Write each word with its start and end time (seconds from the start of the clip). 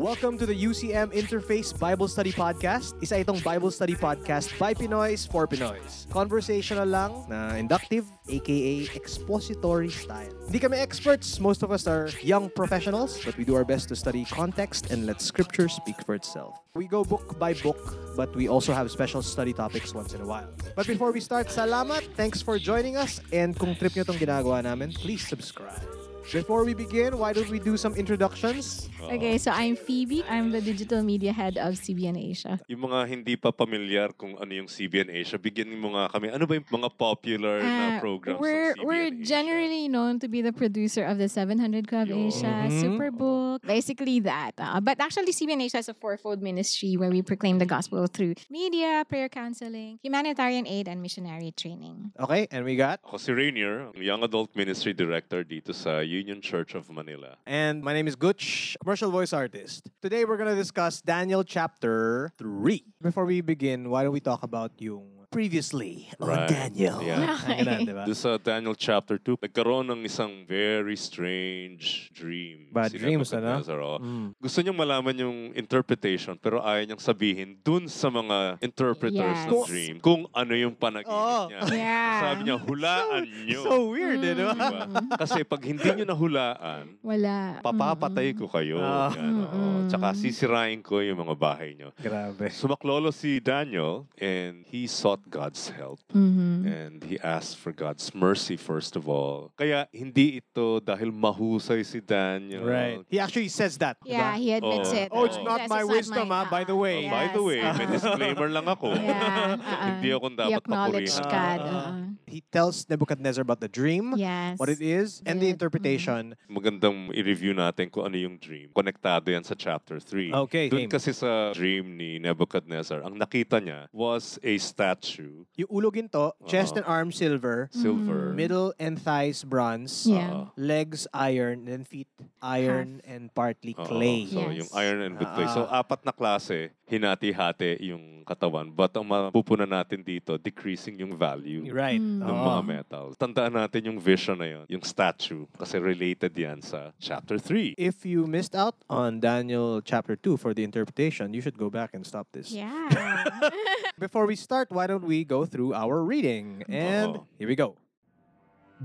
Welcome 0.00 0.38
to 0.38 0.46
the 0.46 0.56
UCM 0.56 1.12
Interface 1.12 1.78
Bible 1.78 2.08
Study 2.08 2.32
Podcast. 2.32 2.96
Isa 3.04 3.20
itong 3.20 3.44
Bible 3.44 3.68
Study 3.68 3.92
Podcast 3.92 4.48
by 4.56 4.72
Pinoys 4.72 5.28
for 5.28 5.44
Pinoys. 5.44 6.08
Conversational 6.08 6.88
lang 6.88 7.12
na 7.28 7.52
inductive, 7.60 8.08
aka 8.24 8.88
expository 8.96 9.92
style. 9.92 10.32
Hindi 10.48 10.56
kami 10.56 10.80
experts. 10.80 11.36
Most 11.36 11.60
of 11.60 11.68
us 11.68 11.84
are 11.84 12.08
young 12.24 12.48
professionals, 12.48 13.20
but 13.28 13.36
we 13.36 13.44
do 13.44 13.52
our 13.52 13.60
best 13.68 13.92
to 13.92 13.94
study 13.94 14.24
context 14.24 14.88
and 14.88 15.04
let 15.04 15.20
scripture 15.20 15.68
speak 15.68 16.00
for 16.08 16.16
itself. 16.16 16.56
We 16.72 16.88
go 16.88 17.04
book 17.04 17.36
by 17.36 17.52
book, 17.60 17.92
but 18.16 18.32
we 18.32 18.48
also 18.48 18.72
have 18.72 18.88
special 18.88 19.20
study 19.20 19.52
topics 19.52 19.92
once 19.92 20.16
in 20.16 20.24
a 20.24 20.26
while. 20.26 20.48
But 20.80 20.88
before 20.88 21.12
we 21.12 21.20
start, 21.20 21.52
salamat. 21.52 22.08
Thanks 22.16 22.40
for 22.40 22.56
joining 22.56 22.96
us. 22.96 23.20
And 23.36 23.52
kung 23.52 23.76
trip 23.76 23.92
nyo 23.92 24.08
tong 24.08 24.16
ginagawa 24.16 24.64
namin, 24.64 24.96
please 24.96 25.28
subscribe. 25.28 25.99
Before 26.28 26.62
we 26.64 26.74
begin, 26.74 27.16
why 27.18 27.32
don't 27.32 27.48
we 27.48 27.58
do 27.58 27.76
some 27.76 27.96
introductions? 27.96 28.86
Okay, 29.00 29.38
so 29.38 29.50
I'm 29.50 29.74
Phoebe. 29.74 30.22
I'm 30.28 30.52
the 30.52 30.60
digital 30.60 31.02
media 31.02 31.32
head 31.32 31.56
of 31.56 31.74
CBN 31.74 32.14
Asia. 32.14 32.60
Yung 32.68 32.86
mga 32.86 33.08
hindi 33.08 33.34
pa 33.34 33.50
pamilyar 33.50 34.12
kung 34.14 34.36
ano 34.36 34.52
yung 34.52 34.68
CBN 34.68 35.10
Asia, 35.10 35.40
bigyan 35.40 35.72
mo 35.74 35.96
nga 35.96 36.12
kami. 36.12 36.30
Ano 36.30 36.44
ba 36.46 36.54
yung 36.54 36.68
mga 36.68 36.90
popular 36.94 37.58
na 37.64 37.78
Uh, 37.80 37.98
programs 37.98 38.38
we're 38.38 38.76
ng 38.76 38.78
CBN 38.78 38.86
we're 38.86 39.08
Asia? 39.10 39.24
generally 39.24 39.84
known 39.88 40.20
to 40.20 40.28
be 40.28 40.38
the 40.44 40.52
producer 40.52 41.02
of 41.02 41.16
the 41.18 41.26
700 41.26 41.88
Club 41.88 42.06
Yun. 42.06 42.28
Asia, 42.28 42.68
Mhm. 42.68 42.78
Superbook, 42.78 43.64
basically 43.66 44.20
that. 44.20 44.54
Uh, 44.54 44.78
but 44.78 45.00
actually, 45.00 45.32
CBN 45.32 45.64
Asia 45.66 45.80
is 45.82 45.88
a 45.88 45.96
fourfold 45.96 46.38
ministry 46.44 46.94
where 46.94 47.10
we 47.10 47.24
proclaim 47.24 47.58
the 47.58 47.66
gospel 47.66 48.06
through 48.06 48.36
media, 48.46 49.02
prayer 49.08 49.32
counseling, 49.32 49.98
humanitarian 50.04 50.68
aid, 50.68 50.86
and 50.86 51.02
missionary 51.02 51.50
training. 51.50 52.12
Okay, 52.20 52.46
and 52.52 52.62
we 52.62 52.76
got 52.78 53.00
Ako 53.02 53.18
si 53.18 53.32
Rainier, 53.32 53.90
ang 53.90 53.98
Young 53.98 54.22
Adult 54.22 54.54
Ministry 54.54 54.92
Director 54.94 55.42
dito 55.42 55.72
sa 55.74 56.04
Union 56.10 56.42
Church 56.42 56.74
of 56.74 56.90
Manila. 56.90 57.38
And 57.46 57.82
my 57.86 57.94
name 57.94 58.08
is 58.10 58.16
Gutch, 58.16 58.76
commercial 58.82 59.10
voice 59.14 59.32
artist. 59.32 59.88
Today 60.02 60.24
we're 60.26 60.36
gonna 60.36 60.58
discuss 60.58 61.00
Daniel 61.00 61.44
chapter 61.44 62.34
3. 62.36 62.82
Before 63.00 63.24
we 63.24 63.40
begin, 63.40 63.88
why 63.88 64.02
don't 64.02 64.12
we 64.12 64.18
talk 64.18 64.42
about 64.42 64.74
yung 64.82 65.19
previously 65.30 66.10
on 66.18 66.28
Right. 66.28 66.50
Daniel? 66.50 66.98
Yeah. 67.00 67.38
Ang 67.38 67.58
ganun, 67.62 67.80
di 67.86 67.94
ba? 67.94 68.04
Doon 68.04 68.18
sa 68.18 68.34
Daniel 68.36 68.74
chapter 68.74 69.16
2, 69.16 69.38
nagkaroon 69.40 69.86
ng 69.86 70.00
isang 70.02 70.42
very 70.44 70.98
strange 70.98 72.10
dream. 72.10 72.66
Bad 72.74 72.90
si 72.90 72.98
dreams, 72.98 73.30
ano? 73.30 73.62
Oh. 73.62 73.98
Mm. 74.02 74.34
Gusto 74.36 74.58
niyang 74.60 74.76
malaman 74.76 75.14
yung 75.16 75.38
interpretation 75.54 76.34
pero 76.34 76.58
ayaw 76.60 76.82
niyang 76.84 77.00
sabihin 77.00 77.54
dun 77.62 77.86
sa 77.86 78.10
mga 78.10 78.58
interpreters 78.60 79.18
Yes. 79.40 79.46
ng 79.46 79.62
dream 79.64 79.94
kung 80.02 80.26
ano 80.34 80.52
yung 80.52 80.74
panaginip 80.74 81.14
Oo. 81.14 81.46
niya. 81.48 81.60
Yeah. 81.80 82.18
Sabi 82.20 82.40
niya, 82.44 82.56
hulaan 82.58 83.24
niyo. 83.46 83.60
So 83.62 83.94
weird, 83.94 84.20
eh, 84.20 84.34
di 84.34 84.42
ba? 84.42 84.52
Diba? 84.52 84.84
Kasi 85.16 85.46
pag 85.46 85.62
hindi 85.62 85.86
niyo 85.86 86.04
nahulaan, 86.04 86.98
Wala. 87.00 87.62
papapatay 87.62 88.34
ko 88.34 88.50
kayo. 88.50 88.82
Ah. 88.82 89.14
Yan, 89.14 89.46
oo. 89.46 89.46
Mm-mm. 89.46 89.88
Tsaka 89.88 90.12
sisirain 90.12 90.82
ko 90.82 90.98
yung 91.00 91.22
mga 91.22 91.34
bahay 91.38 91.78
niyo. 91.78 91.94
Grabe. 91.96 92.50
Sumaklolo 92.50 93.14
si 93.14 93.38
Daniel 93.38 94.04
and 94.16 94.66
he 94.66 94.84
sought 94.84 95.19
God's 95.28 95.68
help. 95.70 96.00
Mhm. 96.10 96.64
And 96.64 96.96
he 97.04 97.20
asked 97.20 97.58
for 97.58 97.70
God's 97.70 98.14
mercy 98.14 98.56
first 98.56 98.94
of 98.94 99.04
all. 99.04 99.52
Kaya 99.54 99.84
hindi 99.90 100.38
ito 100.38 100.80
dahil 100.80 101.10
mahusay 101.10 101.82
si 101.82 101.98
Daniel. 101.98 102.64
Right. 102.64 103.02
He 103.10 103.18
actually 103.18 103.50
says 103.50 103.76
that. 103.78 103.98
di 104.00 104.14
Yeah, 104.14 104.38
he 104.38 104.54
admits 104.54 104.88
Oh. 104.88 105.02
it. 105.02 105.08
Oh, 105.10 105.24
it's 105.26 105.40
not 105.40 105.66
my 105.66 105.82
it's 105.82 105.90
wisdom, 105.90 106.30
my- 106.30 106.42
ah, 106.42 106.46
by 106.46 106.62
the 106.62 106.74
way. 106.74 107.04
Oh, 107.04 107.10
by 107.10 107.26
the 107.28 107.42
way, 107.42 107.58
Yes, 107.60 107.74
may 107.74 107.84
uh-uh. 107.84 107.94
disclaimer 107.98 108.48
lang 108.48 108.64
ako. 108.64 108.94
Yeah, 108.94 109.58
uh-uh. 109.58 109.86
Hindi 109.90 110.08
ako 110.14 110.26
He 110.30 110.36
dapat 110.38 110.62
papurihan. 110.62 111.24
God. 111.26 111.60
Ah. 111.60 111.66
uh-uh. 111.66 111.94
He 112.30 112.46
tells 112.46 112.86
Nebuchadnezzar 112.86 113.42
about 113.42 113.58
the 113.58 113.66
dream, 113.66 114.14
Yes. 114.14 114.54
what 114.54 114.70
it 114.70 114.78
is, 114.78 115.18
and 115.26 115.42
the 115.42 115.50
interpretation. 115.50 116.38
Magandang 116.46 117.10
i-review 117.10 117.50
natin 117.50 117.90
kung 117.90 118.06
ano 118.06 118.14
yung 118.14 118.38
dream. 118.38 118.70
Konektado 118.70 119.26
yan 119.26 119.42
sa 119.42 119.58
chapter 119.58 119.98
3. 119.98 120.30
Okay, 120.46 120.70
Doon 120.70 120.86
game. 120.86 120.92
kasi 120.94 121.10
sa 121.10 121.50
dream 121.50 121.98
ni 121.98 122.22
Nebuchadnezzar, 122.22 123.02
ang 123.02 123.18
nakita 123.18 123.58
niya 123.58 123.90
was 123.90 124.38
a 124.46 124.54
statue, 124.62 125.09
Yung 125.18 125.70
ulo 125.70 125.90
ginto, 125.90 126.32
chest 126.46 126.76
and 126.76 126.84
arm 126.86 127.10
silver, 127.10 127.68
silver. 127.72 128.30
middle 128.32 128.70
and 128.78 129.00
thighs 129.00 129.42
bronze, 129.42 130.06
Yeah. 130.06 130.30
Uh, 130.30 130.44
legs 130.56 131.06
iron, 131.12 131.64
then 131.66 131.82
feet 131.82 132.08
iron 132.40 133.00
and 133.04 133.32
partly 133.34 133.74
Oo. 133.74 133.84
clay. 133.84 134.26
So, 134.26 134.50
Yes. 134.50 134.56
yung 134.64 134.70
iron 134.72 135.00
and 135.02 135.14
wood 135.18 135.30
clay. 135.34 135.48
So, 135.50 135.66
Ah. 135.66 135.82
apat 135.82 136.04
na 136.04 136.12
klase, 136.12 136.70
hinati-hati 136.86 137.78
yung 137.86 138.22
katawan. 138.24 138.70
But 138.70 138.94
ang 138.94 139.06
mapupunan 139.06 139.66
natin 139.66 140.02
dito, 140.02 140.34
decreasing 140.36 140.98
yung 140.98 141.14
value 141.14 141.66
Right. 141.70 141.98
Mm. 142.00 142.22
ng 142.22 142.30
Oo. 142.30 142.46
mga 142.46 142.62
metals. 142.62 143.14
Tandaan 143.16 143.54
natin 143.54 143.86
yung 143.86 143.98
vision 143.98 144.38
na 144.38 144.46
yun, 144.46 144.64
yung 144.68 144.82
statue, 144.82 145.46
kasi 145.54 145.78
related 145.78 146.34
yan 146.34 146.62
sa 146.62 146.90
chapter 146.98 147.38
3. 147.38 147.74
If 147.78 148.02
you 148.06 148.26
missed 148.26 148.54
out 148.54 148.74
on 148.88 149.18
Daniel 149.18 149.82
chapter 149.82 150.14
2 150.14 150.36
for 150.36 150.54
the 150.54 150.62
interpretation, 150.62 151.34
you 151.34 151.42
should 151.42 151.58
go 151.58 151.70
back 151.70 151.90
and 151.94 152.02
stop 152.06 152.26
this. 152.30 152.50
Yeah. 152.50 152.70
Before 153.98 154.24
we 154.24 154.34
start, 154.34 154.70
why 154.70 154.86
don't 154.86 154.99
we 155.04 155.24
go 155.24 155.44
through 155.44 155.74
our 155.74 156.02
reading? 156.02 156.64
And 156.68 157.16
Oo. 157.16 157.26
here 157.38 157.48
we 157.48 157.56
go. 157.56 157.76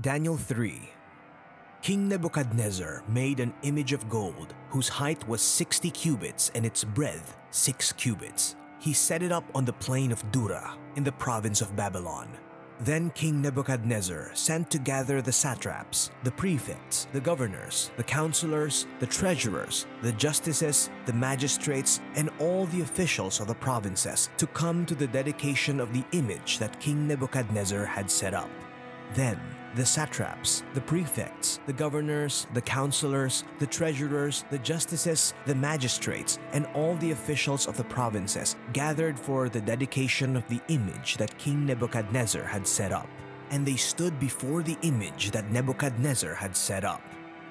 Daniel 0.00 0.36
3 0.36 0.90
King 1.82 2.08
Nebuchadnezzar 2.08 3.04
made 3.08 3.40
an 3.40 3.54
image 3.62 3.92
of 3.92 4.08
gold 4.08 4.54
whose 4.70 4.88
height 4.88 5.26
was 5.28 5.40
60 5.40 5.90
cubits 5.90 6.50
and 6.54 6.66
its 6.66 6.84
breadth 6.84 7.36
6 7.50 7.92
cubits. 7.92 8.56
He 8.78 8.92
set 8.92 9.22
it 9.22 9.32
up 9.32 9.44
on 9.54 9.64
the 9.64 9.72
plain 9.72 10.12
of 10.12 10.20
Dura 10.32 10.76
in 10.96 11.04
the 11.04 11.12
province 11.12 11.60
of 11.60 11.74
Babylon. 11.76 12.28
Then 12.80 13.08
King 13.10 13.40
Nebuchadnezzar 13.40 14.32
sent 14.34 14.70
to 14.70 14.78
gather 14.78 15.22
the 15.22 15.32
satraps, 15.32 16.10
the 16.24 16.30
prefects, 16.30 17.08
the 17.14 17.20
governors, 17.20 17.90
the 17.96 18.02
counselors, 18.02 18.86
the 19.00 19.06
treasurers, 19.06 19.86
the 20.02 20.12
justices, 20.12 20.90
the 21.06 21.12
magistrates, 21.14 22.00
and 22.16 22.28
all 22.38 22.66
the 22.66 22.82
officials 22.82 23.40
of 23.40 23.46
the 23.46 23.54
provinces 23.54 24.28
to 24.36 24.46
come 24.48 24.84
to 24.84 24.94
the 24.94 25.06
dedication 25.06 25.80
of 25.80 25.94
the 25.94 26.04
image 26.12 26.58
that 26.58 26.78
King 26.78 27.08
Nebuchadnezzar 27.08 27.86
had 27.86 28.10
set 28.10 28.34
up. 28.34 28.50
Then 29.14 29.40
the 29.76 29.84
satraps, 29.84 30.64
the 30.72 30.80
prefects, 30.80 31.60
the 31.66 31.72
governors, 31.72 32.46
the 32.54 32.60
counselors, 32.62 33.44
the 33.58 33.66
treasurers, 33.66 34.44
the 34.50 34.58
justices, 34.58 35.34
the 35.44 35.54
magistrates, 35.54 36.38
and 36.52 36.66
all 36.74 36.96
the 36.96 37.10
officials 37.10 37.68
of 37.68 37.76
the 37.76 37.84
provinces 37.84 38.56
gathered 38.72 39.18
for 39.18 39.50
the 39.50 39.60
dedication 39.60 40.34
of 40.34 40.48
the 40.48 40.60
image 40.68 41.18
that 41.18 41.36
King 41.36 41.66
Nebuchadnezzar 41.66 42.42
had 42.42 42.66
set 42.66 42.90
up. 42.90 43.08
And 43.50 43.66
they 43.66 43.76
stood 43.76 44.18
before 44.18 44.62
the 44.62 44.78
image 44.80 45.30
that 45.32 45.50
Nebuchadnezzar 45.52 46.34
had 46.34 46.56
set 46.56 46.84
up. 46.84 47.02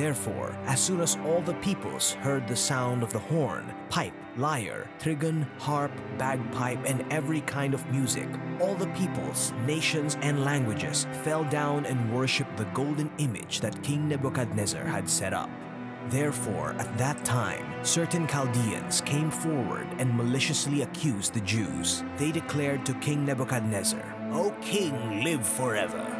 Therefore, 0.00 0.56
as 0.64 0.80
soon 0.80 1.02
as 1.02 1.18
all 1.26 1.42
the 1.42 1.60
peoples 1.60 2.12
heard 2.24 2.48
the 2.48 2.56
sound 2.56 3.02
of 3.02 3.12
the 3.12 3.18
horn, 3.18 3.74
pipe, 3.90 4.14
lyre, 4.38 4.88
trigon, 4.98 5.46
harp, 5.58 5.92
bagpipe, 6.16 6.82
and 6.86 7.04
every 7.12 7.42
kind 7.42 7.74
of 7.74 7.86
music, 7.92 8.26
all 8.62 8.74
the 8.74 8.86
peoples, 8.94 9.52
nations, 9.66 10.16
and 10.22 10.42
languages 10.42 11.06
fell 11.22 11.44
down 11.44 11.84
and 11.84 12.14
worshipped 12.14 12.56
the 12.56 12.64
golden 12.72 13.10
image 13.18 13.60
that 13.60 13.82
King 13.82 14.08
Nebuchadnezzar 14.08 14.84
had 14.84 15.06
set 15.06 15.34
up. 15.34 15.50
Therefore, 16.08 16.74
at 16.78 16.96
that 16.96 17.22
time, 17.22 17.84
certain 17.84 18.26
Chaldeans 18.26 19.02
came 19.02 19.30
forward 19.30 19.86
and 19.98 20.16
maliciously 20.16 20.80
accused 20.80 21.34
the 21.34 21.42
Jews. 21.42 22.04
They 22.16 22.32
declared 22.32 22.86
to 22.86 22.94
King 23.00 23.26
Nebuchadnezzar, 23.26 24.16
O 24.32 24.50
king, 24.62 25.22
live 25.22 25.46
forever. 25.46 26.19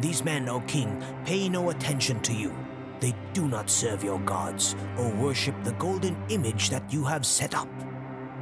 These 0.00 0.24
men, 0.24 0.48
O 0.48 0.60
king, 0.60 1.02
pay 1.26 1.48
no 1.48 1.70
attention 1.70 2.20
to 2.20 2.32
you. 2.32 2.54
They 3.00 3.14
do 3.32 3.48
not 3.48 3.68
serve 3.68 4.02
your 4.02 4.18
gods 4.20 4.74
or 4.98 5.08
worship 5.10 5.54
the 5.62 5.72
golden 5.72 6.16
image 6.28 6.70
that 6.70 6.90
you 6.92 7.04
have 7.04 7.26
set 7.26 7.54
up. 7.54 7.68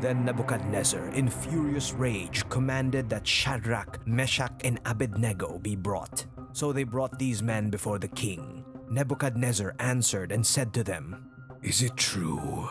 Then 0.00 0.25
Nebuchadnezzar, 0.25 1.08
in 1.08 1.28
furious 1.28 1.93
rage, 1.93 2.49
commanded 2.49 3.08
that 3.10 3.26
Shadrach, 3.26 4.06
Meshach, 4.06 4.52
and 4.62 4.81
Abednego 4.84 5.58
be 5.58 5.75
brought. 5.75 6.26
So 6.52 6.72
they 6.72 6.84
brought 6.84 7.19
these 7.19 7.43
men 7.43 7.70
before 7.70 7.99
the 7.99 8.08
king. 8.08 8.64
Nebuchadnezzar 8.88 9.75
answered 9.81 10.31
and 10.31 10.46
said 10.46 10.72
to 10.75 10.84
them, 10.84 11.28
Is 11.62 11.82
it 11.82 11.96
true, 11.96 12.69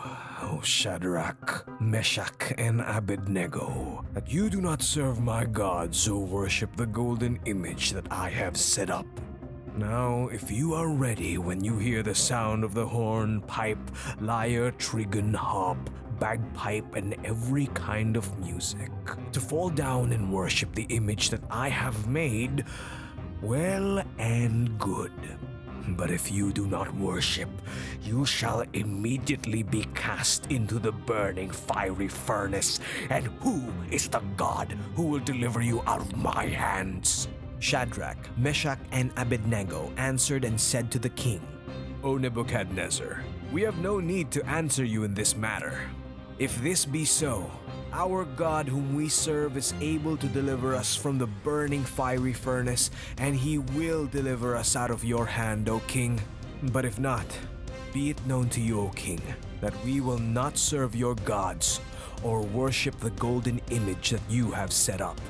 Shadrach, 0.62 1.66
Meshach, 1.80 2.52
and 2.58 2.80
Abednego, 2.80 4.04
that 4.14 4.30
you 4.30 4.50
do 4.50 4.60
not 4.60 4.82
serve 4.82 5.20
my 5.20 5.44
gods 5.44 6.08
or 6.08 6.24
worship 6.24 6.74
the 6.76 6.86
golden 6.86 7.38
image 7.44 7.92
that 7.92 8.06
I 8.10 8.28
have 8.30 8.56
set 8.56 8.90
up? 8.90 9.06
Now, 9.76 10.28
if 10.32 10.50
you 10.50 10.74
are 10.74 10.88
ready 10.88 11.38
when 11.38 11.62
you 11.62 11.78
hear 11.78 12.02
the 12.02 12.14
sound 12.14 12.64
of 12.64 12.74
the 12.74 12.86
horn, 12.86 13.42
pipe, 13.42 13.90
lyre, 14.20 14.72
trigon, 14.72 15.34
harp, 15.34 15.90
bagpipe, 16.18 16.96
and 16.96 17.14
every 17.24 17.66
kind 17.74 18.16
of 18.16 18.38
music, 18.38 18.90
to 19.32 19.40
fall 19.40 19.70
down 19.70 20.12
and 20.12 20.32
worship 20.32 20.74
the 20.74 20.86
image 20.90 21.30
that 21.30 21.42
I 21.50 21.68
have 21.68 22.08
made, 22.08 22.64
well 23.40 24.02
and 24.18 24.78
good. 24.78 25.12
But 25.96 26.10
if 26.10 26.30
you 26.30 26.52
do 26.52 26.66
not 26.66 26.94
worship, 26.94 27.48
you 28.02 28.24
shall 28.24 28.64
immediately 28.72 29.62
be 29.62 29.84
cast 29.94 30.46
into 30.50 30.78
the 30.78 30.92
burning 30.92 31.50
fiery 31.50 32.08
furnace. 32.08 32.80
And 33.10 33.26
who 33.40 33.62
is 33.90 34.08
the 34.08 34.22
God 34.36 34.76
who 34.94 35.02
will 35.04 35.20
deliver 35.20 35.62
you 35.62 35.82
out 35.86 36.00
of 36.00 36.16
my 36.16 36.46
hands? 36.46 37.28
Shadrach, 37.60 38.16
Meshach, 38.38 38.78
and 38.92 39.10
Abednego 39.16 39.92
answered 39.96 40.44
and 40.44 40.60
said 40.60 40.90
to 40.92 40.98
the 40.98 41.10
king, 41.10 41.40
O 42.04 42.16
Nebuchadnezzar, 42.16 43.22
we 43.52 43.62
have 43.62 43.78
no 43.78 43.98
need 43.98 44.30
to 44.30 44.46
answer 44.46 44.84
you 44.84 45.04
in 45.04 45.14
this 45.14 45.36
matter. 45.36 45.80
If 46.38 46.62
this 46.62 46.84
be 46.84 47.04
so, 47.04 47.50
our 47.92 48.24
God 48.24 48.68
whom 48.68 48.94
we 48.94 49.08
serve 49.08 49.56
is 49.56 49.74
able 49.80 50.16
to 50.16 50.26
deliver 50.28 50.74
us 50.74 50.94
from 50.94 51.18
the 51.18 51.26
burning 51.26 51.84
fiery 51.84 52.32
furnace, 52.32 52.90
and 53.18 53.34
he 53.34 53.58
will 53.58 54.06
deliver 54.06 54.56
us 54.56 54.76
out 54.76 54.90
of 54.90 55.04
your 55.04 55.26
hand, 55.26 55.68
O 55.68 55.80
king. 55.86 56.20
But 56.72 56.84
if 56.84 56.98
not, 56.98 57.26
be 57.92 58.10
it 58.10 58.26
known 58.26 58.48
to 58.50 58.60
you, 58.60 58.80
O 58.80 58.88
king, 58.90 59.22
that 59.60 59.74
we 59.84 60.00
will 60.00 60.18
not 60.18 60.58
serve 60.58 60.94
your 60.94 61.14
gods 61.14 61.80
or 62.22 62.42
worship 62.42 62.98
the 63.00 63.10
golden 63.10 63.60
image 63.70 64.10
that 64.10 64.22
you 64.28 64.50
have 64.50 64.72
set 64.72 65.00
up. 65.00 65.20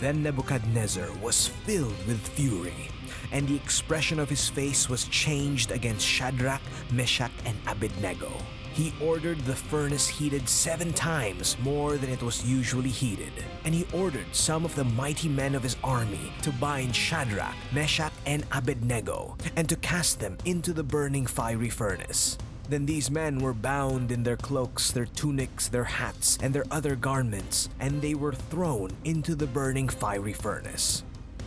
Then 0.00 0.22
Nebuchadnezzar 0.22 1.08
was 1.22 1.48
filled 1.48 2.06
with 2.06 2.18
fury, 2.18 2.88
and 3.32 3.46
the 3.46 3.56
expression 3.56 4.18
of 4.18 4.30
his 4.30 4.48
face 4.48 4.88
was 4.88 5.04
changed 5.04 5.70
against 5.70 6.06
Shadrach, 6.06 6.62
Meshach, 6.90 7.32
and 7.44 7.56
Abednego. 7.66 8.32
He 8.72 8.94
ordered 9.02 9.40
the 9.40 9.56
furnace 9.56 10.06
heated 10.06 10.48
seven 10.48 10.92
times 10.92 11.56
more 11.62 11.96
than 11.96 12.10
it 12.10 12.22
was 12.22 12.46
usually 12.46 12.88
heated, 12.88 13.32
and 13.64 13.74
he 13.74 13.86
ordered 13.92 14.32
some 14.32 14.64
of 14.64 14.74
the 14.74 14.84
mighty 14.84 15.28
men 15.28 15.54
of 15.54 15.62
his 15.62 15.76
army 15.82 16.32
to 16.42 16.52
bind 16.52 16.94
Shadrach, 16.94 17.54
Meshach, 17.72 18.12
and 18.26 18.44
Abednego, 18.52 19.36
and 19.56 19.68
to 19.68 19.76
cast 19.76 20.20
them 20.20 20.38
into 20.44 20.72
the 20.72 20.84
burning 20.84 21.26
fiery 21.26 21.68
furnace. 21.68 22.38
Then 22.68 22.86
these 22.86 23.10
men 23.10 23.40
were 23.40 23.52
bound 23.52 24.12
in 24.12 24.22
their 24.22 24.36
cloaks, 24.36 24.92
their 24.92 25.06
tunics, 25.06 25.66
their 25.66 25.84
hats, 25.84 26.38
and 26.40 26.54
their 26.54 26.66
other 26.70 26.94
garments, 26.94 27.68
and 27.80 28.00
they 28.00 28.14
were 28.14 28.32
thrown 28.32 28.90
into 29.04 29.34
the 29.34 29.48
burning 29.48 29.88
fiery 29.88 30.32
furnace. 30.32 31.02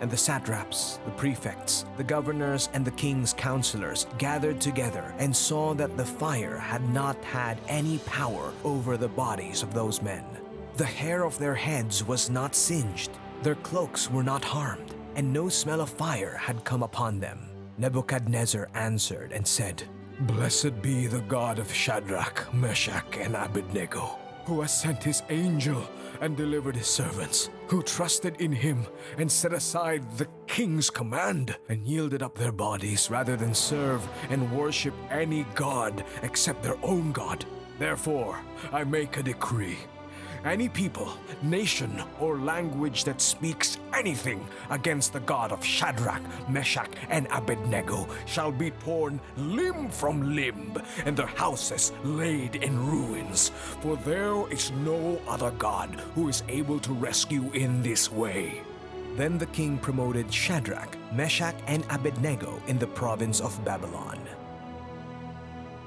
And 0.00 0.10
the 0.10 0.16
satraps, 0.16 0.98
the 1.04 1.10
prefects, 1.12 1.84
the 1.96 2.04
governors, 2.04 2.68
and 2.74 2.84
the 2.84 2.90
king's 2.92 3.32
counselors 3.32 4.06
gathered 4.18 4.60
together 4.60 5.14
and 5.18 5.34
saw 5.34 5.74
that 5.74 5.96
the 5.96 6.04
fire 6.04 6.58
had 6.58 6.86
not 6.90 7.22
had 7.24 7.58
any 7.68 7.98
power 7.98 8.52
over 8.64 8.96
the 8.96 9.08
bodies 9.08 9.62
of 9.62 9.72
those 9.72 10.02
men. 10.02 10.24
The 10.76 10.84
hair 10.84 11.24
of 11.24 11.38
their 11.38 11.54
heads 11.54 12.04
was 12.04 12.30
not 12.30 12.54
singed, 12.54 13.12
their 13.42 13.54
cloaks 13.56 14.10
were 14.10 14.24
not 14.24 14.44
harmed, 14.44 14.94
and 15.14 15.32
no 15.32 15.48
smell 15.48 15.80
of 15.80 15.90
fire 15.90 16.36
had 16.36 16.64
come 16.64 16.82
upon 16.82 17.20
them. 17.20 17.48
Nebuchadnezzar 17.78 18.68
answered 18.74 19.32
and 19.32 19.46
said, 19.46 19.82
Blessed 20.20 20.80
be 20.80 21.06
the 21.06 21.20
God 21.22 21.58
of 21.58 21.72
Shadrach, 21.72 22.52
Meshach, 22.54 23.16
and 23.18 23.34
Abednego, 23.34 24.18
who 24.44 24.60
has 24.60 24.80
sent 24.80 25.02
his 25.02 25.22
angel 25.28 25.88
and 26.20 26.36
delivered 26.36 26.76
his 26.76 26.86
servants, 26.86 27.50
who 27.68 27.82
trusted 27.82 28.40
in 28.40 28.52
him 28.52 28.86
and 29.18 29.30
set 29.30 29.52
aside 29.52 30.18
the 30.18 30.28
king's 30.46 30.90
command 30.90 31.56
and 31.68 31.86
yielded 31.86 32.22
up 32.22 32.36
their 32.36 32.52
bodies 32.52 33.10
rather 33.10 33.36
than 33.36 33.54
serve 33.54 34.06
and 34.30 34.50
worship 34.52 34.94
any 35.10 35.44
god 35.54 36.04
except 36.22 36.62
their 36.62 36.76
own 36.82 37.12
God. 37.12 37.44
Therefore, 37.78 38.40
I 38.72 38.84
make 38.84 39.16
a 39.16 39.22
decree. 39.22 39.78
Any 40.44 40.68
people, 40.68 41.08
nation, 41.42 42.02
or 42.20 42.38
language 42.38 43.04
that 43.04 43.22
speaks 43.22 43.78
anything 43.94 44.46
against 44.68 45.14
the 45.14 45.20
God 45.20 45.52
of 45.52 45.64
Shadrach, 45.64 46.20
Meshach, 46.50 46.90
and 47.08 47.26
Abednego 47.32 48.06
shall 48.26 48.52
be 48.52 48.70
torn 48.70 49.20
limb 49.38 49.88
from 49.88 50.36
limb, 50.36 50.76
and 51.06 51.16
their 51.16 51.26
houses 51.26 51.92
laid 52.04 52.56
in 52.56 52.86
ruins. 52.86 53.52
For 53.80 53.96
there 53.96 54.46
is 54.52 54.70
no 54.84 55.18
other 55.26 55.50
God 55.52 55.88
who 56.14 56.28
is 56.28 56.42
able 56.48 56.78
to 56.80 56.92
rescue 56.92 57.50
in 57.54 57.82
this 57.82 58.12
way. 58.12 58.60
Then 59.16 59.38
the 59.38 59.46
king 59.46 59.78
promoted 59.78 60.30
Shadrach, 60.30 60.94
Meshach, 61.14 61.56
and 61.68 61.86
Abednego 61.88 62.60
in 62.66 62.78
the 62.78 62.86
province 62.88 63.40
of 63.40 63.64
Babylon. 63.64 64.18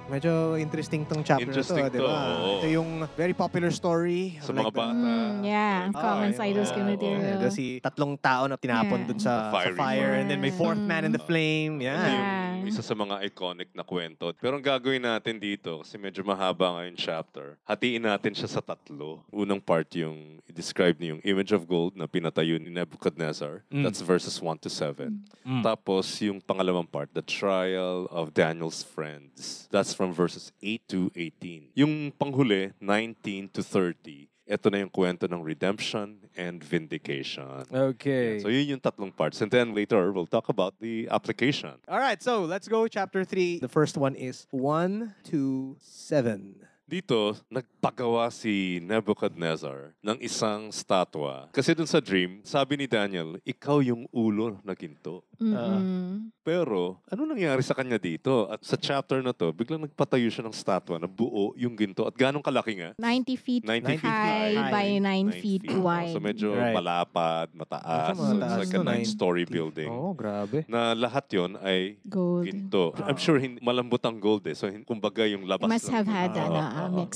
Medyo 0.07 0.55
interesting 0.55 1.03
tong 1.03 1.19
chapter 1.19 1.43
Interesting 1.43 1.83
na 1.83 1.91
to, 1.91 1.91
di 1.91 1.99
to, 1.99 2.07
ba? 2.07 2.15
oo. 2.15 2.63
Ito 2.63 2.67
yung 2.71 2.89
very 3.13 3.35
popular 3.35 3.67
story. 3.69 4.39
Sa 4.39 4.55
mga 4.55 4.71
bata. 4.71 4.95
Mm, 4.95 5.43
yeah, 5.43 5.91
Ah, 5.91 5.99
common 6.15 6.31
okay. 6.31 6.39
cytoskine 6.47 6.87
Oo. 6.87 6.93
material. 6.95 7.37
Yeah, 7.37 7.51
si 7.51 7.83
tatlong 7.83 8.15
tao 8.15 8.47
na 8.47 8.55
tinapon 8.55 9.03
Yeah. 9.03 9.09
dun 9.11 9.19
sa, 9.19 9.51
sa 9.51 9.67
fire 9.75 10.15
and 10.15 10.31
then 10.31 10.39
may 10.39 10.47
fourth 10.49 10.79
man 10.79 11.03
in 11.03 11.11
the 11.11 11.19
flame. 11.19 11.77
Ito 11.77 11.83
Yeah. 11.83 11.99
Yeah. 11.99 12.07
yung 12.07 12.46
isa 12.67 12.83
sa 12.83 12.95
mga 12.95 13.23
iconic 13.27 13.71
na 13.71 13.83
kwento. 13.83 14.31
Pero 14.37 14.59
ang 14.59 14.65
gagawin 14.65 15.03
natin 15.03 15.39
dito, 15.39 15.81
kasi 15.81 15.95
medyo 15.95 16.21
mahaba 16.21 16.77
nga 16.77 16.83
yung 16.87 16.99
chapter, 16.99 17.55
hatiin 17.63 18.03
natin 18.03 18.33
siya 18.35 18.49
sa 18.49 18.61
tatlo. 18.61 19.23
Unang 19.31 19.63
part 19.63 19.87
yung 19.95 20.43
i-describe 20.47 20.99
niyo 20.99 21.17
yung 21.17 21.23
image 21.23 21.51
of 21.55 21.63
gold 21.65 21.95
na 21.95 22.05
pinatayo 22.05 22.59
ni 22.59 22.69
Nebuchadnezzar. 22.69 23.63
Mm. 23.71 23.83
That's 23.83 24.03
verses 24.03 24.37
1 24.41 24.63
to 24.63 24.69
7. 24.69 25.13
Mm. 25.45 25.63
Tapos 25.63 26.05
yung 26.21 26.43
pangalawang 26.43 26.89
part, 26.89 27.11
the 27.15 27.23
trial 27.23 28.07
of 28.11 28.35
Daniel's 28.35 28.83
friends. 28.83 29.67
That's 29.71 29.95
from 29.95 30.11
verses 30.11 30.51
8 30.61 30.87
to 30.91 30.99
18. 31.15 31.71
Yung 31.75 32.11
panghuli, 32.15 32.75
19 32.79 33.55
to 33.55 33.61
30. 33.63 34.27
Ito 34.47 34.71
na 34.71 34.79
yung 34.79 34.89
kwento 34.89 35.27
ng 35.27 35.43
redemption 35.43 36.23
and 36.39 36.63
vindication. 36.63 37.67
Okay. 37.67 38.39
So 38.39 38.47
yun 38.47 38.79
yung 38.79 38.79
tatlong 38.79 39.11
parts. 39.11 39.43
And 39.43 39.51
then 39.51 39.75
later, 39.75 40.11
we'll 40.15 40.25
talk 40.25 40.47
about 40.47 40.79
the 40.79 41.07
application. 41.11 41.75
All 41.87 41.99
right, 41.99 42.23
so 42.23 42.47
let's 42.47 42.67
go 42.67 42.87
chapter 42.87 43.27
3. 43.27 43.59
The 43.59 43.67
first 43.67 43.97
one 43.97 44.15
is 44.15 44.47
1 44.51 45.15
to 45.31 45.75
7. 45.83 46.66
Dito, 46.87 47.35
nagpagawa 47.51 48.31
si 48.31 48.79
Nebuchadnezzar 48.79 49.91
ng 49.99 50.23
isang 50.23 50.71
statwa. 50.71 51.51
Kasi 51.51 51.75
dun 51.75 51.83
sa 51.83 51.99
dream, 51.99 52.39
sabi 52.41 52.79
ni 52.79 52.87
Daniel, 52.87 53.43
ikaw 53.43 53.83
yung 53.83 54.07
ulo 54.07 54.55
na 54.63 54.71
ginto. 54.71 55.19
Mm-mm. 55.35 56.31
Pero, 56.41 57.03
ano 57.03 57.27
nangyari 57.27 57.59
sa 57.59 57.75
kanya 57.75 57.99
dito? 57.99 58.47
At 58.47 58.63
sa 58.63 58.79
chapter 58.79 59.19
na 59.19 59.35
to, 59.35 59.51
biglang 59.51 59.83
nagpatayo 59.83 60.31
siya 60.31 60.47
ng 60.47 60.55
statwa 60.55 60.95
na 60.95 61.05
buo 61.05 61.51
yung 61.53 61.75
ginto. 61.75 62.07
At 62.07 62.15
ganong 62.15 62.39
kalaki 62.39 62.79
nga? 62.79 62.95
90 62.95 63.35
feet 63.35 63.63
90 63.67 63.83
feet 63.99 64.07
high 64.07 64.55
high. 64.55 64.71
by 64.71 64.87
9 64.95 65.03
Nine 65.03 65.29
feet 65.33 65.63
Oh, 65.67 65.83
wide. 65.83 66.15
So 66.15 66.19
medyo 66.19 66.55
Right. 66.55 66.71
malapad, 66.71 67.51
mataas. 67.51 68.11
Medyo 68.11 68.15
So 68.15 68.31
mataas 68.31 68.47
it's 68.47 68.59
like 68.63 68.71
a 68.71 68.79
to, 68.79 68.87
nine-story 68.87 69.43
90. 69.43 69.51
building. 69.51 69.89
Oo, 69.91 70.11
grabe. 70.13 70.63
Na 70.65 70.95
lahat 70.95 71.27
yon 71.29 71.59
ay 71.59 71.99
Gold. 72.05 72.47
ginto. 72.47 72.95
I'm 73.01 73.17
sure 73.17 73.35
hindi, 73.35 73.59
malambot 73.59 73.99
ang 73.99 74.15
gold 74.15 74.47
eh. 74.47 74.55
So 74.55 74.67
hin- 74.67 74.83
kumbaga 74.83 75.27
yung 75.27 75.43
labas 75.43 75.67
Must 75.67 75.87
lang 75.87 75.95
have 75.97 76.07
had 76.07 76.31
ginto. 76.31 76.47
ano, 76.47 76.59
Oo, 76.77 76.85
a 76.85 76.87
oo, 76.87 76.95
mix. 76.95 77.11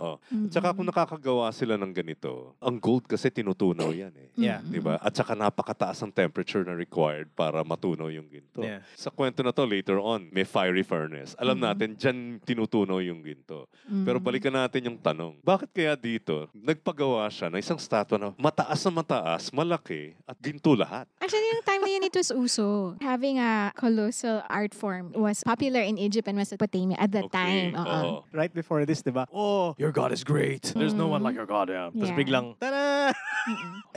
oo. 0.00 0.16
Tsaka 0.48 0.72
kung 0.72 0.88
nakakagawa 0.88 1.52
sila 1.52 1.76
ng 1.76 1.92
ganito, 1.92 2.56
ang 2.58 2.76
gold 2.76 3.04
kasi 3.04 3.28
tinutunaw 3.28 3.92
yan 3.92 4.12
eh. 4.16 4.28
Yeah. 4.34 4.60
Mm-mm. 4.60 4.72
Di 4.72 4.80
ba? 4.80 4.96
At 4.98 5.12
saka 5.12 5.32
napakataas 5.32 6.00
ang 6.00 6.10
temperature 6.10 6.64
na 6.64 6.72
required 6.72 7.28
para 7.32 7.60
matunaw 7.60 8.08
yung 8.08 8.26
ginto. 8.26 8.62
Yeah. 8.62 8.80
Sa 8.94 9.08
kwento 9.08 9.40
na 9.40 9.52
to 9.52 9.64
later 9.64 9.98
on, 9.98 10.28
may 10.30 10.44
fiery 10.44 10.82
furnace. 10.82 11.36
Alam 11.36 11.58
Mhm. 11.58 11.64
natin, 11.64 11.88
dyan 11.94 12.18
tinutunaw 12.40 13.00
yung 13.00 13.20
ginto. 13.20 13.66
Mm. 13.84 14.04
Pero 14.04 14.16
balikan 14.18 14.54
natin 14.54 14.88
yung 14.88 14.98
tanong. 14.98 15.38
Bakit 15.40 15.70
kaya 15.70 15.94
dito, 15.94 16.48
nagpagawa 16.54 17.26
siya 17.28 17.50
ng 17.50 17.58
isang 17.58 17.78
statwa 17.78 18.16
na 18.16 18.28
mataas 18.34 18.80
na 18.84 18.92
mataas, 18.94 19.42
malaki, 19.50 20.14
at 20.24 20.36
ginto 20.38 20.74
lahat? 20.74 21.06
Actually, 21.18 21.48
yung 21.50 21.64
time 21.64 21.82
na 21.82 21.90
yun, 21.90 22.04
it 22.04 22.14
was 22.14 22.30
uso. 22.30 22.94
Having 23.00 23.38
a 23.38 23.72
colossal 23.74 24.42
art 24.46 24.70
form 24.70 25.10
was 25.14 25.42
popular 25.42 25.80
in 25.80 25.96
Egypt 25.96 26.28
and 26.28 26.36
Mesopotamia 26.36 26.94
at 26.96 27.10
that 27.10 27.30
time. 27.30 27.74
Oo. 27.74 27.82
oo. 27.82 28.14
Right 28.30 28.52
before 28.52 28.84
this, 28.84 28.93
di 29.02 29.10
ba? 29.10 29.24
Oh, 29.32 29.74
your 29.80 29.90
God 29.90 30.12
is 30.12 30.22
great. 30.22 30.70
There's 30.76 30.94
no 30.94 31.08
one 31.08 31.22
like 31.24 31.34
your 31.34 31.48
God. 31.48 31.72
Yeah. 31.72 31.90
Tapos 31.90 32.12
Yeah. 32.12 32.18
biglang, 32.18 32.46
tada! 32.60 33.14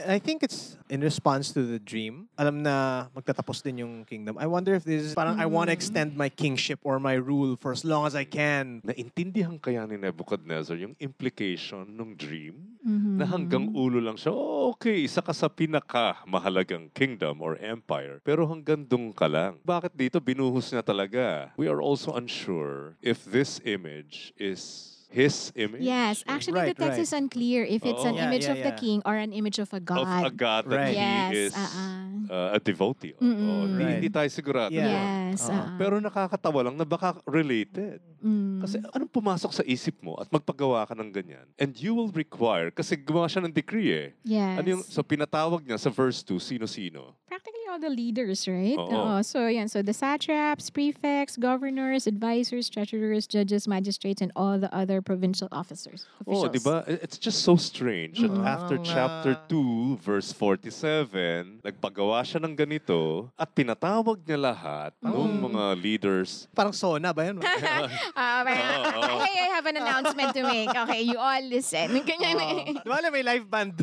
I 0.04 0.18
think 0.20 0.44
it's 0.44 0.76
in 0.92 1.00
response 1.00 1.52
to 1.56 1.64
the 1.64 1.80
dream. 1.80 2.28
Alam 2.36 2.60
na 2.60 3.08
magtatapos 3.16 3.64
din 3.64 3.80
yung 3.80 4.04
kingdom. 4.04 4.36
I 4.36 4.44
wonder 4.44 4.76
if 4.76 4.84
this 4.84 5.12
is 5.12 5.12
parang 5.16 5.40
I 5.40 5.48
want 5.48 5.68
to 5.68 5.74
extend 5.74 6.16
my 6.16 6.28
kingship 6.28 6.80
or 6.84 7.00
my 7.00 7.16
rule 7.16 7.56
for 7.56 7.72
as 7.72 7.80
long 7.84 8.04
as 8.04 8.12
I 8.14 8.24
can. 8.28 8.84
Naintindihan 8.84 9.56
kaya 9.56 9.88
ni 9.88 9.96
Nebuchadnezzar 9.96 10.76
yung 10.76 10.94
implication 11.00 11.88
ng 11.96 12.14
dream? 12.14 12.78
Mhm. 12.84 13.16
Na 13.18 13.24
hanggang 13.26 13.72
ulo 13.74 13.98
lang 13.98 14.14
siya, 14.14 14.30
oh, 14.30 14.70
okay, 14.76 15.02
isa 15.02 15.18
ka 15.20 15.32
sa 15.34 15.50
pinaka 15.50 16.22
mahalagang 16.24 16.92
kingdom 16.94 17.40
or 17.42 17.58
empire. 17.58 18.20
Pero 18.22 18.46
hanggang 18.46 18.86
doon 18.86 19.10
ka 19.10 19.26
lang. 19.26 19.58
Bakit 19.66 19.96
dito 19.98 20.22
binuhos 20.22 20.70
niya 20.70 20.84
talaga? 20.84 21.50
We 21.58 21.66
are 21.66 21.82
also 21.82 22.14
unsure 22.14 22.94
if 23.02 23.24
this 23.26 23.58
image 23.66 24.30
is 24.38 24.87
his 25.08 25.52
image. 25.56 25.80
Yes, 25.80 26.20
actually 26.28 26.60
Right, 26.60 26.76
the 26.76 26.78
text 26.78 27.00
right. 27.00 27.06
is 27.08 27.12
unclear 27.12 27.64
if 27.64 27.80
it's 27.80 28.04
an 28.04 28.14
Oo. 28.14 28.20
Yeah, 28.20 28.26
image 28.28 28.44
yeah, 28.44 28.54
of 28.54 28.58
the 28.60 28.74
yeah. 28.76 28.80
king 28.80 28.98
or 29.08 29.16
an 29.16 29.32
image 29.32 29.58
of 29.58 29.72
a 29.72 29.80
god. 29.80 30.04
of 30.04 30.28
a 30.28 30.32
god 30.32 30.68
that 30.68 30.76
Right. 30.76 30.92
he 30.92 31.00
Yes, 31.00 31.32
is 31.32 31.52
uh-uh. 31.56 32.28
uh, 32.28 32.56
a 32.56 32.60
devotee. 32.60 33.16
Mm-mm. 33.16 33.40
Oo, 33.48 33.62
hindi, 33.66 33.82
Right. 33.82 33.94
hindi 33.98 34.10
tayo 34.12 34.28
sigurado. 34.28 34.68
Yeah. 34.70 35.32
Yes. 35.32 35.48
Oo. 35.48 35.56
uh-uh. 35.56 35.76
Pero 35.80 35.94
nakakatawa 35.98 36.60
lang 36.68 36.76
na 36.76 36.84
baka 36.84 37.16
related. 37.24 38.04
Mm. 38.20 38.60
Kasi 38.60 38.76
anong 38.92 39.08
pumasok 39.08 39.50
sa 39.54 39.62
isip 39.64 39.96
mo 40.02 40.18
at 40.18 40.28
magpagawa 40.28 40.84
ka 40.84 40.92
ng 40.92 41.08
ganyan? 41.08 41.46
And 41.56 41.72
you 41.72 41.94
will 41.94 42.12
require, 42.12 42.68
kasi 42.68 42.98
gumawa 42.98 43.30
siya 43.30 43.46
ng 43.46 43.54
decree 43.54 43.88
eh. 43.88 44.08
yes. 44.26 44.60
Ano 44.60 44.66
yung, 44.76 44.82
so 44.84 45.00
pinatawag 45.00 45.64
niya 45.64 45.78
sa 45.78 45.88
verse 45.88 46.20
2, 46.20 46.36
sino-sino? 46.36 47.14
Practically 47.24 47.57
all 47.68 47.78
the 47.78 47.92
leaders, 47.92 48.48
right? 48.48 48.74
Oo. 48.74 48.88
Oo. 48.88 49.22
So, 49.22 49.46
yan. 49.46 49.68
So, 49.68 49.82
the 49.82 49.92
satraps, 49.92 50.70
prefects, 50.70 51.36
governors, 51.36 52.06
advisors, 52.06 52.68
treasurers, 52.68 53.28
judges, 53.28 53.68
magistrates, 53.68 54.20
and 54.20 54.32
all 54.34 54.58
the 54.58 54.72
other 54.72 55.00
provincial 55.00 55.46
officers. 55.52 56.08
Oh, 56.26 56.48
officials. 56.48 56.52
di 56.56 56.60
ba? 56.60 56.76
I- 56.88 57.00
It's 57.04 57.16
just 57.16 57.44
so 57.44 57.54
strange 57.54 58.18
that 58.18 58.32
Mm. 58.32 58.42
after 58.44 58.80
Parang, 58.80 58.88
chapter 58.88 59.32
ah, 59.36 59.44
2, 59.46 60.00
verse 60.00 60.32
47, 60.32 61.60
nagpagawa 61.62 62.24
siya 62.24 62.40
ng 62.42 62.56
ganito 62.56 63.28
at 63.36 63.52
pinatawag 63.52 64.24
niya 64.24 64.40
lahat 64.50 64.90
ng 64.98 65.12
Mm. 65.12 65.40
mga 65.52 65.64
leaders. 65.76 66.48
Parang 66.52 66.72
sona 66.72 67.12
ba 67.12 67.28
yun? 67.28 67.38
Ah, 68.18 68.42
Oo, 68.42 68.98
oo. 68.98 69.18
hey, 69.22 69.46
I 69.46 69.48
have 69.52 69.66
an 69.66 69.76
announcement 69.76 70.34
to 70.34 70.42
make. 70.42 70.68
Okay, 70.68 71.02
you 71.02 71.16
all 71.16 71.42
listen. 71.44 71.92
Ganyan. 72.08 72.80
Di 72.80 72.88
ba 72.88 72.98
alam, 72.98 73.12
may 73.12 73.22
live 73.22 73.46
band? 73.46 73.76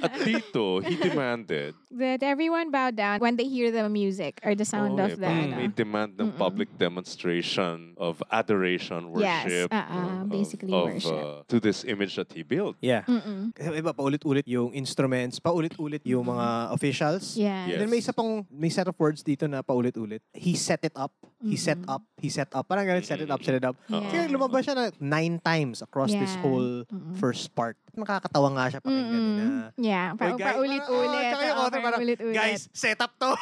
At 0.00 0.14
dito, 0.20 0.80
he 0.80 0.96
demanded 0.96 1.74
that 1.90 2.20
everyone 2.34 2.74
bow 2.74 2.90
down 2.90 3.22
when 3.22 3.38
they 3.38 3.46
hear 3.46 3.70
the 3.70 3.86
music 3.86 4.42
or 4.42 4.58
the 4.58 4.66
sound 4.66 4.98
Oh, 4.98 5.06
of 5.06 5.14
the... 5.14 5.26
parang 5.30 5.54
ano. 5.54 5.56
May 5.62 5.68
demand 5.70 6.18
ng 6.18 6.34
Mm-mm. 6.34 6.38
public 6.38 6.66
demonstration 6.76 7.94
of 7.94 8.18
adoration, 8.30 9.14
Yes, 9.14 9.46
worship. 9.46 9.68
uh-uh, 9.70 9.86
uh, 9.86 10.22
of- 10.26 10.28
basically 10.28 10.72
of, 10.74 10.84
worship. 10.90 11.14
uh, 11.14 11.46
to 11.46 11.62
this 11.62 11.86
image 11.86 12.18
that 12.18 12.34
he 12.34 12.42
built. 12.42 12.74
yeah. 12.82 13.06
Mm-mm. 13.06 13.54
Kasi 13.54 13.70
iba, 13.78 13.94
paulit-ulit 13.94 14.42
yung 14.50 14.74
instruments, 14.74 15.38
paulit-ulit 15.38 16.02
yung 16.02 16.26
mga 16.26 16.74
officials. 16.74 17.38
Yeah. 17.38 17.70
Yes. 17.70 17.78
And 17.78 17.86
then 17.86 17.90
may 17.94 18.02
isa 18.02 18.10
pang, 18.12 18.42
may 18.50 18.68
set 18.68 18.90
of 18.90 18.98
words 18.98 19.22
dito 19.22 19.46
na 19.46 19.62
paulit-ulit. 19.62 20.20
He 20.34 20.58
set 20.58 20.82
it 20.82 20.92
up. 20.98 21.14
He 21.44 21.54
set 21.54 21.76
up. 21.84 22.00
He 22.16 22.28
set 22.28 22.48
up. 22.50 22.64
Parang 22.64 22.82
ganun, 22.82 23.04
set 23.04 23.20
it 23.20 23.28
up, 23.28 23.38
set 23.38 23.54
it 23.54 23.62
up. 23.62 23.76
Oo. 23.86 24.00
Kaya 24.02 24.24
lumabas 24.26 24.64
siya 24.64 24.72
na 24.72 24.84
nine 24.96 25.36
times 25.38 25.80
across 25.80 26.08
this 26.10 26.32
Yeah. 26.32 26.40
whole 26.40 26.70
Mm-mm. 26.84 27.14
first 27.14 27.52
part. 27.52 27.76
Nakakatawa 27.92 28.48
nga 28.50 28.64
siya 28.68 28.80
pakinggan 28.80 29.12
Mm-mm. 29.14 29.38
na. 29.38 29.70
Yeah, 29.76 30.16
pa, 30.16 30.32
guys, 30.32 30.56
paulit-ulit. 30.56 30.82
oh, 30.82 31.30
tsaka 31.30 31.44
yung 31.44 31.58
author 31.60 31.80
parang, 31.80 31.98
paulit-ulit. 32.00 32.34
Guys, 32.34 32.66
set 32.72 32.98
up 32.98 33.12
to. 33.14 33.30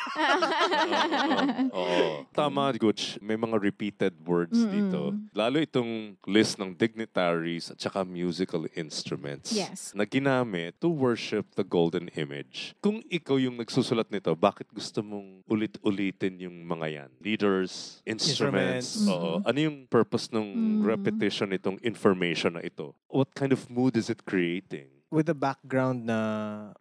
Oo. 1.73 1.83
Oo. 1.83 2.25
Tama, 2.33 2.73
Gooch. 2.75 3.19
May 3.21 3.37
mga 3.37 3.57
repeated 3.57 4.15
words 4.23 4.57
Mm-mm. 4.57 4.73
dito. 4.73 5.01
Lalo 5.33 5.57
itong 5.59 6.17
list 6.27 6.57
ng 6.57 6.73
dignitaries 6.73 7.71
at 7.71 7.79
saka 7.79 8.03
musical 8.03 8.67
instruments 8.75 9.53
Yes. 9.53 9.93
na 9.93 10.05
ginamit 10.05 10.77
to 10.79 10.89
worship 10.89 11.49
the 11.55 11.65
golden 11.65 12.09
image. 12.15 12.75
Kung 12.81 13.01
ikaw 13.07 13.37
yung 13.37 13.57
nagsusulat 13.57 14.09
nito, 14.09 14.33
bakit 14.35 14.69
gusto 14.69 15.01
mong 15.01 15.45
ulit-ulitin 15.47 16.41
yung 16.41 16.57
mga 16.63 16.87
yan? 16.89 17.11
Leaders, 17.21 17.92
instruments. 18.05 18.97
Instruments. 18.97 19.09
Oo. 19.09 19.43
Ano 19.43 19.59
yung 19.59 19.87
purpose 19.87 20.31
ng 20.31 20.45
Mm. 20.45 20.81
repetition 20.87 21.51
nitong 21.51 21.79
information 21.83 22.55
na 22.57 22.63
ito? 22.63 22.95
What 23.09 23.35
kind 23.35 23.53
of 23.53 23.69
mood 23.69 23.97
is 23.97 24.09
it 24.09 24.25
creating? 24.25 25.02
With 25.13 25.29
the 25.29 25.37
background 25.37 26.09
na, 26.09 26.19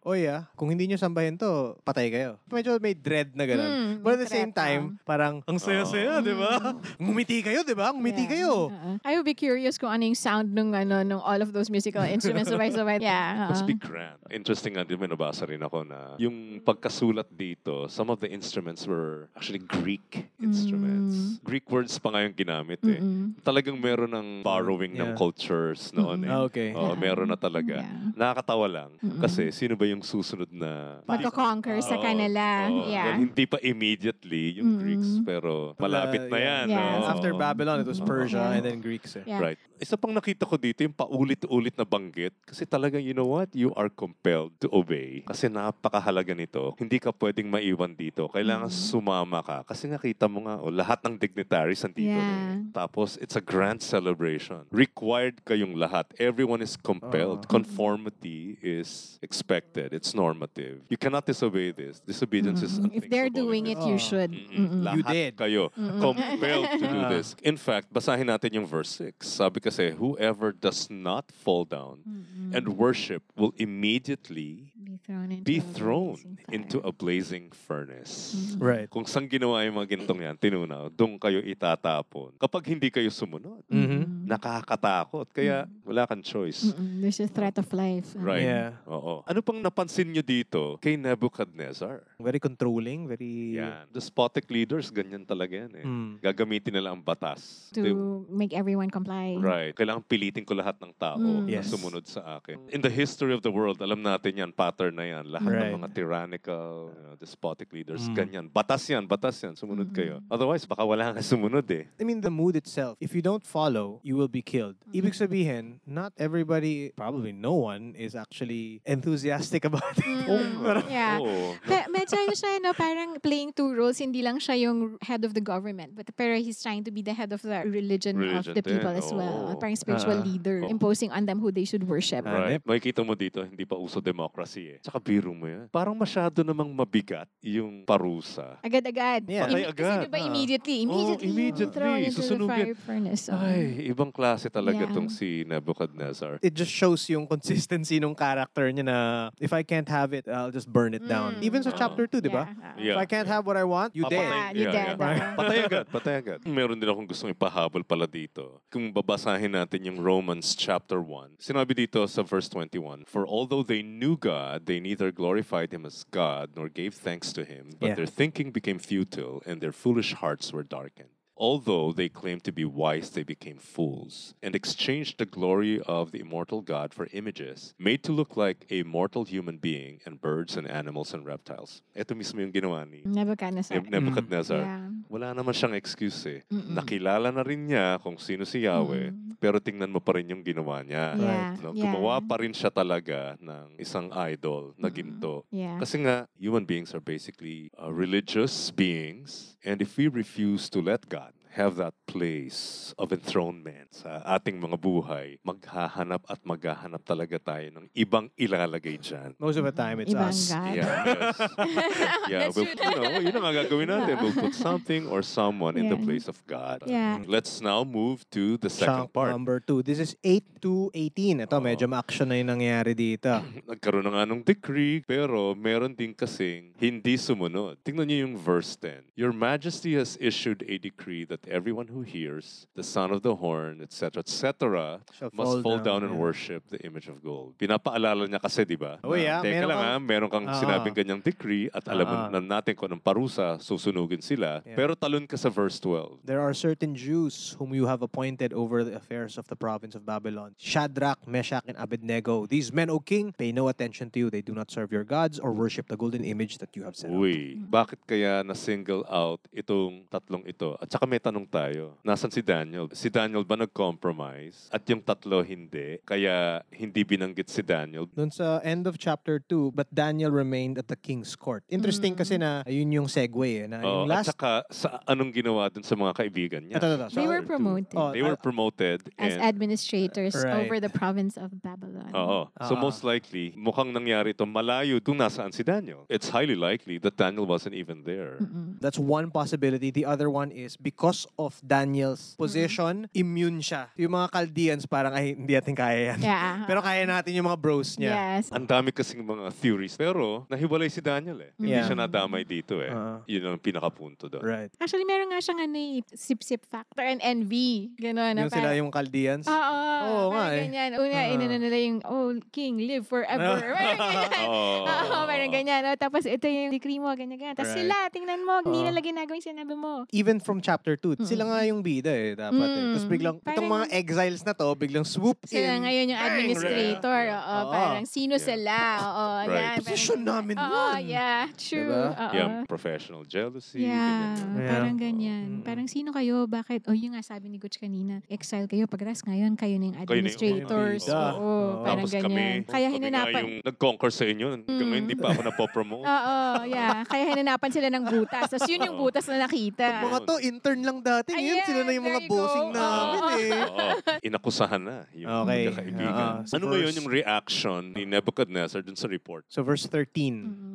oh 0.00 0.16
yeah, 0.16 0.48
kung 0.56 0.72
hindi 0.72 0.88
nyo 0.88 0.96
sambahin 0.96 1.36
to, 1.36 1.76
patay 1.84 2.08
kayo. 2.08 2.40
Medyo 2.48 2.80
may 2.80 2.96
dread 2.96 3.36
na 3.36 3.44
gano'n. 3.44 3.68
Mm, 3.68 3.92
But 4.00 4.16
at 4.16 4.24
the 4.24 4.28
threat, 4.32 4.40
same 4.40 4.52
time, 4.56 4.82
parang, 5.04 5.44
ang 5.44 5.60
saya-saya, 5.60 6.24
di 6.24 6.32
ba? 6.32 6.72
Ngumiti 7.02 7.44
kayo, 7.44 7.60
di 7.60 7.76
ba? 7.76 7.92
Ngumiti 7.92 8.24
Yeah. 8.24 8.32
kayo. 8.32 8.52
Oo. 8.72 8.90
I 9.04 9.20
would 9.20 9.28
be 9.28 9.36
curious 9.36 9.76
kung 9.76 9.92
ano 9.92 10.08
yung 10.08 10.16
sound 10.16 10.48
nung 10.48 10.72
ano 10.72 11.04
nung 11.04 11.20
all 11.20 11.44
of 11.44 11.52
those 11.52 11.68
musical 11.68 12.00
instruments 12.16 12.48
sabay-sabay. 12.48 13.04
Yeah. 13.04 13.52
Must 13.52 13.68
oo. 13.68 13.68
be 13.68 13.76
grand. 13.76 14.16
Interesting 14.32 14.80
nga 14.80 14.88
din, 14.88 14.96
may 14.96 15.12
nabasa 15.12 15.44
rin 15.44 15.60
ako 15.60 15.84
na 15.84 16.16
yung 16.16 16.56
pagkasulat 16.64 17.28
dito, 17.28 17.84
some 17.92 18.08
of 18.08 18.16
the 18.16 18.32
instruments 18.32 18.88
were 18.88 19.28
actually 19.36 19.60
Greek 19.60 20.24
instruments. 20.40 21.36
Greek 21.44 21.68
words 21.68 22.00
pa 22.00 22.08
nga 22.08 22.24
yung 22.24 22.32
ginamit 22.32 22.80
eh. 22.80 22.96
Mm-mm. 22.96 23.36
Talagang 23.44 23.76
meron 23.76 24.08
ng 24.08 24.28
borrowing 24.40 24.96
ng 24.96 25.12
Yeah. 25.12 25.18
cultures 25.18 25.92
noon 25.92 26.24
eh. 26.24 26.32
Ah, 26.32 26.48
okay. 26.48 26.72
Oo, 26.72 26.96
Yeah. 26.96 26.96
meron 26.96 27.28
na 27.28 27.36
talaga. 27.36 27.84
Yeah. 27.84 28.14
Nakakatawa 28.22 28.66
lang. 28.70 28.90
Mm-mm. 29.02 29.18
Kasi 29.18 29.50
sino 29.50 29.74
ba 29.74 29.82
yung 29.82 30.06
susunod 30.06 30.46
na... 30.54 31.02
Magko-conquer 31.02 31.82
sa 31.82 31.98
Oo, 31.98 32.02
kanila. 32.06 32.70
oo. 32.70 32.86
yeah. 32.86 33.10
And 33.10 33.26
hindi 33.26 33.44
pa 33.50 33.58
immediately 33.58 34.62
yung 34.62 34.78
Mm-mm. 34.78 34.82
Greeks, 34.86 35.10
pero 35.26 35.74
malapit 35.74 36.30
na 36.30 36.38
yan. 36.38 36.66
Yeah. 36.70 37.02
oo. 37.02 37.10
After 37.10 37.34
Babylon, 37.34 37.82
it 37.82 37.88
was. 37.90 37.98
Persia 37.98 38.54
and 38.54 38.62
then 38.62 38.78
Greeks. 38.78 39.18
Eh. 39.18 39.26
Yeah. 39.26 39.42
Right. 39.42 39.58
Isa 39.82 39.98
pang 39.98 40.14
nakita 40.14 40.46
ko 40.46 40.54
dito, 40.54 40.78
yung 40.78 40.94
paulit-ulit 40.94 41.74
na 41.74 41.82
banggit. 41.82 42.30
Kasi 42.46 42.62
talagang, 42.62 43.02
you 43.02 43.10
know 43.10 43.26
what? 43.26 43.50
You 43.50 43.74
are 43.74 43.90
compelled 43.90 44.54
to 44.62 44.70
obey. 44.70 45.26
Kasi 45.26 45.50
napakahalaga 45.50 46.30
nito. 46.32 46.78
Hindi 46.78 47.02
ka 47.02 47.10
pwedeng 47.10 47.50
maiwan 47.50 47.90
dito. 47.90 48.30
Kailangan 48.30 48.70
Mm. 48.70 48.78
sumama 48.78 49.42
ka. 49.42 49.66
Kasi 49.66 49.90
nakita 49.90 50.30
mo 50.30 50.46
nga, 50.46 50.62
oh, 50.62 50.70
lahat 50.70 51.02
ng 51.02 51.18
dignitaries 51.18 51.82
nandito. 51.82 52.14
Yeah. 52.14 52.62
na. 52.62 52.86
Tapos, 52.86 53.18
it's 53.18 53.34
a 53.34 53.42
grand 53.42 53.82
celebration. 53.82 54.62
Required 54.70 55.42
kayong 55.42 55.74
lahat. 55.74 56.14
Everyone 56.14 56.62
is 56.62 56.78
compelled. 56.78 57.42
Oo. 57.42 57.50
Conformity 57.50 58.62
is 58.62 59.18
expected. 59.18 59.90
It's 59.90 60.14
normative. 60.14 60.78
You 60.86 60.96
cannot 60.96 61.26
disobey 61.26 61.74
this. 61.74 61.98
Disobedience 61.98 62.62
is 62.62 62.78
Mm-mm. 62.78 62.94
If 62.94 63.10
they're 63.10 63.34
doing 63.34 63.66
it, 63.66 63.82
you 63.82 63.98
Oo. 63.98 63.98
should. 63.98 64.30
Mm-mm. 64.30 64.86
Lahat 64.86 64.94
You 64.94 65.02
did. 65.02 65.32
kayo 65.34 65.74
Mm-mm. 65.74 65.98
compelled 65.98 66.70
to 66.78 66.86
do 66.86 67.00
this. 67.18 67.34
In 67.42 67.58
fact, 67.58 67.90
basahin 67.90 68.30
natin 68.30 68.54
yung 68.54 68.66
verse 68.70 68.94
6. 69.02 69.26
Sabi 69.26 69.58
kasi, 69.58 69.70
whoever 69.78 70.52
does 70.52 70.88
not 70.90 71.30
fall 71.32 71.64
down 71.64 71.98
Mm-mm. 72.08 72.54
and 72.54 72.76
worship 72.76 73.22
will 73.36 73.52
immediately 73.56 74.71
thrown 75.02 75.34
into, 75.34 75.44
be 75.44 75.58
a 75.58 75.66
thrown 75.74 76.14
blazing 76.14 76.54
into 76.54 76.78
a 76.80 76.92
blazing 76.94 77.46
furnace. 77.50 78.32
Mhm. 78.32 78.62
Right. 78.62 78.86
Kung 78.86 79.02
saan 79.02 79.26
ginawa 79.26 79.66
yung 79.66 79.74
mga 79.74 79.98
gintong 79.98 80.22
yan, 80.22 80.36
tinunaw, 80.38 80.86
doon 80.88 81.18
kayo 81.18 81.42
itatapon. 81.42 82.30
Kapag 82.38 82.62
hindi 82.70 82.86
kayo 82.86 83.10
sumunod, 83.10 83.66
Mhm. 83.66 84.30
nakakatakot. 84.30 85.26
Kaya 85.30 85.66
wala 85.82 86.06
kang 86.06 86.22
choice. 86.22 86.70
Mm-mm. 86.70 87.02
There's 87.02 87.18
a 87.18 87.26
threat 87.26 87.58
of 87.58 87.66
life. 87.74 88.14
Right. 88.14 88.46
Yeah. 88.46 88.78
Oo. 88.86 89.26
Ano 89.26 89.38
pang 89.42 89.58
napansin 89.58 90.06
nyo 90.08 90.22
dito 90.22 90.78
kay 90.78 90.94
Nebuchadnezzar? 90.94 92.06
Very 92.22 92.38
controlling, 92.38 93.10
very... 93.10 93.58
Yan. 93.58 93.90
Despotic 93.90 94.46
leaders, 94.46 94.88
ganyan 94.88 95.26
talaga 95.26 95.66
yan 95.66 95.72
eh. 95.74 95.84
Mm. 95.84 96.10
Gagamitin 96.22 96.78
nila 96.78 96.94
ang 96.94 97.02
batas. 97.02 97.68
To 97.74 97.82
They- 97.82 97.96
make 98.30 98.52
everyone 98.54 98.88
comply. 98.88 99.34
Right. 99.34 99.74
Kailangan 99.74 100.06
pilitin 100.06 100.46
ko 100.46 100.54
lahat 100.54 100.78
ng 100.78 100.92
tao 100.94 101.18
Mm. 101.18 101.48
na 101.48 101.50
Yes. 101.50 101.68
sumunod 101.68 102.06
sa 102.06 102.38
akin. 102.38 102.70
In 102.70 102.80
the 102.80 102.92
history 102.92 103.34
of 103.34 103.42
the 103.42 103.50
world, 103.50 103.82
alam 103.82 103.98
natin 103.98 104.38
yan, 104.38 104.52
pattern 104.54 104.91
na 104.92 105.04
yan. 105.04 105.24
Lahat 105.26 105.48
Right. 105.48 105.72
ng 105.72 105.80
mga 105.80 105.88
tyrannical, 105.92 106.92
you 106.92 107.02
know, 107.02 107.16
despotic 107.16 107.72
leaders, 107.72 108.08
Mm. 108.08 108.14
ganyan. 108.14 108.44
Batas 108.48 108.84
yan, 108.86 109.06
batas 109.06 109.40
yan. 109.40 109.56
Sumunod 109.56 109.90
Mm. 109.90 109.96
kayo. 109.96 110.14
Otherwise, 110.30 110.64
baka 110.64 110.84
wala 110.84 111.12
nga 111.12 111.22
sumunod 111.22 111.64
eh. 111.70 111.88
I 111.98 112.04
mean, 112.04 112.20
the 112.20 112.30
mood 112.30 112.56
itself, 112.56 112.96
if 113.00 113.14
you 113.14 113.22
don't 113.22 113.42
follow, 113.42 114.00
you 114.02 114.16
will 114.16 114.28
be 114.30 114.42
killed. 114.42 114.76
Ibig 114.92 115.14
sabihin, 115.14 115.80
not 115.86 116.12
everybody, 116.16 116.92
probably 116.92 117.32
no 117.32 117.54
one, 117.54 117.94
is 117.96 118.14
actually 118.14 118.80
enthusiastic 118.84 119.64
about 119.64 119.96
it. 119.96 120.04
Mm. 120.04 120.62
Parang- 120.66 120.90
Yeah. 120.90 121.18
Oo. 121.18 121.56
Pe- 121.64 121.88
medyo 121.88 122.16
ano 122.18 122.32
siya, 122.32 122.60
no, 122.60 122.72
parang 122.72 123.16
playing 123.20 123.52
two 123.52 123.72
roles. 123.72 123.96
Hindi 123.98 124.20
lang 124.20 124.36
siya 124.38 124.58
yung 124.68 124.98
head 125.00 125.24
of 125.24 125.32
the 125.32 125.40
government, 125.40 125.94
but 125.94 126.10
pero 126.12 126.36
he's 126.36 126.60
trying 126.60 126.84
to 126.84 126.90
be 126.90 127.00
the 127.00 127.14
head 127.14 127.32
of 127.32 127.40
the 127.40 127.64
religion, 127.64 128.18
Religion 128.18 128.52
of 128.52 128.54
the 128.54 128.62
people 128.62 128.92
din, 128.92 129.00
as 129.00 129.08
well. 129.08 129.48
oo. 129.48 129.56
Parang 129.56 129.76
spiritual 129.76 130.20
Ah. 130.20 130.26
leader, 130.26 130.62
Oo. 130.66 130.68
imposing 130.68 131.08
on 131.10 131.24
them 131.24 131.38
who 131.38 131.48
they 131.50 131.64
should 131.64 131.86
worship. 131.86 132.26
Ah. 132.26 132.50
Right. 132.52 132.60
Makikita 132.62 133.00
mo 133.00 133.14
dito, 133.14 133.40
hindi 133.40 133.64
pa 133.64 133.78
uso 133.78 134.02
democracy 134.02 134.74
eh. 134.74 134.78
Tsaka 134.82 134.98
biro 134.98 135.30
mo 135.30 135.46
yan. 135.46 135.70
Parang 135.70 135.94
masyado 135.94 136.42
namang 136.42 136.66
mabigat 136.66 137.30
yung 137.38 137.86
parusa. 137.86 138.58
Agad-agad. 138.58 139.22
Yeah. 139.30 139.46
Patay 139.46 139.62
agad. 139.62 139.78
Kasi 139.78 140.06
diba 140.10 140.18
Ah. 140.18 140.26
immediately, 140.26 140.76
immediately, 140.82 141.30
immediately. 141.30 141.70
thrown 141.70 141.98
into 142.02 142.18
the 142.18 142.26
Susunugin. 142.26 142.50
fire 142.66 142.74
furnace. 142.74 143.24
Oo. 143.30 143.38
Ay, 143.38 143.62
ibang 143.86 144.10
klase 144.10 144.50
talaga 144.50 144.82
Yeah. 144.82 144.90
tong 144.90 145.06
si 145.06 145.46
Nebuchadnezzar. 145.46 146.42
it 146.42 146.50
just 146.50 146.74
shows 146.74 147.06
yung 147.06 147.30
consistency 147.30 148.02
ng 148.02 148.10
character 148.12 148.66
niya 148.74 148.82
na 148.82 148.98
if 149.38 149.54
I 149.54 149.62
can't 149.62 149.86
have 149.86 150.10
it, 150.10 150.26
I'll 150.26 150.50
just 150.50 150.66
burn 150.66 150.98
it 150.98 151.06
down. 151.06 151.38
Mm. 151.38 151.46
Even 151.46 151.60
sa 151.62 151.70
Oo. 151.70 151.78
chapter 151.78 152.10
2, 152.10 152.18
di 152.18 152.26
ba? 152.26 152.50
Yeah. 152.74 152.98
If 152.98 152.98
I 152.98 153.06
can't 153.06 153.30
have 153.30 153.46
what 153.46 153.54
I 153.54 153.62
want, 153.62 153.94
you 153.94 154.02
dead. 154.10 154.18
Papatay. 154.18 154.58
you 154.58 154.66
dead, 154.66 154.98
ah. 154.98 155.38
patay 155.38 155.58
agad, 155.62 155.84
patay 155.86 156.14
agad. 156.18 156.38
Meron 156.42 156.74
din 156.74 156.90
akong 156.90 157.06
gustong 157.06 157.30
ipahabol 157.30 157.86
pala 157.86 158.10
dito. 158.10 158.58
Kung 158.66 158.90
babasahin 158.90 159.54
natin 159.54 159.86
yung 159.86 160.02
Romans 160.02 160.58
chapter 160.58 160.98
1, 160.98 161.38
sinabi 161.38 161.86
dito 161.86 162.02
sa 162.10 162.26
verse 162.26 162.50
21, 162.50 163.06
For 163.06 163.22
although 163.22 163.62
they 163.62 163.86
knew 163.86 164.18
God, 164.18 164.66
they 164.72 164.80
neither 164.80 165.12
glorified 165.12 165.70
Him 165.70 165.84
as 165.84 166.04
God 166.10 166.52
nor 166.56 166.70
gave 166.70 166.94
thanks 166.94 167.30
to 167.34 167.44
Him, 167.44 167.72
but 167.78 167.88
Yeah. 167.88 167.94
their 167.94 168.06
thinking 168.06 168.50
became 168.52 168.78
futile 168.78 169.42
and 169.44 169.60
their 169.60 169.70
foolish 169.70 170.14
hearts 170.14 170.50
were 170.50 170.62
darkened. 170.62 171.10
Although 171.42 171.90
they 171.90 172.06
claimed 172.06 172.46
to 172.46 172.54
be 172.54 172.62
wise, 172.62 173.10
they 173.10 173.26
became 173.26 173.58
fools 173.58 174.30
and 174.46 174.54
exchanged 174.54 175.18
the 175.18 175.26
glory 175.26 175.82
of 175.90 176.14
the 176.14 176.22
immortal 176.22 176.62
God 176.62 176.94
for 176.94 177.10
images 177.10 177.74
made 177.82 178.06
to 178.06 178.14
look 178.14 178.38
like 178.38 178.62
a 178.70 178.86
mortal 178.86 179.26
human 179.26 179.58
being 179.58 179.98
and 180.06 180.22
birds 180.22 180.54
and 180.54 180.70
animals 180.70 181.10
and 181.10 181.26
reptiles. 181.26 181.82
Ito 181.98 182.14
mismo 182.14 182.38
yung 182.38 182.54
ginawa 182.54 182.86
ni 182.86 183.02
Nebuchadnezzar. 183.02 183.74
Neb- 183.74 183.90
Nebuchadnezzar. 183.90 184.62
Yeah. 184.62 184.86
Wala 185.10 185.34
naman 185.34 185.50
siyang 185.50 185.74
excuse 185.74 186.22
eh. 186.30 186.46
Mm-mm. 186.46 186.78
Nakilala 186.78 187.34
na 187.34 187.42
rin 187.42 187.66
niya 187.66 187.98
kung 187.98 188.22
sino 188.22 188.46
si 188.46 188.62
Yahweh, 188.62 189.10
Mm. 189.10 189.42
pero 189.42 189.58
tingnan 189.58 189.90
mo 189.90 189.98
pa 189.98 190.22
rin 190.22 190.30
yung 190.30 190.46
ginawa 190.46 190.86
niya. 190.86 191.18
Yeah, 191.18 191.58
No, 191.58 191.74
yeah. 191.74 191.90
Gumawa 191.90 192.22
pa 192.22 192.38
rin 192.38 192.54
siya 192.54 192.70
talaga 192.70 193.34
ng 193.42 193.82
isang 193.82 194.14
idol 194.30 194.78
na 194.78 194.86
Mm. 194.86 194.94
ginto. 194.94 195.42
Yeah. 195.50 195.82
Kasi 195.82 196.06
nga, 196.06 196.30
human 196.38 196.62
beings 196.62 196.94
are 196.94 197.02
basically 197.02 197.66
uh, 197.74 197.90
religious 197.90 198.70
beings. 198.70 199.51
And 199.64 199.80
if 199.80 199.96
we 199.96 200.08
refuse 200.08 200.68
to 200.70 200.80
let 200.80 201.08
God 201.08 201.32
have 201.52 201.76
that 201.76 201.92
place 202.08 202.92
of 202.96 203.12
enthronement 203.12 203.92
sa 203.92 204.24
ating 204.24 204.56
mga 204.56 204.76
buhay, 204.80 205.36
maghahanap 205.44 206.24
at 206.24 206.40
maghahanap 206.48 207.04
talaga 207.04 207.36
tayo 207.36 207.68
ng 207.76 207.86
ibang 207.92 208.32
ilalagay 208.40 208.96
dyan. 208.96 209.36
Most 209.36 209.60
of 209.60 209.64
the 209.68 209.72
time, 209.76 210.00
it's 210.00 210.12
Ibang 210.16 210.32
us. 210.32 210.48
God. 210.48 210.72
Yeah, 210.72 210.88
yes. 211.04 211.36
yeah, 212.32 212.38
That's 212.48 212.56
we'll, 212.56 212.68
true. 212.72 212.88
you 212.88 213.00
know, 213.00 213.20
yun 213.20 213.36
ang 213.36 213.56
gagawin 213.56 213.88
natin. 213.92 214.14
We'll 214.20 214.36
put 214.36 214.56
something 214.56 215.08
or 215.12 215.20
someone 215.20 215.76
in 215.76 215.92
the 215.92 216.00
Yeah. 216.00 216.08
place 216.08 216.26
of 216.26 216.40
God. 216.48 216.88
Yeah. 216.88 217.20
Let's 217.28 217.60
now 217.60 217.84
move 217.84 218.24
to 218.32 218.56
the 218.56 218.72
second 218.72 219.08
Chunk 219.08 219.12
part. 219.12 219.30
number 219.30 219.60
2. 219.60 219.84
This 219.84 220.00
is 220.00 220.16
8 220.24 220.48
to 220.64 220.88
18. 220.96 221.44
Ito, 221.44 221.60
Oo. 221.60 221.64
medyo 221.64 221.84
ma-action 221.84 222.32
na 222.32 222.40
yung 222.40 222.48
nangyari 222.48 222.96
dito. 222.96 223.28
Nagkaroon 223.70 224.08
na 224.08 224.12
nga 224.16 224.24
ng 224.24 224.40
decree, 224.40 225.04
pero 225.04 225.52
meron 225.52 225.92
din 225.92 226.16
kasing 226.16 226.72
hindi 226.80 227.20
sumunod. 227.20 227.76
Tingnan 227.84 228.08
niyo 228.08 228.18
yung 228.24 228.36
verse 228.40 228.72
10. 228.80 229.12
Your 229.14 229.36
Majesty 229.36 229.94
has 230.00 230.16
issued 230.16 230.64
a 230.64 230.80
decree 230.80 231.28
that 231.28 231.41
everyone 231.48 231.88
who 231.88 232.02
hears 232.02 232.66
the 232.74 232.82
sound 232.82 233.12
of 233.12 233.22
the 233.22 233.34
horn, 233.36 233.80
etc., 233.82 234.20
etc., 234.20 235.00
must 235.32 235.62
fall 235.62 235.78
down 235.78 236.02
and 236.02 236.14
yeah. 236.14 236.18
worship 236.18 236.62
the 236.68 236.78
image 236.86 237.08
of 237.08 237.22
gold. 237.22 237.56
Pinapaalala 237.58 238.28
niya 238.28 238.40
kasi, 238.42 238.64
di 238.64 238.76
ba? 238.76 238.98
Oh, 239.02 239.14
na, 239.14 239.22
yeah. 239.22 239.40
Teka 239.40 239.54
Meron 239.54 239.68
lang 239.68 239.78
kang- 239.78 239.86
ha, 239.86 239.98
meron 239.98 240.30
kang 240.30 240.46
Oo. 240.48 240.58
sinabing 240.60 240.94
ganyang 240.94 241.22
decree 241.22 241.70
at 241.72 241.86
alam 241.88 242.06
Oo. 242.06 242.28
na 242.34 242.40
natin 242.40 242.76
kung 242.76 242.92
anong 242.92 243.00
parusa, 243.00 243.56
susunugin 243.62 244.20
sila. 244.20 244.60
Yeah. 244.66 244.76
Pero 244.76 244.92
talon 244.92 245.24
ka 245.24 245.40
sa 245.40 245.48
verse 245.48 245.80
12. 245.80 246.26
There 246.26 246.42
are 246.42 246.52
certain 246.52 246.92
Jews 246.92 247.56
whom 247.56 247.72
you 247.72 247.88
have 247.88 248.02
appointed 248.02 248.52
over 248.52 248.84
the 248.84 248.92
affairs 248.92 249.38
of 249.38 249.48
the 249.48 249.56
province 249.56 249.94
of 249.96 250.04
Babylon. 250.04 250.52
Shadrach, 250.58 251.24
Meshach, 251.24 251.64
and 251.64 251.78
Abednego. 251.80 252.44
These 252.44 252.72
men, 252.72 252.90
O 252.92 253.00
king, 253.00 253.32
pay 253.32 253.52
no 253.52 253.72
attention 253.72 254.12
to 254.12 254.18
you. 254.20 254.28
They 254.28 254.42
do 254.44 254.52
not 254.52 254.68
serve 254.68 254.92
your 254.92 255.04
gods 255.08 255.40
or 255.40 255.56
worship 255.56 255.88
the 255.88 255.96
golden 255.96 256.24
image 256.28 256.58
that 256.58 256.76
you 256.76 256.84
have 256.84 256.92
set 256.92 257.08
up. 257.08 257.16
Uy, 257.16 257.56
bakit 257.56 258.04
kaya 258.04 258.44
na-single 258.44 259.08
out 259.08 259.40
itong 259.48 260.04
tatlong 260.12 260.44
ito? 260.44 260.76
At 260.76 260.92
saka 260.92 261.08
may 261.08 261.16
tanong 261.16 261.31
tayo, 261.48 261.96
nasan 262.02 262.28
si 262.28 262.40
Daniel? 262.40 262.92
Si 262.92 263.08
Daniel 263.08 263.44
ba 263.44 263.56
nag-compromise? 263.56 264.68
At 264.68 264.84
yung 264.88 265.00
tatlo 265.00 265.40
hindi? 265.40 265.96
Kaya 266.04 266.60
hindi 266.68 267.00
binanggit 267.02 267.48
si 267.48 267.62
Daniel? 267.62 268.04
Doon 268.12 268.28
sa 268.28 268.60
end 268.60 268.84
of 268.84 268.96
chapter 268.98 269.40
2, 269.40 269.72
but 269.72 269.88
Daniel 269.88 270.28
remained 270.30 270.76
at 270.76 270.88
the 270.88 270.96
king's 270.96 271.32
court. 271.32 271.64
Interesting 271.68 272.12
kasi 272.12 272.36
na 272.36 272.60
ayun 272.64 272.88
yung 272.92 273.08
segue 273.08 273.64
eh, 273.64 273.68
na 273.68 273.80
Oo, 273.80 274.04
yung 274.04 274.10
at 274.10 274.24
last... 274.24 274.28
saka 274.36 274.64
sa 274.68 275.00
anong 275.08 275.32
ginawa 275.32 275.72
dun 275.72 275.82
sa 275.82 275.96
mga 275.96 276.12
kaibigan 276.12 276.62
niya? 276.68 276.76
Ito, 276.76 276.86
ito, 276.86 276.96
ito. 277.08 277.16
They 277.16 277.28
were 277.28 277.44
promoted 277.44 277.94
Oh, 277.96 278.10
They 278.12 278.22
were 278.24 278.36
ah, 278.36 278.40
promoted 278.40 278.98
as 279.16 279.36
and 279.36 279.42
administrators 279.44 280.34
Right. 280.36 280.64
over 280.64 280.80
the 280.80 280.88
province 280.90 281.36
of 281.36 281.52
Babylon. 281.62 282.10
Oo. 282.12 282.48
So 282.66 282.74
Ah. 282.74 282.80
most 282.80 283.04
likely, 283.04 283.52
mukhang 283.56 283.92
nangyari 283.92 284.32
ito 284.32 284.44
malayo 284.44 284.98
kung 285.00 285.16
nasaan 285.20 285.52
si 285.52 285.62
Daniel. 285.62 286.04
It's 286.08 286.28
highly 286.28 286.56
likely 286.56 286.98
that 287.00 287.16
Daniel 287.16 287.44
wasn't 287.48 287.76
even 287.76 288.04
there. 288.04 288.40
Mm-mm. 288.40 288.80
That's 288.80 288.98
one 288.98 289.30
possibility. 289.30 289.90
The 289.92 290.04
other 290.08 290.28
one 290.28 290.50
is 290.50 290.76
because 290.76 291.21
of 291.34 291.58
Daniel's 291.60 292.34
position, 292.34 293.06
immune 293.12 293.58
siya. 293.58 293.88
Yung 293.94 294.12
mga 294.12 294.30
Chaldeans 294.30 294.84
parang 294.84 295.12
ay 295.12 295.32
hindi 295.32 295.52
natin 295.52 295.74
kaya 295.74 296.14
yan. 296.14 296.18
Yeah. 296.20 296.54
Pero 296.68 296.80
kaya 296.80 297.02
natin 297.02 297.32
yung 297.32 297.46
mga 297.46 297.58
bros 297.58 297.96
niya. 297.96 298.38
Yes. 298.38 298.48
Ang 298.48 298.64
dami 298.64 298.90
kasing 298.90 299.20
mga 299.20 299.50
theories. 299.54 299.94
Pero 299.94 300.44
nahiwalay 300.46 300.86
si 300.86 301.00
Daniel 301.00 301.38
eh. 301.38 301.50
Hindi 301.54 301.72
Yeah. 301.72 301.84
siya 301.84 301.96
nadamay 301.98 302.42
dito 302.42 302.78
eh. 302.78 302.88
Oo. 302.88 303.24
Yun 303.24 303.42
ang 303.48 303.58
pinakapunto 303.58 304.26
doon. 304.26 304.42
Right. 304.42 304.70
Actually, 304.76 305.04
meron 305.04 305.28
nga 305.28 305.40
siyang 305.40 305.60
ano 305.60 305.76
eh, 305.76 306.02
sip-sip 306.08 306.62
factor 306.64 307.02
and 307.02 307.20
envy. 307.20 307.92
Gano'n. 307.96 308.34
na 308.34 308.44
Yung 308.44 308.52
sila 308.52 308.70
yung 308.74 308.90
Chaldeans. 308.90 309.46
Oo, 309.46 309.54
Oo 310.02 310.26
nga 310.30 310.44
parang 310.44 310.52
eh. 310.52 310.62
ganyan. 310.66 310.90
Una, 310.94 311.14
Ah. 311.14 311.30
inano 311.30 311.56
nila 311.56 311.78
yung, 311.78 311.98
oh, 312.02 312.30
king, 312.48 312.76
live 312.78 313.04
forever. 313.04 313.60
parang 313.62 313.96
ganyan. 313.96 314.46
Oo. 314.52 314.84
Oo, 315.12 315.18
parang 315.24 315.50
ganyan. 315.50 315.82
Oh, 315.84 315.96
tapos 315.96 316.22
ito 316.24 316.44
yung 316.44 316.70
decree 316.70 316.98
mo, 316.98 317.08
ganyan, 317.12 317.36
ganyan. 317.36 317.54
Tapos 317.54 317.72
Right. 317.72 317.84
sila, 317.84 317.96
tingnan 318.08 318.40
mo, 318.42 318.60
hindi 318.60 318.78
Oo. 318.78 318.86
nila 318.86 319.00
ginagawa 319.00 319.34
yung 319.34 319.46
sinabi 319.46 319.74
mo. 319.74 319.92
Even 320.10 320.36
from 320.36 320.60
chapter 320.60 320.94
2, 320.94 321.11
sila 321.18 321.42
nga 321.44 321.58
yung 321.62 321.80
bida 321.80 322.08
eh, 322.08 322.32
dapat 322.32 322.68
eh. 322.68 322.82
Tapos 322.88 323.04
Mm. 323.04 323.10
biglang, 323.10 323.36
itong 323.38 323.68
mga 323.68 323.84
Parang- 323.84 323.92
exiles 323.92 324.42
na 324.42 324.52
to, 324.52 324.66
biglang 324.72 325.04
swoop 325.04 325.38
Sila 325.44 325.74
in. 325.74 325.82
ngayon 325.82 326.04
yung 326.08 326.20
administrator. 326.22 327.18
Yeah. 327.22 327.40
Oo, 327.42 327.56
Oo. 327.58 327.72
parang 327.72 328.06
sino 328.06 328.34
Yeah. 328.34 328.44
sila. 328.44 328.78
Oo, 329.02 329.24
Right. 329.42 329.52
yan. 329.52 329.76
Position 329.78 330.20
namin 330.22 330.54
Oo, 330.54 330.70
yun. 330.94 331.08
yeah, 331.08 331.42
true. 331.54 331.84
Diba? 331.84 332.06
Oo. 332.12 332.32
Yeah, 332.32 332.48
professional 332.64 333.22
jealousy. 333.24 333.82
Yeah, 333.82 333.92
ganyan. 334.32 334.54
Yeah. 334.54 334.70
parang 334.70 334.96
ganyan. 334.96 335.44
Mm. 335.52 335.62
Parang 335.62 335.86
sino 335.86 336.08
kayo? 336.10 336.46
Bakit? 336.46 336.86
O 336.86 336.92
yun 336.92 337.12
nga, 337.12 337.22
sabi 337.22 337.48
ni 337.48 337.58
Coach 337.58 337.76
kanina, 337.76 338.22
exile 338.26 338.66
kayo. 338.66 338.86
Pagras 338.86 339.20
ngayon, 339.22 339.54
kayo 339.54 339.76
na 339.76 339.84
yung 339.84 339.96
Kayo 339.98 340.22
na 340.22 340.30
yung 340.30 340.30
administrators. 340.30 341.02
bida. 341.04 341.20
Oo, 341.32 341.42
Oo. 341.42 341.72
parang 341.82 341.98
Tapos 341.98 342.10
ganyan. 342.10 342.24
kami, 342.24 342.44
Kaya 342.64 342.86
kami 342.88 342.92
nga 342.92 343.02
hinanapan. 343.02 343.40
yung 343.40 343.52
nag-conquer 343.64 344.10
sa 344.10 344.24
inyo. 344.24 344.46
Hanggang 344.52 344.72
Mm. 344.72 344.86
ngayon, 344.86 345.02
hindi 345.02 345.16
pa 345.16 345.26
ako 345.28 345.40
napopromote. 345.42 346.06
Oo, 346.12 346.38
yeah. 346.64 346.96
Kaya 347.04 347.24
hinanapan 347.28 347.70
sila 347.70 347.88
ng 347.88 348.04
butas. 348.06 348.44
Tapos 348.48 348.66
yun 348.66 348.80
yung 348.82 348.96
Oo. 348.96 349.02
butas 349.02 349.24
na 349.26 349.36
nakita. 349.42 349.86
Mga 350.02 350.18
to, 350.22 350.34
intern 350.38 350.80
lang 350.82 350.98
dati. 351.02 351.30
Ngayon, 351.32 351.52
Ayan, 351.52 351.66
sila 351.66 351.80
na 351.82 351.92
yung 351.92 352.04
mga 352.04 352.12
there 352.12 352.22
you 352.22 352.30
go. 352.30 352.36
bossing 352.38 352.70
namin 352.70 353.18
Oo. 353.18 353.30
eh. 353.32 353.50
Oo. 353.52 353.86
Inakusahan 354.22 354.80
na 354.80 354.96
yung 355.12 355.30
Okay. 355.42 355.62
magkakaibigan. 355.66 356.14
Oo. 356.14 356.46
So 356.46 356.52
ano 356.54 356.64
ngayon 356.68 356.86
verse- 356.86 356.98
yung 356.98 357.10
reaction 357.10 357.80
ni 357.92 358.02
Nebuchadnezzar 358.04 358.80
dun 358.80 358.94
sa 358.94 359.06
report? 359.06 359.42
So 359.48 359.62
verse 359.62 359.84
13. 359.86 360.34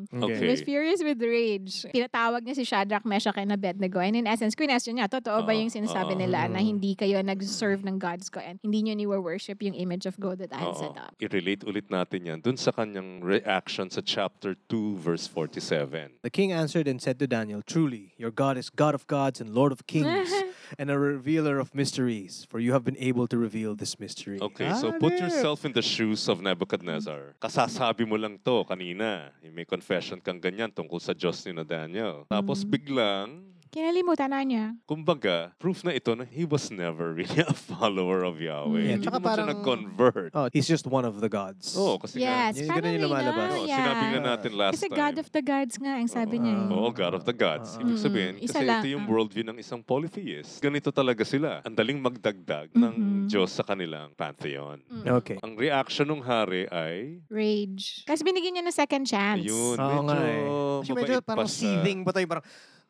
Mm, 0.10 0.24
Okay. 0.24 0.40
He 0.40 0.48
was 0.48 0.62
furious 0.62 1.04
with 1.04 1.20
rage. 1.20 1.84
Pinatawag 1.88 2.40
niya 2.42 2.56
si 2.56 2.64
Shadrach, 2.64 3.04
Meshach, 3.04 3.36
and 3.36 3.52
Abednego. 3.52 4.00
And 4.00 4.16
in 4.16 4.26
essence, 4.26 4.56
question 4.56 4.96
niya, 4.96 5.08
totoo 5.08 5.44
ba 5.44 5.52
Oo, 5.52 5.60
yung 5.60 5.68
sinasabi 5.70 6.16
oo. 6.16 6.20
nila 6.20 6.48
na 6.48 6.60
hindi 6.60 6.96
kayo 6.96 7.20
nag-serve 7.20 7.84
ng 7.84 8.00
gods 8.00 8.28
ko 8.28 8.40
and 8.40 8.58
hindi 8.62 8.84
nyo 8.84 8.94
ni-worship 8.96 9.60
yung 9.62 9.76
image 9.76 10.06
of 10.06 10.16
God 10.18 10.40
that 10.40 10.52
I 10.52 10.60
had 10.60 10.72
Oo. 10.72 10.80
set 10.80 10.96
up? 10.96 11.12
I-relate 11.20 11.64
ulit 11.64 11.88
natin 11.88 12.24
yan 12.26 12.40
dun 12.40 12.56
sa 12.56 12.72
kanyang 12.72 13.20
reaction 13.22 13.88
sa 13.88 14.00
chapter 14.00 14.56
2 14.68 14.96
verse 14.96 15.28
47. 15.28 16.24
The 16.24 16.32
king 16.32 16.52
answered 16.52 16.88
and 16.88 16.98
said 16.98 17.20
to 17.20 17.28
Daniel, 17.28 17.60
Truly, 17.62 18.16
your 18.16 18.32
God 18.32 18.56
is 18.56 18.70
God 18.70 18.96
of 18.96 19.06
gods 19.06 19.38
and 19.38 19.52
Lord 19.52 19.72
of 19.72 19.84
kings, 19.86 20.08
and 20.80 20.92
a 20.92 20.98
revealer 21.00 21.60
of 21.60 21.74
mysteries, 21.74 22.46
for 22.50 22.60
you 22.60 22.74
have 22.74 22.84
been 22.84 22.98
able 23.00 23.28
to 23.28 23.38
reveal 23.38 23.76
this 23.76 24.00
mystery. 24.00 24.38
Okay, 24.42 24.70
so 24.76 24.90
Ah, 24.92 25.00
put 25.00 25.16
there. 25.16 25.28
yourself 25.28 25.64
in 25.64 25.72
the 25.72 25.82
shoes 25.82 26.28
of 26.28 26.42
Nebuchadnezzar. 26.42 27.36
Kasasabi 27.40 28.08
mo 28.08 28.16
lang 28.20 28.38
to 28.44 28.64
kanina. 28.68 29.32
May 29.42 29.64
confession 29.66 30.20
kang 30.20 30.40
ganyan 30.40 30.70
tungkol 30.70 31.00
sa 31.00 31.14
Diyos 31.16 31.42
ni 31.48 31.56
Daniel. 31.64 32.28
Tapos 32.30 32.62
Mm. 32.64 32.70
biglang, 32.70 33.30
Kinalimutan 33.78 34.26
na 34.28 34.42
niya. 34.42 34.66
kumbaga, 34.84 35.54
proof 35.56 35.86
na 35.86 35.94
ito 35.94 36.10
na 36.12 36.26
he 36.26 36.42
was 36.44 36.74
never 36.74 37.14
really 37.14 37.30
a 37.46 37.54
follower 37.54 38.26
of 38.26 38.42
Yahweh. 38.42 38.74
Yeah, 38.74 38.90
Hindi 38.92 39.06
tsaka 39.06 39.14
naman 39.14 39.22
siya 39.22 39.30
parang- 39.30 39.50
nag-convert. 39.54 40.32
Oh, 40.34 40.50
he's 40.50 40.66
just 40.66 40.82
one 40.84 41.06
of 41.06 41.22
the 41.22 41.30
gods. 41.30 41.78
Oo, 41.78 42.02
kasi 42.02 42.18
nga, 42.18 42.50
Yes, 42.50 42.58
Yun, 42.58 42.68
parang 42.68 42.82
ganun 42.82 42.92
yung 42.92 43.06
lumalabas. 43.06 43.38
ah, 43.38 43.54
Oo, 43.54 43.64
yeah. 43.64 43.78
sinabi 43.78 44.04
nga 44.10 44.22
natin 44.26 44.52
last 44.52 44.74
Kasi 44.74 44.88
time. 44.88 44.98
God 44.98 45.16
of 45.16 45.28
the 45.30 45.44
gods 45.44 45.74
nga 45.78 45.94
ang 45.94 46.10
sabi 46.10 46.36
niya. 46.40 46.56
eh. 46.58 46.74
Oo, 46.74 46.90
God 46.90 47.14
of 47.14 47.24
the 47.24 47.38
gods. 47.38 47.70
Oo. 47.72 47.82
Ibig 47.86 48.00
sabihin, 48.00 48.34
Mm, 48.34 48.42
isa 48.42 48.54
kasi 48.56 48.66
lang, 48.66 48.82
ito 48.82 48.90
yung 48.90 49.06
ah. 49.06 49.12
worldview 49.14 49.46
ng 49.46 49.58
isang 49.58 49.82
polytheist. 49.84 50.58
Ganito 50.58 50.90
talaga 50.90 51.22
sila. 51.22 51.62
Ang 51.62 51.76
daling 51.76 52.02
magdagdag 52.02 52.74
ng 52.74 52.94
Mhm. 52.98 53.22
Diyos 53.30 53.50
sa 53.52 53.62
kanilang 53.62 54.10
pantheon. 54.12 54.82
Mm. 54.84 55.06
Okay. 55.22 55.38
Ang 55.40 55.54
reaction 55.54 56.10
ng 56.10 56.26
hari 56.26 56.66
ay, 56.68 57.22
Rage. 57.30 58.02
Kasi 58.04 58.26
binigyan 58.26 58.58
niya 58.58 58.66
ng 58.66 58.74
second 58.76 59.06
chance. 59.06 59.46
ayun, 59.46 59.78
Oo 59.78 59.86
medyo, 59.88 60.02
nga 60.04 60.18
eh. 60.18 60.46
Kasi 60.78 60.90
medyo 60.92 61.14
mabait 61.14 61.22
pa 61.22 61.34
parang 61.36 61.46
seething 61.48 62.00
pa 62.02 62.12
tayo, 62.12 62.26
parang, 62.26 62.46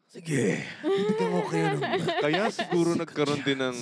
sige, 0.08 0.64
bibigyan 0.82 1.30
mo 1.30 1.42
kayo 1.46 1.66
ng... 1.74 1.82
Kaya 2.24 2.44
siguro 2.50 2.96
nagkaroon 2.96 3.44
din 3.44 3.60
ng 3.60 3.78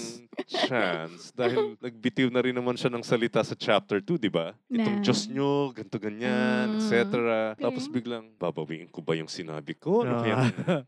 chance 0.46 1.32
dahil 1.32 1.80
nagbitiw 1.80 2.28
na 2.28 2.42
rin 2.42 2.52
naman 2.52 2.76
siya 2.76 2.90
ng 2.90 3.02
salita 3.02 3.40
sa 3.40 3.54
chapter 3.54 3.98
2, 4.00 4.18
di 4.18 4.28
ba? 4.28 4.52
Itong. 4.68 5.00
Diyos 5.00 5.26
nyo, 5.28 5.72
ganto 5.72 5.96
ganyan, 5.96 6.68
Mm. 6.68 6.78
etc. 6.78 6.94
Tapos 7.56 7.86
Okay. 7.86 7.94
biglang, 7.94 8.26
babawiin 8.36 8.90
ko 8.90 9.00
ba 9.00 9.14
yung 9.14 9.30
sinabi 9.30 9.74
ko? 9.76 10.04
Ano 10.04 10.16
Ah. 10.16 10.22
kaya? 10.22 10.38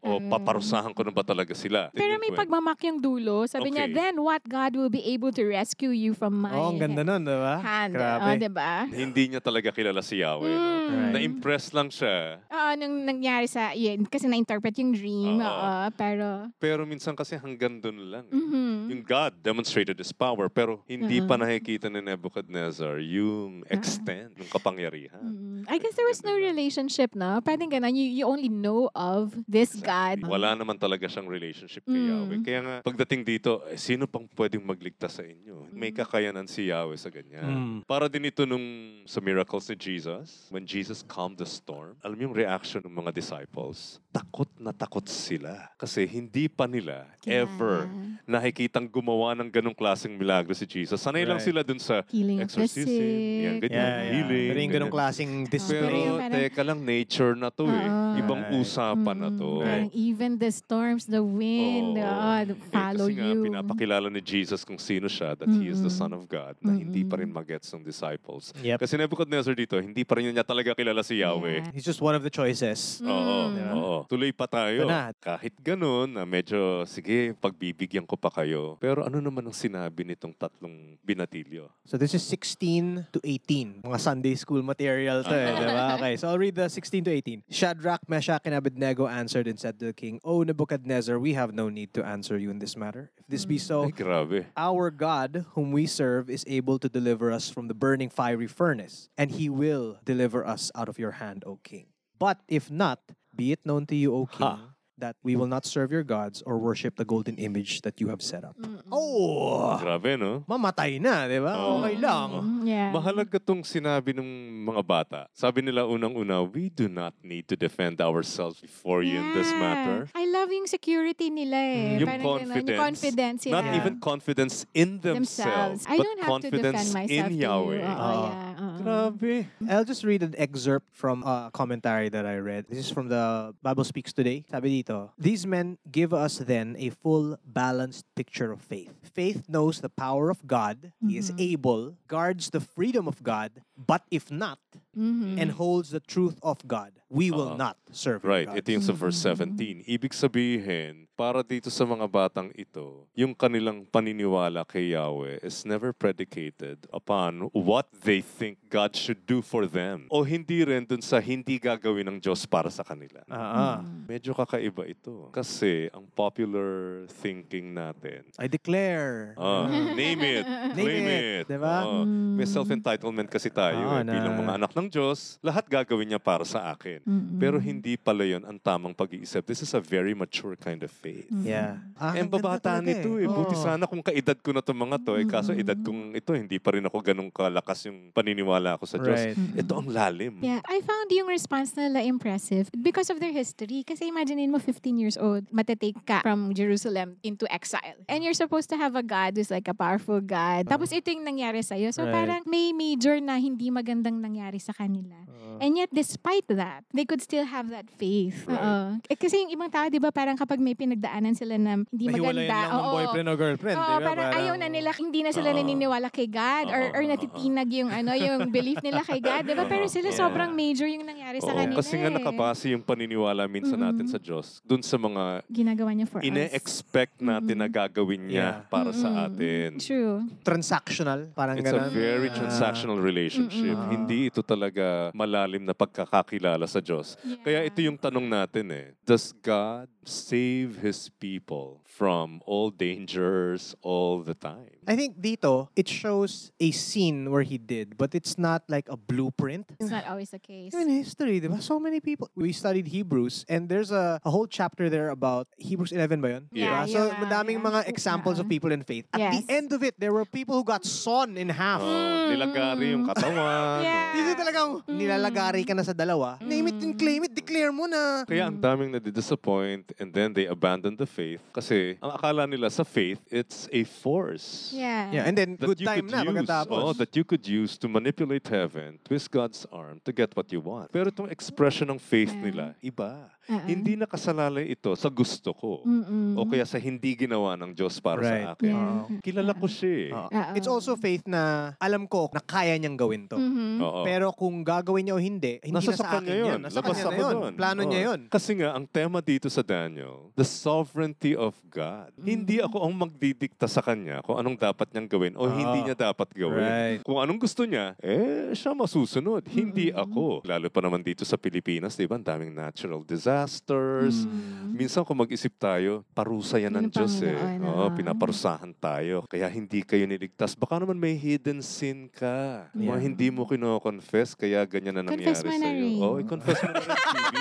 o 0.02 0.18
paparusahan 0.20 0.92
ko 0.92 1.02
na 1.02 1.14
ba 1.14 1.22
talaga 1.22 1.54
sila? 1.54 1.94
Pero 1.94 2.18
may 2.18 2.28
kwento. 2.28 2.42
pagmamak 2.44 2.80
yung 2.84 3.00
dulo. 3.00 3.46
Sabi 3.46 3.72
niya, 3.72 3.88
Okay. 3.88 3.96
then 3.96 4.16
what 4.20 4.42
God 4.44 4.74
will 4.74 4.92
be 4.92 5.06
able 5.06 5.32
to 5.32 5.44
rescue 5.44 5.92
you 5.92 6.12
from 6.12 6.34
my 6.36 6.52
Oh, 6.52 6.70
ang 6.70 6.82
ganda 6.82 7.02
nun, 7.02 7.24
di 7.24 7.32
ba? 7.32 7.56
hand. 7.60 7.94
Grabe. 7.94 8.22
Oh, 8.26 8.36
diba? 8.36 8.72
Hindi 8.90 9.24
niya 9.32 9.40
talaga 9.40 9.70
kilala 9.70 10.02
si 10.02 10.20
Yahweh. 10.20 10.50
No? 10.50 10.60
Mm. 10.60 10.86
Right. 10.88 11.14
Na-impress 11.14 11.66
lang 11.72 11.88
siya. 11.88 12.40
Oo, 12.48 12.70
nung 12.76 13.04
nangyari 13.04 13.44
sa, 13.46 13.72
yun, 13.72 14.04
kasi 14.04 14.26
na-interpret 14.26 14.76
yung 14.78 14.92
dream. 14.92 15.27
Oo. 15.36 15.44
Oo, 15.44 15.88
pero, 15.94 16.28
Pero 16.58 16.82
minsan 16.84 17.12
kasi 17.12 17.36
hanggang 17.36 17.78
doon 17.78 18.00
lang. 18.08 18.26
eh. 18.28 18.36
mhm. 18.36 18.88
Yung 18.88 19.04
God 19.04 19.36
demonstrated 19.42 20.00
His 20.00 20.12
power 20.12 20.48
pero 20.48 20.80
hindi 20.88 21.20
pa 21.20 21.36
Oo. 21.36 21.44
nakikita 21.44 21.88
ni 21.88 22.00
Nebuchadnezzar 22.00 23.00
yung 23.00 23.68
extent 23.68 24.32
ng 24.34 24.48
kapangyarihan. 24.48 25.20
Mm. 25.20 25.68
I 25.68 25.76
guess 25.76 25.92
there 25.94 26.08
was 26.08 26.24
no 26.24 26.32
relationship, 26.34 27.12
no? 27.12 27.44
Parang 27.44 27.68
ganun, 27.68 27.92
you, 27.92 28.08
you 28.08 28.24
only 28.24 28.48
know 28.48 28.88
of 28.96 29.36
this 29.44 29.76
God. 29.76 30.24
Wala 30.24 30.56
naman 30.56 30.78
talaga 30.78 31.04
siyang 31.06 31.28
relationship 31.28 31.84
kay 31.84 31.98
Mm. 31.98 32.08
Yahweh. 32.08 32.40
Kaya 32.42 32.60
nga, 32.62 32.76
pagdating 32.82 33.22
dito, 33.24 33.60
eh, 33.68 33.76
sino 33.76 34.08
pang 34.08 34.24
pwedeng 34.32 34.64
magligtas 34.64 35.20
sa 35.20 35.24
inyo? 35.24 35.68
May 35.70 35.92
Mm. 35.92 35.98
kakayanan 35.98 36.48
si 36.48 36.72
Yahweh 36.72 36.96
sa 36.96 37.10
ganyan. 37.10 37.44
Mm. 37.44 37.78
Para 37.84 38.08
din 38.08 38.24
ito 38.24 38.46
nung 38.46 38.64
sa 39.04 39.20
miracles 39.20 39.68
ni 39.68 39.76
Jesus, 39.76 40.48
when 40.48 40.64
Jesus 40.64 41.04
calmed 41.04 41.36
the 41.36 41.46
storm, 41.46 42.00
alam 42.00 42.16
mo 42.16 42.22
yung 42.24 42.38
reaction 42.38 42.80
ng 42.80 42.94
mga 42.94 43.12
disciples? 43.12 44.00
Takot 44.10 44.48
na 44.58 44.72
takot 44.72 45.04
sila. 45.18 45.74
Kasi 45.76 46.06
hindi 46.06 46.46
pa 46.46 46.70
nila 46.70 47.10
Kaya, 47.20 47.44
ever 47.44 47.90
nakikitang 48.24 48.86
gumawa 48.86 49.32
ng 49.34 49.50
ganong 49.50 49.74
klaseng 49.74 50.14
milagro 50.14 50.52
si 50.52 50.68
Jesus. 50.68 51.00
Sanay 51.00 51.24
lang 51.24 51.40
Right. 51.40 51.48
sila 51.48 51.62
dun 51.64 51.80
sa 51.80 52.04
Healing 52.08 52.38
the 52.38 52.46
exorcism, 52.46 52.92
yan, 52.92 53.56
ganyan, 53.58 53.72
Yeah, 53.72 53.88
yeah. 53.98 54.12
healing. 54.14 54.48
Pero 54.48 54.60
yung 54.60 54.74
ganong 54.76 54.94
klaseng 54.94 55.32
display. 55.48 55.80
Pero 55.80 55.96
yung 55.96 56.20
parang- 56.20 56.36
teka 56.38 56.62
lang, 56.62 56.80
nature 56.84 57.34
na 57.34 57.50
to 57.50 57.66
eh. 57.66 57.88
Oo. 57.88 58.20
Ibang 58.20 58.42
Right. 58.44 58.60
usapan 58.60 59.18
na 59.18 59.30
to. 59.32 59.50
Mm, 59.58 59.64
parang 59.64 59.90
even 59.96 60.32
the 60.36 60.52
storms, 60.52 61.04
the 61.06 61.24
wind, 61.24 61.96
oh, 61.96 62.36
Eh, 62.38 62.52
follow 62.70 63.08
kasi 63.08 63.16
nga, 63.16 63.26
you. 63.26 63.42
pinapakilala 63.44 64.08
ni 64.10 64.20
Jesus 64.20 64.62
kung 64.62 64.78
sino 64.78 65.08
siya, 65.08 65.34
that 65.34 65.48
he 65.48 65.68
is 65.68 65.80
the 65.80 65.88
Mm-mm. 65.88 65.96
Son 65.98 66.12
of 66.12 66.28
God, 66.28 66.60
na 66.60 66.76
hindi 66.76 67.02
pa 67.02 67.18
rin 67.18 67.32
Mm-mm. 67.32 67.40
magets 67.40 67.72
ng 67.72 67.82
disciples. 67.82 68.52
Yep. 68.60 68.78
Kasi 68.78 68.94
Nebuchadnezzar 68.98 69.56
dito, 69.56 69.80
hindi 69.80 70.04
pa 70.04 70.20
rin 70.20 70.30
niya 70.30 70.44
talaga 70.44 70.76
kilala 70.76 71.02
si 71.02 71.24
Yahweh. 71.24 71.64
Yeah. 71.64 71.72
He's 71.74 71.88
just 71.88 72.04
one 72.04 72.14
of 72.14 72.22
the 72.22 72.30
choices. 72.30 73.00
Oo, 73.02 73.50
Mm. 73.50 73.72
oo. 73.74 73.96
Tuloy 74.06 74.30
pa 74.30 74.46
tayo. 74.46 74.84
Ito 74.84 74.92
na. 74.92 75.07
Kahit 75.20 75.56
ganun, 75.64 76.16
na 76.16 76.28
medyo, 76.28 76.84
sige, 76.90 77.32
pagbibigyan 77.38 78.04
ko 78.04 78.18
pa 78.18 78.28
kayo. 78.28 78.76
Pero 78.82 79.06
ano 79.06 79.22
naman 79.22 79.48
ang 79.48 79.56
sinabi 79.56 80.04
nitong 80.04 80.36
tatlong 80.36 81.00
binatilyo? 81.06 81.70
So 81.86 81.96
this 81.96 82.12
is 82.14 82.24
16 82.26 83.08
to 83.14 83.20
18. 83.24 83.88
Mga 83.88 84.00
Sunday 84.00 84.36
school 84.36 84.60
material 84.64 85.24
to 85.24 85.32
eh, 85.32 85.54
di 85.56 85.66
ba? 85.66 85.86
Okay, 85.98 86.14
so 86.18 86.28
I'll 86.30 86.38
read 86.38 86.56
the 86.56 86.70
16 86.70 87.06
to 87.06 87.12
18. 87.12 87.44
Shadrach, 87.50 88.04
Meshach, 88.08 88.44
and 88.46 88.54
Abednego 88.54 89.08
answered 89.08 89.48
and 89.48 89.58
said 89.60 89.80
to 89.80 89.90
the 89.90 89.96
king, 89.96 90.20
O 90.24 90.44
Nebuchadnezzar, 90.44 91.18
we 91.18 91.34
have 91.34 91.54
no 91.54 91.70
need 91.70 91.94
to 91.96 92.06
answer 92.06 92.38
you 92.38 92.52
in 92.52 92.60
this 92.60 92.76
matter. 92.76 93.12
If 93.18 93.26
this 93.28 93.46
be 93.46 93.58
so, 93.58 93.86
Ay, 93.86 93.92
grabe. 93.96 94.46
Our 94.56 94.92
God, 94.92 95.46
whom 95.54 95.72
we 95.72 95.88
serve, 95.88 96.30
is 96.30 96.44
able 96.48 96.78
to 96.80 96.90
deliver 96.90 97.32
us 97.32 97.50
from 97.50 97.68
the 97.68 97.74
burning 97.74 98.10
fiery 98.10 98.48
furnace, 98.48 99.10
and 99.18 99.32
he 99.32 99.50
will 99.50 99.98
deliver 100.06 100.46
us 100.46 100.72
out 100.76 100.90
of 100.90 101.00
your 101.00 101.18
hand, 101.18 101.44
O 101.46 101.58
king. 101.64 101.88
But 102.20 102.42
if 102.48 102.70
not, 102.70 103.00
be 103.36 103.52
it 103.52 103.62
known 103.66 103.86
to 103.88 103.96
you, 103.96 104.14
O 104.14 104.26
king, 104.26 104.46
Ha. 104.48 104.74
That 104.98 105.16
we 105.22 105.38
will 105.38 105.46
not 105.48 105.62
serve 105.64 105.94
your 105.94 106.02
gods 106.02 106.42
or 106.42 106.58
worship 106.58 106.98
the 106.98 107.06
golden 107.06 107.38
image 107.38 107.82
that 107.86 108.02
you 108.02 108.10
have 108.10 108.22
set 108.22 108.44
up. 108.44 108.58
Oh! 108.92 109.78
Grabe, 109.78 110.18
no? 110.18 110.42
Mamatay 110.50 110.98
na, 110.98 111.30
di 111.30 111.38
ba? 111.38 111.54
Oo. 111.54 111.86
Okay 111.86 111.96
lang. 112.02 112.30
Mm, 112.34 112.56
Yeah. 112.68 112.90
Mahalaga 112.92 113.38
tong 113.38 113.62
sinabi 113.64 114.12
ng 114.12 114.28
mga 114.66 114.82
bata. 114.84 115.20
Sabi 115.32 115.62
nila 115.62 115.86
unang-una, 115.86 116.44
we 116.44 116.68
do 116.68 116.90
not 116.90 117.14
need 117.22 117.48
to 117.48 117.56
defend 117.56 118.02
ourselves 118.02 118.60
before 118.60 119.06
you 119.06 119.16
in 119.16 119.38
this 119.38 119.48
matter. 119.56 120.10
I 120.18 120.26
love 120.28 120.50
yung 120.50 120.68
security 120.68 121.30
nila 121.30 121.56
eh. 121.56 122.02
Yung 122.02 122.10
Parang 122.10 122.26
ganun, 122.26 122.40
confidence. 122.42 122.68
Yung 122.68 122.82
confidence 122.82 123.40
sila. 123.46 123.54
Not 123.56 123.66
even 123.72 123.94
confidence 124.02 124.56
in 124.74 124.90
themselves, 125.00 125.86
I 125.86 125.96
but 125.96 126.04
don't 126.04 126.22
have 126.26 126.42
to 126.42 126.50
defend 126.50 126.76
confidence 126.76 126.90
myself 126.92 127.14
in 127.14 127.24
to 127.30 127.36
Yahweh. 127.38 127.78
you. 127.78 127.86
Oo, 127.86 127.96
Oo. 128.02 128.26
yeah. 128.28 128.67
Grabe. 128.82 129.48
I'll 129.70 129.84
just 129.86 130.04
read 130.04 130.24
an 130.24 130.36
excerpt 130.38 130.88
from 130.94 131.24
a 131.24 131.50
commentary 131.54 132.10
that 132.10 132.26
I 132.26 132.38
read. 132.38 132.66
This 132.70 132.80
is 132.80 132.92
from 132.92 133.08
the 133.10 133.54
Bible 133.62 133.84
Speaks 133.84 134.14
Today. 134.14 134.46
Sabi 134.50 134.84
dito, 134.84 135.10
These 135.18 135.46
men 135.48 135.78
give 135.92 136.14
us 136.14 136.38
then 136.40 136.76
a 136.78 136.90
full, 136.92 137.38
balanced 137.46 138.06
picture 138.16 138.52
of 138.52 138.62
faith. 138.62 138.94
Faith 139.04 139.50
knows 139.50 139.82
the 139.82 139.90
power 139.90 140.30
of 140.30 140.46
God. 140.46 140.94
He 141.06 141.18
is 141.18 141.32
Mhm. 141.32 141.42
able, 141.42 141.98
guards 142.08 142.50
the 142.52 142.60
freedom 142.62 143.08
of 143.08 143.24
God, 143.24 143.64
but 143.78 144.04
if 144.12 144.30
not, 144.32 144.60
Mhm. 144.96 145.40
and 145.40 145.52
holds 145.52 145.90
the 145.92 146.00
truth 146.00 146.38
of 146.44 146.68
God, 146.68 146.94
we 147.10 147.32
will 147.32 147.56
Oo. 147.56 147.58
not 147.58 147.76
serve 147.90 148.20
Right, 148.22 148.46
gods. 148.46 148.60
ito 148.60 148.68
yung 148.72 148.84
sa 148.84 148.92
verse 148.92 149.16
Mhm. 149.18 149.56
17. 149.56 149.78
Ibig 149.88 150.12
sabihin, 150.12 150.94
para 151.14 151.42
dito 151.42 151.68
sa 151.68 151.82
mga 151.82 152.06
batang 152.06 152.52
ito, 152.54 153.08
yung 153.16 153.34
kanilang 153.34 153.88
paniniwala 153.88 154.62
kay 154.64 154.92
Yahweh 154.92 155.40
is 155.42 155.64
never 155.64 155.90
predicated 155.90 156.86
upon 156.92 157.50
what 157.52 157.90
they 157.96 158.20
think 158.20 158.60
God 158.68 158.94
should 158.94 159.26
do 159.26 159.40
for 159.40 159.66
them. 159.66 160.06
O 160.10 160.22
hindi 160.22 160.62
rin 160.62 160.84
dun 160.84 161.00
sa 161.00 161.18
hindi 161.18 161.58
gagawin 161.58 162.06
ng 162.06 162.18
Diyos 162.20 162.44
para 162.44 162.68
sa 162.68 162.84
kanila. 162.84 163.24
Ah, 163.26 163.40
ah. 163.40 163.78
Medyo 164.06 164.36
kakaiba 164.36 164.86
ito. 164.86 165.32
Kasi 165.32 165.90
ang 165.90 166.06
popular 166.12 167.08
thinking 167.18 167.74
natin, 167.74 168.28
I 168.38 168.46
declare. 168.46 169.34
ah, 169.36 169.66
name 169.96 170.22
it, 170.22 170.46
claim 170.78 171.06
it, 171.08 171.24
it. 171.42 171.44
diba? 171.50 171.78
Oo. 171.82 172.04
may 172.06 172.46
Mm. 172.46 172.54
self-entitlement 172.54 173.28
kasi 173.28 173.50
tayo 173.50 173.80
Oo, 173.80 173.98
eh, 173.98 174.06
bilang 174.06 174.36
na- 174.36 174.40
mga 174.40 174.54
anak 174.60 174.72
ng 174.72 174.88
Diyos. 174.88 175.42
Lahat 175.42 175.66
gagawin 175.66 176.06
niya 176.08 176.22
para 176.22 176.44
sa 176.44 176.70
akin. 176.70 176.97
Mm-mm. 177.04 177.38
Pero 177.38 177.58
hindi 177.58 177.94
pala 177.96 178.24
yon 178.24 178.42
ang 178.42 178.58
tamang 178.58 178.94
pag-iisip. 178.94 179.44
This 179.44 179.62
is 179.62 179.72
a 179.72 179.82
very 179.82 180.14
mature 180.14 180.56
kind 180.56 180.82
of 180.82 180.90
faith. 180.90 181.28
Yeah. 181.32 181.84
Ah, 181.96 182.14
Eh, 182.14 182.24
babata 182.24 182.80
nito 182.80 183.18
eh. 183.18 183.28
Buti 183.28 183.54
Oo. 183.54 183.62
sana 183.62 183.84
kung 183.84 184.02
kaedad 184.02 184.38
ko 184.40 184.50
na 184.50 184.62
itong 184.62 184.80
mga 184.80 184.98
to. 185.04 185.14
Eh, 185.16 185.26
kaso 185.26 185.52
edad 185.52 185.76
kong 185.76 186.14
ito, 186.14 186.32
hindi 186.32 186.58
pa 186.58 186.74
rin 186.74 186.86
ako 186.86 186.98
ganun 187.02 187.30
kalakas 187.30 187.86
yung 187.86 188.10
paniniwala 188.12 188.78
ko 188.78 188.86
sa 188.86 188.98
Diyos. 188.98 189.20
Right. 189.20 189.36
Mm-mm. 189.36 189.60
Ito 189.60 189.74
ang 189.76 189.90
lalim. 189.90 190.34
Yeah, 190.40 190.62
I 190.66 190.82
found 190.82 191.10
yung 191.10 191.28
response 191.28 191.76
nila 191.76 192.02
impressive 192.02 192.72
because 192.74 193.10
of 193.10 193.20
their 193.20 193.34
history. 193.34 193.84
Kasi 193.84 194.08
imaginein 194.08 194.50
mo 194.50 194.58
15 194.58 194.80
years 194.96 195.18
old, 195.18 195.46
matatake 195.50 196.00
ka 196.04 196.22
from 196.22 196.54
Jerusalem 196.54 197.20
into 197.22 197.44
exile. 197.52 198.00
And 198.08 198.24
you're 198.24 198.38
supposed 198.38 198.70
to 198.72 198.78
have 198.78 198.96
a 198.96 199.04
God 199.04 199.36
who's 199.36 199.52
like 199.52 199.68
a 199.68 199.76
powerful 199.76 200.20
God. 200.20 200.66
Tapos 200.66 200.90
ito 200.90 201.10
yung 201.10 201.24
nangyari 201.24 201.60
sa'yo. 201.60 201.92
So 201.92 202.04
Right. 202.04 202.14
parang 202.14 202.42
may 202.46 202.72
major 202.72 203.20
na 203.20 203.36
hindi 203.36 203.68
magandang 203.68 204.18
nangyari 204.18 204.58
sa 204.58 204.72
kanila. 204.72 205.18
Oo. 205.28 205.60
And 205.60 205.76
yet, 205.76 205.90
despite 205.90 206.46
that, 206.54 206.87
they 206.90 207.04
could 207.04 207.20
still 207.20 207.44
have 207.44 207.68
that 207.68 207.86
faith. 207.92 208.48
Right. 208.48 208.56
Oo. 208.56 208.76
Eh, 209.06 209.16
kasi 209.16 209.44
yung 209.44 209.52
ibang 209.52 209.68
tao, 209.68 209.86
di 209.86 210.00
ba, 210.00 210.08
parang 210.10 210.34
kapag 210.34 210.58
may 210.58 210.72
pinagdaanan 210.72 211.36
sila 211.36 211.56
na 211.56 211.84
hindi 211.84 212.06
Nahiwalayan 212.08 212.48
maganda. 212.48 212.58
lang 212.58 212.72
ng 212.72 212.80
oo. 212.80 212.94
boyfriend 212.94 213.28
o 213.28 213.34
girlfriend. 213.36 213.78
Oo, 213.78 213.84
di 213.84 213.92
ba? 213.92 214.08
parang, 214.08 214.28
ayaw 214.34 214.56
na 214.56 214.68
nila, 214.68 214.90
hindi 214.94 215.20
na 215.20 215.32
sila 215.32 215.50
Oo. 215.50 215.58
naniniwala 215.58 216.08
kay 216.08 216.28
God 216.28 216.66
or, 216.68 216.82
or 216.94 217.02
Oo, 217.02 217.04
oo, 217.04 217.12
natitinag 217.12 217.70
yung, 217.70 217.90
ano, 217.90 218.12
yung 218.14 218.40
belief 218.50 218.80
nila 218.80 219.02
kay 219.02 219.20
God. 219.20 219.44
Di 219.44 219.54
ba? 219.54 219.66
Pero 219.66 219.86
sila 219.86 220.06
Yeah. 220.08 220.20
sobrang 220.24 220.52
major 220.54 220.88
yung 220.88 221.04
nangyari 221.04 221.38
sa 221.38 221.52
Oo, 221.52 221.60
kanila. 221.60 221.76
kasi 221.76 221.94
nga 221.98 222.08
eh. 222.08 222.16
nakabase 222.16 222.66
yung 222.72 222.82
paniniwala 222.82 223.44
minsan 223.46 223.76
natin 223.76 224.08
Mm-mm. 224.08 224.14
sa 224.14 224.20
Diyos 224.20 224.64
dun 224.64 224.80
sa 224.80 224.96
mga 224.96 225.44
Ginagawa 225.46 225.92
niya 225.92 226.08
for 226.08 226.20
us. 226.20 226.26
ine-expect 226.26 227.20
natin 227.20 227.56
na 227.58 227.68
gagawin 227.68 228.24
niya 228.24 228.64
Yeah. 228.64 228.72
para 228.72 228.90
sa 228.92 229.12
Mm-mm. 229.12 229.26
atin. 229.28 229.70
True. 229.78 230.24
Transactional. 230.42 231.28
Parang 231.34 231.60
It's 231.60 231.68
ganun. 231.68 231.84
a 231.84 231.92
very 231.92 232.32
Ah. 232.32 232.38
transactional 232.38 232.98
relationship. 232.98 233.76
Hindi 233.88 234.28
ito 234.28 234.40
talaga 234.40 235.12
malalim 235.12 235.62
na 235.62 235.76
pagkakakilala 235.76 236.64
sa 236.66 236.77
Diyos. 236.82 237.18
Yeah. 237.24 237.42
Kaya 237.44 237.60
ito 237.66 237.80
yung 237.82 237.98
tanong 237.98 238.28
natin 238.28 238.72
eh. 238.72 238.88
Does 239.06 239.34
God 239.34 239.88
save 240.04 240.80
His 240.80 241.10
people 241.20 241.82
from 241.84 242.40
all 242.46 242.70
dangers 242.70 243.76
all 243.82 244.22
the 244.22 244.34
time? 244.34 244.72
I 244.88 244.96
think 244.96 245.20
dito, 245.20 245.68
it 245.76 245.88
shows 245.90 246.52
a 246.60 246.72
scene 246.72 247.30
where 247.32 247.44
he 247.44 247.58
did, 247.58 247.98
but 247.98 248.16
it's 248.16 248.38
not 248.38 248.64
like 248.70 248.88
a 248.88 248.96
blueprint. 248.96 249.68
It's 249.80 249.92
not 249.92 250.08
always 250.08 250.30
the 250.32 250.40
case. 250.40 250.74
In 250.74 250.88
history, 250.90 251.40
di 251.40 251.48
ba? 251.48 251.60
So 251.60 251.80
many 251.80 252.00
people. 252.00 252.30
We 252.36 252.54
studied 252.54 252.88
Hebrews 252.88 253.44
and 253.50 253.68
there's 253.68 253.92
a, 253.92 254.20
a 254.24 254.30
whole 254.32 254.48
chapter 254.48 254.90
there 254.90 255.10
about 255.10 255.48
Hebrews 255.58 255.92
11 255.92 256.22
ba 256.22 256.30
yun? 256.40 256.44
Yeah, 256.52 256.86
Diba? 256.86 256.94
So, 256.94 257.00
yeah, 257.08 257.20
madaming 257.20 257.60
yeah. 257.60 257.68
mga 257.68 257.80
examples 257.88 258.40
of 258.40 258.48
people 258.48 258.72
in 258.72 258.84
faith. 258.84 259.06
At 259.12 259.20
Yes. 259.20 259.34
the 259.44 259.46
end 259.52 259.74
of 259.74 259.84
it, 259.84 260.00
there 260.00 260.14
were 260.14 260.24
people 260.24 260.56
who 260.56 260.64
got 260.64 260.86
sawn 260.86 261.36
in 261.36 261.50
half. 261.50 261.82
Oh, 261.82 262.32
nilagari 262.32 262.92
yung 262.96 263.08
katawan. 263.08 263.82
Yeah. 263.88 264.14
Dito 264.16 264.32
talagang 264.40 264.70
nilalagari 264.88 265.68
ka 265.68 265.74
na 265.74 265.84
sa 265.84 265.92
dalawa. 265.94 266.40
Name 266.42 266.67
it 266.68 266.78
and 266.84 266.94
claim 266.98 267.24
it, 267.24 267.34
declare 267.34 267.72
mo 267.72 267.86
na. 267.86 268.24
Kaya 268.28 268.48
ang 268.48 268.60
daming 268.60 268.92
na-disappoint 268.92 269.92
and 270.00 270.14
then 270.14 270.34
they 270.34 270.46
abandon 270.46 270.96
the 270.96 271.06
faith 271.06 271.42
kasi 271.54 271.98
ang 272.02 272.12
akala 272.12 272.48
nila 272.48 272.70
sa 272.70 272.84
faith, 272.84 273.20
it's 273.32 273.68
a 273.72 273.84
force. 273.84 274.72
Yeah. 274.74 275.12
Yeah, 275.12 275.24
and 275.28 275.38
then 275.38 275.56
That 275.60 275.68
good 275.68 275.80
you 275.82 275.88
time 275.88 276.06
could 276.08 276.12
na 276.12 276.22
use, 276.24 276.32
pagkatapos. 276.46 276.80
oh, 276.84 276.94
that 276.94 277.16
you 277.16 277.24
could 277.24 277.48
use 277.48 277.78
to 277.80 277.88
manipulate 277.88 278.48
heaven, 278.48 279.00
twist 279.04 279.32
God's 279.32 279.66
arm 279.72 280.02
to 280.06 280.12
get 280.12 280.36
what 280.36 280.52
you 280.52 280.60
want. 280.62 280.92
Pero 280.92 281.10
itong 281.10 281.32
expression 281.32 281.90
ng 281.90 282.00
faith 282.00 282.34
Yeah. 282.34 282.44
nila, 282.44 282.66
iba. 282.84 283.32
Uh-uh. 283.48 283.64
Hindi 283.64 283.96
nakasalalay 283.96 284.68
ito 284.68 284.92
sa 284.94 285.08
gusto 285.08 285.52
ko. 285.52 285.80
Mm-mm. 285.82 286.36
O 286.36 286.46
kaya 286.46 286.64
sa 286.64 286.76
hindi 286.76 287.16
ginawa 287.16 287.56
ng 287.56 287.72
Diyos 287.72 287.98
para 287.98 288.20
Right. 288.20 288.44
sa 288.44 288.52
akin. 288.54 288.76
Yeah. 288.76 289.22
Kilala 289.22 289.52
ko 289.52 289.66
siya 289.66 289.94
eh. 290.04 290.10
Oo. 290.12 290.30
It's 290.54 290.68
also 290.68 290.94
faith 290.94 291.24
na 291.24 291.74
alam 291.78 292.06
ko 292.06 292.28
na 292.30 292.40
kaya 292.40 292.76
niyang 292.76 292.96
gawin 292.96 293.26
to. 293.26 293.36
Mhm. 293.36 293.80
Oo. 293.80 294.02
Pero 294.04 294.30
kung 294.32 294.62
gagawin 294.62 295.08
niya 295.08 295.16
o 295.16 295.22
hindi, 295.22 295.64
hindi 295.64 295.74
Nasa 295.74 295.92
na 295.92 295.98
sa, 295.98 296.04
sa 296.04 296.10
akin 296.20 296.28
yun. 296.30 296.60
Nasa 296.60 296.78
Labas 296.78 296.92
kanya 296.94 297.06
na 297.06 297.16
yun. 297.16 297.34
doon. 297.34 297.54
Plano 297.56 297.82
Oo. 297.82 297.88
niya 297.88 298.02
yun. 298.04 298.20
Kasi 298.28 298.52
nga, 298.54 298.70
ang 298.72 298.86
tema 298.86 299.20
dito 299.20 299.48
sa 299.48 299.62
Daniel, 299.62 300.30
the 300.36 300.44
sovereignty 300.44 301.32
of 301.32 301.56
God. 301.68 302.12
Hindi 302.18 302.60
Mm. 302.60 302.66
ako 302.68 302.78
ang 302.84 302.94
magdidikta 302.98 303.66
sa 303.66 303.80
kanya 303.80 304.20
kung 304.22 304.36
anong 304.36 304.58
dapat 304.58 304.92
niyang 304.92 305.08
gawin 305.08 305.34
o 305.34 305.46
Oo. 305.46 305.50
hindi 305.50 305.80
niya 305.84 305.96
dapat 305.96 306.28
gawin. 306.32 306.60
Ah. 306.60 306.76
Right. 306.90 307.00
Kung 307.02 307.18
anong 307.18 307.40
gusto 307.40 307.64
niya, 307.64 307.96
eh, 307.98 308.52
siya 308.52 308.74
masusunod. 308.74 309.48
Hindi 309.48 309.90
Mm-mm. 309.90 310.04
ako. 310.04 310.24
Lalo 310.44 310.68
pa 310.68 310.80
naman 310.80 311.00
dito 311.00 311.24
sa 311.24 311.36
Pilipinas, 311.36 311.94
di 311.94 312.04
ba? 312.04 312.16
Ang 312.16 312.26
daming 312.26 312.52
natural 312.52 313.02
disasters. 313.38 314.26
Mm. 314.26 314.74
Minsan 314.74 315.02
kung 315.02 315.18
mag-isip 315.18 315.54
tayo, 315.56 316.02
parusa 316.12 316.58
yan 316.58 316.74
ng 316.76 316.90
Diyos 316.90 317.22
eh. 317.22 317.38
Oo, 317.60 317.86
oo. 317.86 317.94
pinaparusahan 317.94 318.74
tayo. 318.74 319.26
Kaya 319.26 319.46
hindi 319.48 319.82
kayo 319.82 320.06
niligtas. 320.06 320.54
Baka 320.54 320.82
naman 320.82 320.98
may 320.98 321.14
hidden 321.14 321.62
sin 321.62 322.10
ka. 322.10 322.66
Mga 322.72 322.82
Yeah. 322.88 322.98
hindi 323.00 323.28
mo 323.30 323.46
kino-confess, 323.46 324.34
kaya 324.34 324.66
ganyan 324.66 324.98
na 324.98 325.04
nangyari 325.04 325.34
Confess 325.34 325.46
mo 325.46 325.54
na 325.54 325.62
sa'yo. 325.64 325.86
rin. 325.86 326.00
Oh, 326.00 326.16
i-confess 326.18 326.60
mo 326.60 326.72
na 326.72 326.80
rin, 326.80 326.90
TV. 327.14 327.36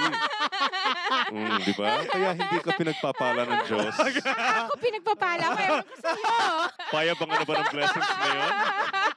mm, 1.29 1.59
di 1.63 1.73
ba? 1.75 1.89
Kaya 2.05 2.29
hindi 2.35 2.57
ka 2.59 2.71
pinagpapala 2.73 3.43
ng 3.43 3.61
Diyos. 3.65 3.95
Ako 3.95 4.73
pinagpapala 4.77 5.45
ko. 5.47 5.61
Ewan 5.63 5.83
ko 5.83 5.95
sa'yo. 5.99 6.35
Payabangan 6.89 7.37
na 7.37 7.45
ba 7.45 7.55
ng 7.55 7.71
blessings 7.71 8.11
na 8.13 8.27
yun? 8.29 8.53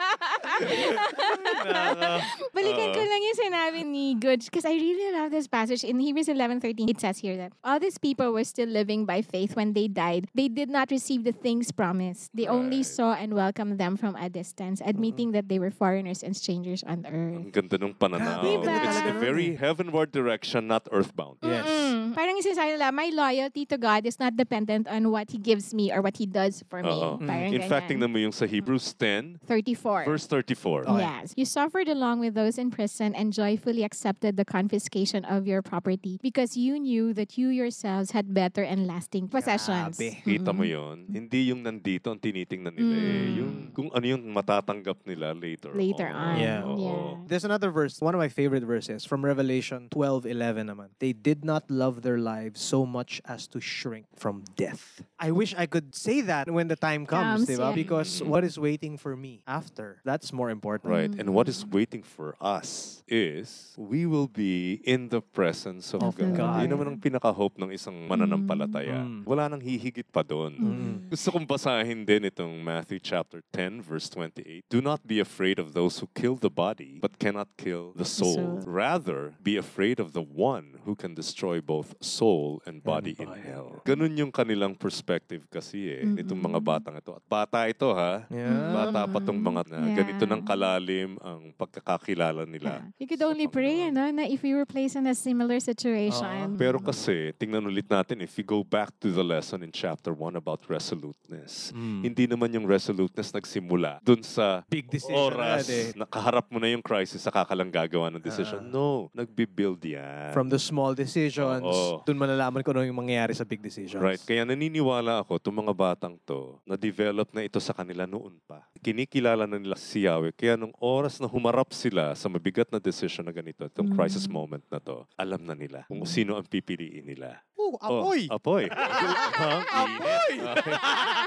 Balikan 2.54 2.88
ko 2.91 3.02
lang 3.02 3.22
yung 3.24 3.38
sinabi 3.38 3.80
ni 3.86 4.15
Good 4.15 4.43
because 4.45 4.65
I 4.65 4.74
really 4.76 5.12
love 5.13 5.32
this 5.32 5.48
passage. 5.48 5.84
In 5.84 6.00
Hebrews 6.00 6.28
11:13, 6.28 6.89
it 6.89 7.00
says 7.00 7.19
here 7.19 7.38
that 7.38 7.52
all 7.63 7.80
these 7.80 7.98
people 7.98 8.32
were 8.34 8.43
still 8.43 8.67
living 8.69 9.06
by 9.06 9.22
faith 9.22 9.56
when 9.56 9.74
they 9.74 9.88
died. 9.88 10.28
They 10.34 10.48
did 10.50 10.69
not 10.69 10.91
receive 10.91 11.24
the 11.24 11.34
things 11.34 11.72
promised. 11.72 12.32
They 12.34 12.48
only 12.48 12.82
Right. 12.82 12.95
saw 12.95 13.12
and 13.13 13.34
welcomed 13.34 13.78
them 13.78 13.98
from 13.98 14.15
a 14.15 14.30
distance, 14.30 14.82
admitting 14.84 15.32
that 15.34 15.48
they 15.50 15.60
were 15.60 15.72
foreigners 15.72 16.24
and 16.24 16.36
strangers 16.36 16.84
on 16.84 17.06
earth. 17.08 17.38
Ang 17.39 17.52
ganda 17.54 17.78
ng 17.78 17.93
pananaw. 17.95 18.41
Ganda 18.43 18.72
It's 18.89 19.04
a 19.06 19.15
very 19.19 19.56
heavenward 19.56 20.12
direction, 20.12 20.67
not 20.67 20.88
earthbound. 20.91 21.38
Yes. 21.43 21.65
Mm. 21.67 22.15
Parang 22.17 22.34
yung 22.39 22.45
sinasabi 22.45 22.76
nila, 22.80 22.89
my 22.91 23.10
loyalty 23.13 23.65
to 23.69 23.78
God 23.78 24.06
is 24.06 24.17
not 24.17 24.34
dependent 24.36 24.88
on 24.89 25.12
what 25.13 25.30
He 25.30 25.38
gives 25.38 25.74
me 25.74 25.91
or 25.93 26.02
what 26.02 26.17
He 26.17 26.26
does 26.26 26.63
for 26.69 26.82
me. 26.82 26.89
Oo. 26.89 27.22
Parang 27.22 27.54
In 27.54 27.62
fact, 27.67 27.86
ganyan. 27.86 28.02
tingnan 28.02 28.10
mo 28.10 28.17
yung 28.17 28.34
sa 28.34 28.45
Hebrews 28.50 28.93
10, 28.98 29.38
34. 29.45 30.06
verse 30.10 30.26
34. 30.26 30.49
Okay. 30.56 31.02
Yes. 31.02 31.34
You 31.36 31.46
suffered 31.46 31.88
along 31.88 32.20
with 32.20 32.34
those 32.34 32.58
in 32.58 32.72
prison 32.72 33.14
and 33.16 33.34
joyfully 33.34 33.84
accepted 33.84 34.38
the 34.38 34.46
confiscation 34.46 35.26
of 35.26 35.48
your 35.48 35.62
property 35.62 36.20
because 36.22 36.56
you 36.58 36.80
knew 36.80 37.14
that 37.14 37.38
you 37.38 37.50
yourselves 37.50 38.12
had 38.12 38.34
better 38.34 38.64
and 38.64 38.88
lasting 38.88 39.28
possessions. 39.28 39.98
Grabe. 39.98 40.24
Kita 40.24 40.52
mo 40.56 40.64
yon 40.64 41.06
Hindi 41.10 41.52
yung 41.54 41.64
nandito 41.64 42.12
ang 42.12 42.20
tinitingnan 42.20 42.74
nila 42.76 42.96
eh. 42.96 43.10
Mm. 43.10 43.38
Yung 43.38 43.54
kung 43.74 43.90
ano 43.94 44.06
yung 44.06 44.24
matatanggap 44.34 45.04
nila 45.06 45.34
later 45.34 45.72
Later 45.74 46.10
on. 46.10 46.40
Yeah. 46.40 46.64
Oo. 46.66 46.78
Yeah. 46.78 47.10
There's 47.28 47.46
another 47.46 47.72
verse, 47.72 48.02
one 48.02 48.16
of 48.16 48.20
my 48.20 48.30
favorite 48.30 48.64
verses 48.64 49.06
from 49.06 49.24
Revelation 49.26 49.90
12:11 49.92 50.70
naman. 50.70 50.90
They 51.00 51.14
did 51.14 51.46
not 51.46 51.70
love 51.70 52.02
their 52.02 52.18
lives 52.18 52.62
so 52.62 52.86
much 52.86 53.22
as 53.26 53.48
to 53.54 53.60
shrink 53.60 54.06
from 54.16 54.44
death. 54.56 55.02
I 55.20 55.32
wish 55.32 55.54
I 55.58 55.66
could 55.66 55.96
say 55.96 56.22
that 56.26 56.50
when 56.50 56.68
the 56.68 56.76
time 56.80 57.06
comes, 57.06 57.46
Comes, 57.46 57.50
diba? 57.50 57.70
yeah. 57.72 57.76
Because 57.76 58.22
what 58.24 58.44
is 58.44 58.58
waiting 58.58 58.98
for 58.98 59.16
me 59.16 59.44
after? 59.48 60.02
That's 60.04 60.32
more 60.39 60.47
important. 60.49 60.88
Right. 60.88 61.12
And 61.12 61.36
what 61.36 61.52
is 61.52 61.67
Mm. 61.67 61.75
waiting 61.75 62.04
for 62.08 62.39
us 62.39 63.04
is 63.06 63.75
we 63.75 64.06
will 64.06 64.30
be 64.30 64.80
in 64.88 65.10
the 65.10 65.19
presence 65.19 65.91
of, 65.91 65.99
Of 65.99 66.15
God. 66.15 66.39
Lord. 66.39 66.62
Yun 66.63 66.69
naman 66.71 66.88
ang 66.88 66.99
pinaka-hope 67.02 67.60
ng 67.60 67.75
isang 67.75 68.08
mananampalataya. 68.08 69.04
Mm. 69.04 69.28
Wala 69.28 69.49
nang 69.49 69.60
hihigit 69.60 70.08
pa 70.08 70.21
doon. 70.23 70.54
Mm. 70.56 70.95
Gusto 71.10 71.34
kong 71.34 71.43
basahin 71.43 72.06
din 72.06 72.23
itong 72.23 72.62
Matthew 72.62 73.02
chapter 73.02 73.41
10 73.52 73.82
verse 73.84 74.08
28. 74.08 74.63
Do 74.69 74.80
not 74.80 75.04
be 75.04 75.19
afraid 75.19 75.60
of 75.60 75.73
those 75.73 75.99
who 75.99 76.08
kill 76.13 76.38
the 76.38 76.54
body 76.54 77.02
but 77.02 77.17
cannot 77.17 77.49
kill 77.58 77.91
the 77.97 78.06
soul. 78.08 78.62
soul. 78.62 78.63
Rather, 78.63 79.34
be 79.41 79.58
afraid 79.58 79.97
of 79.99 80.13
the 80.13 80.23
one 80.23 80.78
who 80.86 80.93
can 80.93 81.12
destroy 81.12 81.60
both 81.60 81.97
soul 81.99 82.62
and 82.63 82.86
body 82.86 83.17
in 83.17 83.25
body. 83.28 83.41
hell. 83.43 83.82
Ganun 83.84 84.13
yung 84.15 84.30
kanilang 84.32 84.78
perspective 84.78 85.49
kasi 85.49 85.89
eh, 85.89 86.06
nitong 86.06 86.38
mga 86.39 86.62
batang 86.62 86.95
ito. 86.95 87.12
At 87.12 87.25
bata 87.25 87.65
ito 87.65 87.89
ha. 87.91 88.30
Yeah. 88.30 88.69
Bata 88.86 89.10
pa 89.10 89.17
tong 89.19 89.41
mga 89.41 89.65
na 89.65 89.78
Yeah. 89.82 89.97
ganito 90.06 90.29
ng 90.30 90.42
kalalim 90.44 91.18
ang 91.20 91.50
pagkakakilala 91.58 92.46
nila. 92.46 92.86
You 93.02 93.08
could 93.08 93.22
only 93.22 93.48
pray, 93.48 93.89
ano, 93.89 94.06
na 94.12 94.24
if 94.24 94.42
we 94.42 94.54
were 94.54 94.65
placed 94.65 94.96
in 94.96 95.08
a 95.08 95.13
similar 95.13 95.58
situation. 95.58 96.54
Pero 96.56 96.78
kasi, 96.78 97.34
tingnan 97.36 97.65
ulit 97.65 97.89
natin, 97.89 98.22
if 98.22 98.38
we 98.38 98.44
go 98.44 98.62
back 98.62 98.94
to 99.00 99.10
the 99.10 99.24
lesson 99.24 99.62
in 99.62 99.72
chapter 99.72 100.13
1 100.13 100.36
about 100.36 100.62
resoluteness, 100.70 101.72
Mm. 101.74 102.02
hindi 102.04 102.24
naman 102.28 102.50
yung 102.52 102.65
resoluteness 102.65 103.32
nagsimula 103.32 104.02
dun 104.02 104.22
sa 104.22 104.62
Big 104.68 104.86
decision 104.86 105.18
oras 105.18 105.65
agad 105.65 105.70
eh. 105.70 105.88
na 105.96 106.06
kaharap 106.06 106.46
mo 106.50 106.58
na 106.58 106.68
yung 106.68 106.82
crisis, 106.82 107.22
saka 107.22 107.46
ka 107.46 107.54
lang 107.56 107.72
gagawa 107.72 108.12
ng 108.12 108.22
decision. 108.22 108.62
Ah. 108.62 108.70
no, 108.70 109.08
nagbi-build 109.13 109.80
yan. 109.82 110.34
From 110.34 110.50
the 110.50 110.60
small 110.60 110.92
decisions, 110.94 111.63
Oo. 111.63 112.02
dun 112.04 112.18
malalaman 112.18 112.62
ko 112.62 112.72
ano 112.72 112.84
yung 112.84 113.00
mangyayari 113.00 113.32
sa 113.34 113.46
big 113.46 113.62
decisions. 113.62 114.02
Right. 114.02 114.20
Kaya 114.20 114.44
naniniwala 114.44 115.24
ako, 115.24 115.39
itong 115.39 115.58
mga 115.63 115.74
batang 115.74 116.15
to, 116.26 116.60
na-develop 116.65 117.32
na 117.32 117.46
ito 117.46 117.58
sa 117.58 117.72
kanila 117.72 118.04
noon 118.04 118.36
pa. 118.44 118.65
Kinikilala 118.82 119.46
na 119.46 119.58
nila 119.58 119.78
si 119.78 120.09
Yahweh. 120.10 120.34
Kaya 120.34 120.58
nung 120.58 120.74
oras 120.76 121.22
na 121.22 121.30
humarap 121.30 121.69
sila 121.69 122.12
sa 122.13 122.26
mabigat 122.26 122.67
na 122.67 122.78
decision 122.78 123.22
na 123.22 123.32
ganito, 123.32 123.62
itong 123.63 123.93
Mm. 123.93 123.95
crisis 123.95 124.26
moment 124.26 124.65
na 124.67 124.78
to, 124.78 125.06
alam 125.13 125.39
na 125.39 125.54
nila 125.54 125.86
kung 125.86 126.02
sino 126.04 126.34
ang 126.34 126.43
pipiliin 126.43 127.06
nila. 127.06 127.39
Oh, 127.54 127.76
apoy! 127.78 128.26
Oh, 128.28 128.39
apoy. 128.39 128.63
ha? 128.72 129.62
Apoy! 129.86 130.34
Okay. 130.50 130.74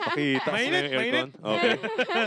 Pakita 0.03 0.51
Mainit, 0.51 0.83
yung 0.83 0.95
aircon. 0.99 1.29
Okay. 1.38 1.75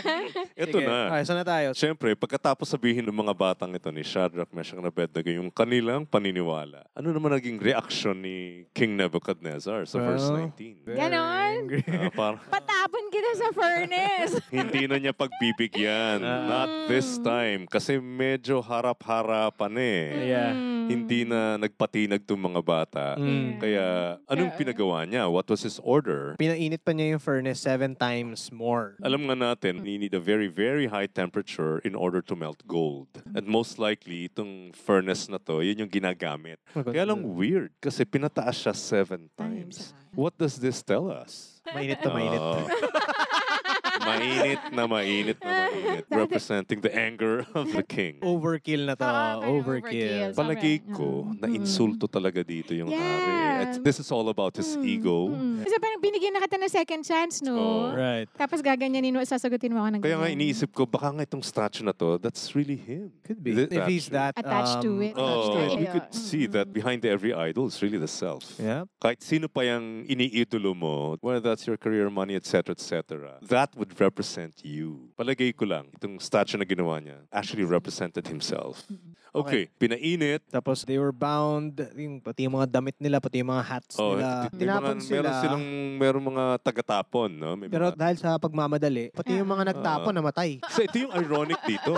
Ito 0.63 0.77
Sige. 0.79 0.87
na. 0.87 0.97
Okay, 1.11 1.21
saan 1.23 1.37
na 1.37 1.45
tayo? 1.45 1.67
Siyempre, 1.75 2.09
pagkatapos 2.15 2.65
sabihin 2.65 3.03
ng 3.03 3.13
mga 3.13 3.33
batang 3.35 3.71
ito 3.73 3.91
ni 3.91 4.01
Shadrach, 4.01 4.47
Meshach, 4.49 4.79
and 4.79 4.87
Abednego 4.87 5.27
yung 5.27 5.51
kanilang 5.51 6.07
paniniwala, 6.07 6.87
ano 6.93 7.07
naman 7.11 7.35
naging 7.35 7.59
reaction 7.59 8.15
ni 8.15 8.63
King 8.71 8.95
Nebuchadnezzar 8.95 9.83
sa 9.83 9.97
verse 9.99 10.31
Well, 10.31 10.49
19? 10.55 10.87
Ganon? 10.87 11.53
Ah, 11.99 12.11
parang, 12.15 12.39
Patapon 12.47 13.03
na 13.25 13.33
sa 13.33 13.49
furnace. 13.49 14.33
Hindi 14.53 14.85
na 14.85 14.97
niya 15.01 15.13
pagbibigyan. 15.17 16.21
Ah. 16.21 16.45
Not 16.45 16.69
this 16.85 17.17
time. 17.17 17.65
Kasi 17.65 17.97
medyo 17.97 18.61
harap-harapan 18.61 19.73
eh. 19.81 20.05
Yeah. 20.29 20.53
Mm. 20.53 20.85
Hindi 20.85 21.19
na 21.25 21.57
nagpatinag 21.57 22.21
tong 22.29 22.41
mga 22.45 22.61
bata. 22.61 23.05
Mm. 23.17 23.57
Kaya, 23.57 24.17
anong 24.29 24.53
pinagawa 24.53 25.01
niya? 25.09 25.25
What 25.25 25.49
was 25.49 25.65
his 25.65 25.81
order? 25.81 26.37
Pinainit 26.37 26.85
pa 26.85 26.93
niya 26.93 27.17
yung 27.17 27.23
furnace 27.23 27.65
seven 27.65 27.97
times 27.97 28.53
more. 28.53 28.93
Alam 29.01 29.25
nga 29.25 29.35
natin, 29.35 29.81
you 29.81 29.97
need 29.97 30.13
a 30.13 30.21
very, 30.21 30.45
very 30.45 30.85
high 30.85 31.09
temperature 31.09 31.81
in 31.81 31.97
order 31.97 32.21
to 32.21 32.37
melt 32.37 32.61
gold. 32.69 33.09
And 33.33 33.49
most 33.49 33.81
likely, 33.81 34.29
itong 34.29 34.77
furnace 34.77 35.25
na 35.25 35.41
to, 35.49 35.65
yun 35.65 35.81
yung 35.81 35.91
ginagamit. 35.91 36.61
Kaya 36.69 37.09
lang 37.09 37.25
weird, 37.25 37.73
kasi 37.81 38.05
pinataas 38.05 38.61
siya 38.61 38.73
seven 38.77 39.33
times. 39.33 39.97
What 40.13 40.37
does 40.37 40.61
this 40.61 40.85
tell 40.85 41.09
us? 41.11 41.59
Mainit 41.73 41.99
to 42.05 42.13
mainit. 42.13 42.39
Oo. 42.39 42.61
mainit 44.05 44.61
na 44.71 44.83
mainit 44.85 45.37
na 45.41 45.51
mainit. 45.67 46.03
Representing 46.09 46.79
the 46.81 46.93
anger 46.93 47.45
of 47.53 47.71
the 47.71 47.83
king. 47.83 48.19
Overkill 48.21 48.85
na 48.85 48.93
to. 48.95 49.03
Parang 49.03 49.41
overkill. 49.43 50.31
overkill. 50.31 50.33
Sobra. 50.35 50.93
ko, 50.95 51.07
Mm. 51.25 51.39
na 51.41 51.47
insulto 51.49 52.05
talaga 52.07 52.41
dito 52.41 52.71
yung 52.71 52.89
Yeah. 52.89 53.01
hari. 53.01 53.33
At 53.55 53.83
this 53.83 53.99
is 53.99 54.11
all 54.11 54.27
about 54.29 54.55
his 54.55 54.75
Mm, 54.75 54.83
ego. 54.85 55.29
mm. 55.31 55.63
Kasi 55.63 55.75
parang 55.79 55.99
binigyan 55.99 56.33
na 56.35 56.43
kita 56.43 56.59
ng 56.59 56.69
second 56.69 57.01
chance, 57.03 57.41
no? 57.41 57.55
Oo. 57.55 57.95
Right. 57.95 58.27
Tapos 58.35 58.59
gaganyanin 58.61 59.15
mo, 59.15 59.23
sasagutin 59.23 59.71
mo 59.71 59.79
ako 59.81 59.89
ng 59.95 60.01
Kaya 60.03 60.17
nga 60.19 60.27
ganyan. 60.27 60.37
iniisip 60.37 60.69
ko, 60.75 60.85
baka 60.85 61.09
nga 61.11 61.23
itong 61.23 61.41
statue 61.41 61.83
na 61.83 61.95
to, 61.95 62.19
that's 62.19 62.51
really 62.53 62.75
him. 62.75 63.09
Could 63.23 63.39
be. 63.41 63.55
It 63.55 63.71
If 63.71 63.87
he's 63.87 64.07
that 64.11 64.35
Attached 64.35 64.83
to 64.83 64.91
um, 64.91 65.01
it. 65.01 65.15
attached 65.15 65.49
to 65.49 65.59
Oh, 65.59 65.65
it. 65.65 65.79
we 65.79 65.85
Yeah. 65.87 65.93
could 65.95 66.09
see 66.11 66.45
that 66.51 66.67
behind 66.69 67.01
every 67.07 67.31
idol 67.33 67.67
is 67.71 67.79
really 67.81 67.97
the 67.97 68.11
self. 68.11 68.43
Yeah. 68.59 68.85
Kahit 68.99 69.23
sino 69.23 69.47
pa 69.47 69.63
yung 69.63 70.03
iniidolo 70.05 70.75
mo, 70.75 71.15
whether 71.23 71.39
that's 71.39 71.63
your 71.65 71.79
career, 71.79 72.11
money, 72.11 72.35
etc., 72.35 72.75
etc., 72.75 73.39
that 73.41 73.71
would 73.79 73.94
represent 73.97 74.53
you. 74.61 75.09
Palagay 75.13 75.51
ko 75.51 75.63
lang, 75.63 75.87
itong 75.91 76.19
statue 76.19 76.55
na 76.55 76.63
ginawa 76.63 76.99
niya 76.99 77.23
actually 77.29 77.63
represented 77.63 78.25
himself. 78.25 78.83
Okay, 79.31 79.67
pinainit. 79.75 80.39
Tapos 80.47 80.83
they 80.83 80.95
were 80.95 81.11
bound, 81.11 81.75
yung, 81.91 82.19
pati 82.19 82.47
yung 82.47 82.55
mga 82.55 82.71
damit 82.71 82.95
nila, 82.97 83.19
pati 83.19 83.43
yung 83.43 83.51
mga 83.51 83.65
hats 83.65 83.95
Oh, 83.95 84.15
nila. 84.15 84.47
may 84.47 84.47
mga, 84.47 84.59
Tinapon 84.59 84.97
sila. 84.97 85.15
meron 85.19 85.33
silang 85.41 85.65
meron 85.95 86.23
mga 86.25 86.45
tagatapon, 86.61 87.29
no? 87.29 87.51
May 87.53 87.67
Pero 87.67 87.91
mga, 87.91 87.99
dahil 87.99 88.15
sa 88.15 88.35
pagmamadali, 88.35 89.11
pati 89.11 89.35
yung 89.35 89.49
mga 89.49 89.75
nagtapon 89.75 90.11
Ah. 90.11 90.17
namatay. 90.17 90.49
so 90.71 90.79
ito 90.79 90.95
yung 90.97 91.11
ironic 91.11 91.59
dito. 91.63 91.91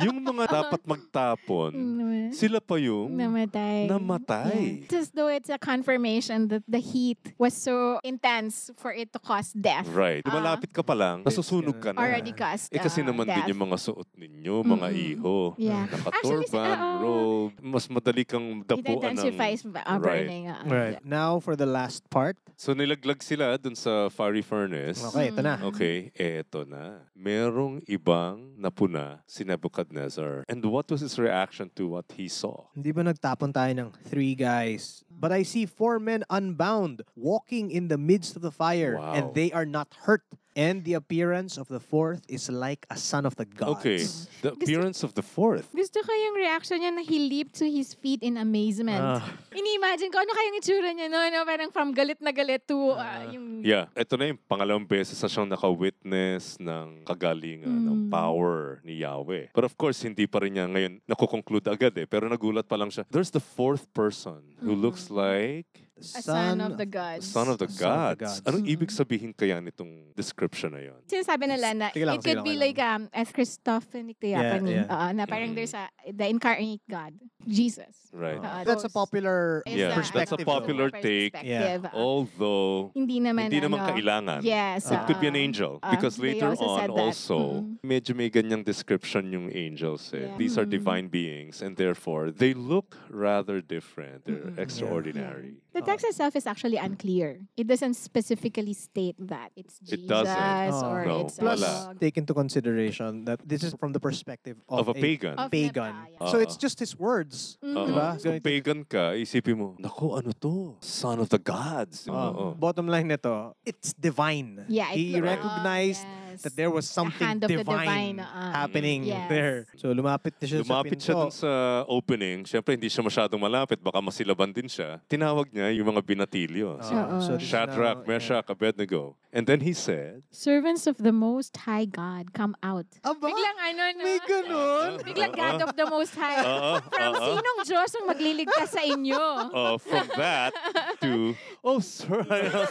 yung 0.00 0.18
mga 0.18 0.44
dapat 0.58 0.80
magtapon, 0.82 1.70
Mm, 1.74 2.30
sila 2.32 2.58
pa 2.58 2.76
yung 2.76 3.12
Namatay. 3.12 3.86
namatay. 3.86 4.60
Yeah. 4.84 4.98
As 4.98 5.10
though 5.10 5.28
it's 5.28 5.48
a 5.48 5.58
confirmation 5.58 6.48
that 6.48 6.64
the 6.66 6.80
heat 6.80 7.18
was 7.36 7.52
so 7.52 8.00
intense 8.02 8.70
for 8.74 8.90
it 8.90 9.12
to 9.12 9.18
cause 9.18 9.52
death. 9.52 9.86
Right. 9.86 10.22
Ah. 10.24 10.30
Lumalapit 10.30 10.72
ka 10.72 10.80
pa 10.80 10.94
lang, 10.94 11.22
nasusunog 11.24 11.76
ka 11.76 11.90
na. 11.90 11.98
Already 11.98 12.30
caused 12.30 12.68
Eh 12.68 12.78
kasi 12.78 13.00
uh, 13.00 13.08
naman 13.08 13.24
death. 13.24 13.42
din 13.42 13.52
yung 13.52 13.62
mga 13.64 13.78
suot 13.80 14.08
ninyo, 14.14 14.54
mga 14.62 14.88
Mm-mm. 14.88 15.08
iho. 15.10 15.36
Yeah. 15.56 15.84
Nakaturban, 15.86 16.46
si- 16.46 16.80
oo. 16.80 17.00
robe. 17.00 17.54
Mas 17.60 17.84
madali 17.86 18.22
kang 18.22 18.60
dapuan 18.60 18.84
ng... 18.84 19.12
intensifies 19.14 19.60
uh, 19.62 19.70
Right. 19.70 20.00
burning. 20.00 20.44
uh, 20.46 20.64
Right. 20.64 20.98
Now 21.00 21.38
for 21.38 21.54
the 21.54 21.66
last 21.66 22.08
part. 22.08 22.36
So 22.54 22.72
nilaglag 22.72 23.20
sila 23.20 23.56
dun 23.56 23.74
sa 23.74 24.08
fiery 24.08 24.40
furnace. 24.40 25.02
Okay, 25.04 25.28
ito 25.28 25.42
na. 25.42 25.54
Okay, 25.64 25.96
eto 26.14 26.62
na. 26.64 27.02
Merong 27.14 27.82
ibang 27.84 28.54
napuna 28.54 29.20
si 29.26 29.42
Nebuchadnezzar. 29.42 30.46
And 30.48 30.64
what 30.64 30.88
was 30.88 31.00
his 31.00 31.18
reaction 31.18 31.68
to 31.74 31.88
what 31.88 32.06
he 32.14 32.26
saw? 32.26 32.70
Hindi 32.72 32.90
ba 32.90 33.02
nagtapon 33.02 33.50
tayo 33.50 33.72
ng 33.74 33.90
three 34.06 34.34
guys? 34.34 35.03
But 35.14 35.32
I 35.32 35.42
see 35.42 35.64
four 35.64 35.98
men 35.98 36.24
unbound, 36.28 37.02
walking 37.14 37.70
in 37.70 37.88
the 37.88 37.96
midst 37.98 38.36
of 38.36 38.42
the 38.42 38.50
fire, 38.52 38.98
Wow. 38.98 39.14
and 39.14 39.24
they 39.34 39.52
are 39.52 39.64
not 39.64 39.94
hurt. 40.04 40.22
And 40.54 40.86
the 40.86 40.94
appearance 40.94 41.58
of 41.58 41.66
the 41.66 41.82
fourth 41.82 42.22
is 42.30 42.46
like 42.46 42.86
a 42.86 42.94
son 42.94 43.26
of 43.26 43.34
the 43.34 43.42
gods. 43.42 43.74
Okay, 43.82 43.98
the 44.38 44.54
appearance 44.54 45.02
of 45.02 45.10
the 45.18 45.22
fourth. 45.26 45.66
Gusto 45.74 45.98
ko 45.98 46.14
yung 46.14 46.38
reaction 46.38 46.78
niya 46.78 46.94
na 46.94 47.02
he 47.02 47.26
leaped 47.26 47.58
to 47.58 47.66
his 47.66 47.90
feet 47.98 48.22
in 48.22 48.38
amazement. 48.38 49.02
Ah. 49.02 49.18
Ini-imagine 49.50 50.14
ko 50.14 50.22
ano 50.22 50.30
kayang 50.30 50.54
itsura 50.62 50.94
niya, 50.94 51.10
no? 51.10 51.18
no? 51.26 51.42
Parang 51.42 51.74
from 51.74 51.90
galit 51.90 52.22
na 52.22 52.30
galit 52.30 52.62
to 52.70 52.94
uh, 52.94 53.34
yung... 53.34 53.66
Yeah, 53.66 53.90
ito 53.98 54.14
na 54.14 54.30
yung 54.30 54.38
pangalawang 54.46 54.86
beses 54.86 55.18
na 55.18 55.26
siyang 55.26 55.50
naka-witness 55.50 56.62
ng 56.62 57.02
kagalingan, 57.02 57.74
ng 57.90 57.98
Mm. 58.06 58.10
power 58.14 58.78
ni 58.86 59.02
Yahweh. 59.02 59.50
But 59.50 59.64
of 59.66 59.74
course, 59.74 60.06
hindi 60.06 60.30
pa 60.30 60.38
rin 60.38 60.54
niya 60.54 60.70
ngayon 60.70 61.02
nakukonclude 61.02 61.66
agad 61.66 61.98
eh. 61.98 62.06
Pero 62.06 62.30
nagulat 62.30 62.70
pa 62.70 62.78
lang 62.78 62.94
siya. 62.94 63.02
There's 63.10 63.34
the 63.34 63.42
fourth 63.42 63.90
person 63.90 64.54
who 64.62 64.78
Mm. 64.78 64.82
looks 64.86 65.03
like 65.10 65.83
A 65.94 66.02
son 66.22 66.60
of 66.60 66.74
the 66.76 66.86
gods. 66.86 67.22
son 67.26 67.46
of 67.48 67.58
the 67.58 67.68
Son 67.70 68.10
of 68.12 68.18
the 68.18 68.26
gods. 68.26 68.40
gods. 68.40 68.50
Anong 68.50 68.66
Mm. 68.66 68.74
ibig 68.74 68.90
sabihin 68.90 69.30
kaya 69.30 69.62
nitong 69.62 70.10
description 70.18 70.74
na 70.74 70.82
yon? 70.90 70.98
Sinasabi 71.06 71.46
nila 71.46 71.70
na 71.70 71.86
lang, 71.94 72.18
it 72.18 72.24
could 72.26 72.34
lang, 72.34 72.44
be 72.44 72.50
sige 72.50 72.58
like 72.58 72.78
um, 72.82 73.06
as 73.14 73.30
Christophanic 73.30 74.18
Yeah, 74.20 74.42
Theophany. 74.58 74.74
yeah. 74.74 74.90
uh, 74.90 75.12
na 75.14 75.22
parang 75.24 75.54
Mm. 75.54 75.54
there's 75.54 75.70
a, 75.72 75.86
the 76.10 76.26
incarnate 76.26 76.82
God, 76.90 77.14
Jesus. 77.46 78.10
Right. 78.10 78.38
Uh, 78.42 78.62
That's 78.66 78.82
a 78.82 78.90
popular 78.90 79.62
Yeah, 79.66 79.94
a- 79.94 80.02
that's 80.02 80.34
a 80.34 80.38
perspective. 80.42 80.46
popular 80.46 80.90
take. 80.90 81.34
perspective, 81.34 81.86
uh, 81.86 81.94
Although, 81.94 82.90
hindi 82.94 83.18
naman 83.22 83.50
hindi 83.50 83.62
naman 83.62 83.78
ano, 83.82 83.90
kailangan. 83.94 84.38
Yes. 84.42 84.90
It 84.90 84.98
could 85.06 85.20
be 85.22 85.30
an 85.30 85.38
uh, 85.38 85.46
angel. 85.46 85.72
uh, 85.82 85.90
because 85.94 86.18
later 86.18 86.50
also 86.58 86.66
on 86.74 86.90
also, 86.90 87.38
Mm. 87.62 87.78
medyo 87.86 88.14
may 88.14 88.30
ganyang 88.30 88.66
description 88.66 89.30
yung 89.30 89.46
angels 89.54 90.10
eh. 90.10 90.26
Yeah. 90.26 90.36
These 90.38 90.58
are 90.58 90.66
Mm. 90.66 90.74
divine 90.74 91.06
beings 91.06 91.62
and 91.62 91.78
therefore, 91.78 92.30
they 92.34 92.50
look 92.50 92.98
rather 93.10 93.62
different. 93.62 94.26
They're 94.26 94.50
Mm-mm. 94.50 94.58
extraordinary. 94.58 95.62
The 95.74 95.82
text 95.84 96.04
itself 96.08 96.34
is 96.34 96.46
actually 96.46 96.76
unclear. 96.76 97.38
It 97.56 97.66
doesn't 97.68 97.94
specifically 97.94 98.72
state 98.72 99.16
that 99.28 99.52
it's 99.54 99.78
Jesus 99.80 100.04
It 100.04 100.08
doesn't. 100.08 100.72
Oh. 100.74 100.88
or 100.90 100.98
No, 101.04 101.16
it's 101.22 101.36
Plus, 101.38 101.60
wala. 101.60 101.92
a 101.92 101.94
take 102.00 102.16
into 102.16 102.34
consideration 102.34 103.24
that 103.24 103.40
this 103.44 103.62
is 103.62 103.74
from 103.78 103.92
the 103.92 104.00
perspective 104.00 104.56
of, 104.68 104.88
Of 104.88 104.88
a 104.88 104.94
pagan. 104.94 105.34
Of 105.36 105.50
pagan. 105.50 105.92
Nebuchadnezzar. 105.94 106.28
So 106.32 106.36
Oo. 106.38 106.44
it's 106.44 106.56
just 106.56 106.78
his 106.80 106.98
words. 106.98 107.58
Mm. 107.62 107.76
Oo. 107.76 107.86
Diba? 107.88 108.08
Kung 108.16 108.32
Ganito- 108.40 108.44
pagan 108.44 108.78
ka, 108.84 109.04
isipin 109.14 109.56
mo, 109.58 109.68
naku, 109.78 110.16
ano 110.16 110.32
to? 110.40 110.76
Son 110.80 111.20
of 111.20 111.28
the 111.28 111.38
gods. 111.38 112.08
Uh, 112.08 112.12
Oo. 112.32 112.46
Bottom 112.56 112.88
line 112.88 113.08
nito, 113.08 113.54
it's 113.64 113.92
divine. 113.92 114.64
Yeah, 114.68 114.90
it 114.92 114.98
he 114.98 115.20
recognized 115.20 116.04
Oh, 116.04 116.23
yes. 116.34 116.42
that 116.42 116.54
there 116.58 116.70
was 116.70 116.84
something 116.90 117.38
divine, 117.38 117.62
divine, 117.62 118.16
uh, 118.20 118.52
happening 118.52 119.06
yes. 119.06 119.30
there. 119.30 119.58
So 119.78 119.94
lumapit 119.94 120.34
na 120.42 120.44
siya 120.50 120.58
Lumapit 120.66 120.98
sa 120.98 121.04
siya 121.06 121.14
pinto. 121.14 121.30
dun 121.30 121.32
sa 121.32 121.52
opening. 121.86 122.38
Siyempre, 122.44 122.74
hindi 122.74 122.90
siya 122.90 123.02
masyadong 123.06 123.40
malapit. 123.40 123.78
Baka 123.78 124.02
masilaban 124.02 124.50
din 124.50 124.66
siya. 124.66 124.98
Tinawag 125.06 125.48
niya 125.54 125.70
yung 125.70 125.86
mga 125.94 126.02
binatilyo. 126.02 126.82
Oo. 126.82 127.16
so 127.22 127.38
is 127.38 127.46
Shadrach, 127.46 128.02
Meshach, 128.04 128.50
Abednego. 128.50 129.14
And 129.34 129.50
then 129.50 129.66
he 129.66 129.74
said, 129.74 130.22
Servants 130.30 130.86
of 130.86 130.94
the 130.94 131.10
Most 131.10 131.58
High 131.66 131.90
God, 131.90 132.30
come 132.30 132.54
out. 132.62 132.86
Aba, 133.02 133.18
Biglang 133.18 133.58
ano, 133.58 133.82
no? 133.98 134.02
may 134.06 134.18
ganun. 134.22 134.90
Biglang 135.10 135.34
God 135.34 135.58
of 135.58 135.74
the 135.74 135.90
Most 135.90 136.14
High. 136.14 136.38
Oo, 136.38 136.78
From 136.94 137.12
oo. 137.18 137.34
sinong 137.34 137.58
Diyos 137.66 137.90
ang 137.98 138.06
magliligtas 138.14 138.70
sa 138.70 138.86
inyo? 138.86 139.18
uh, 139.58 139.74
from 139.82 140.06
that 140.14 140.54
to, 141.02 141.34
oh, 141.66 141.82
sir, 141.82 142.22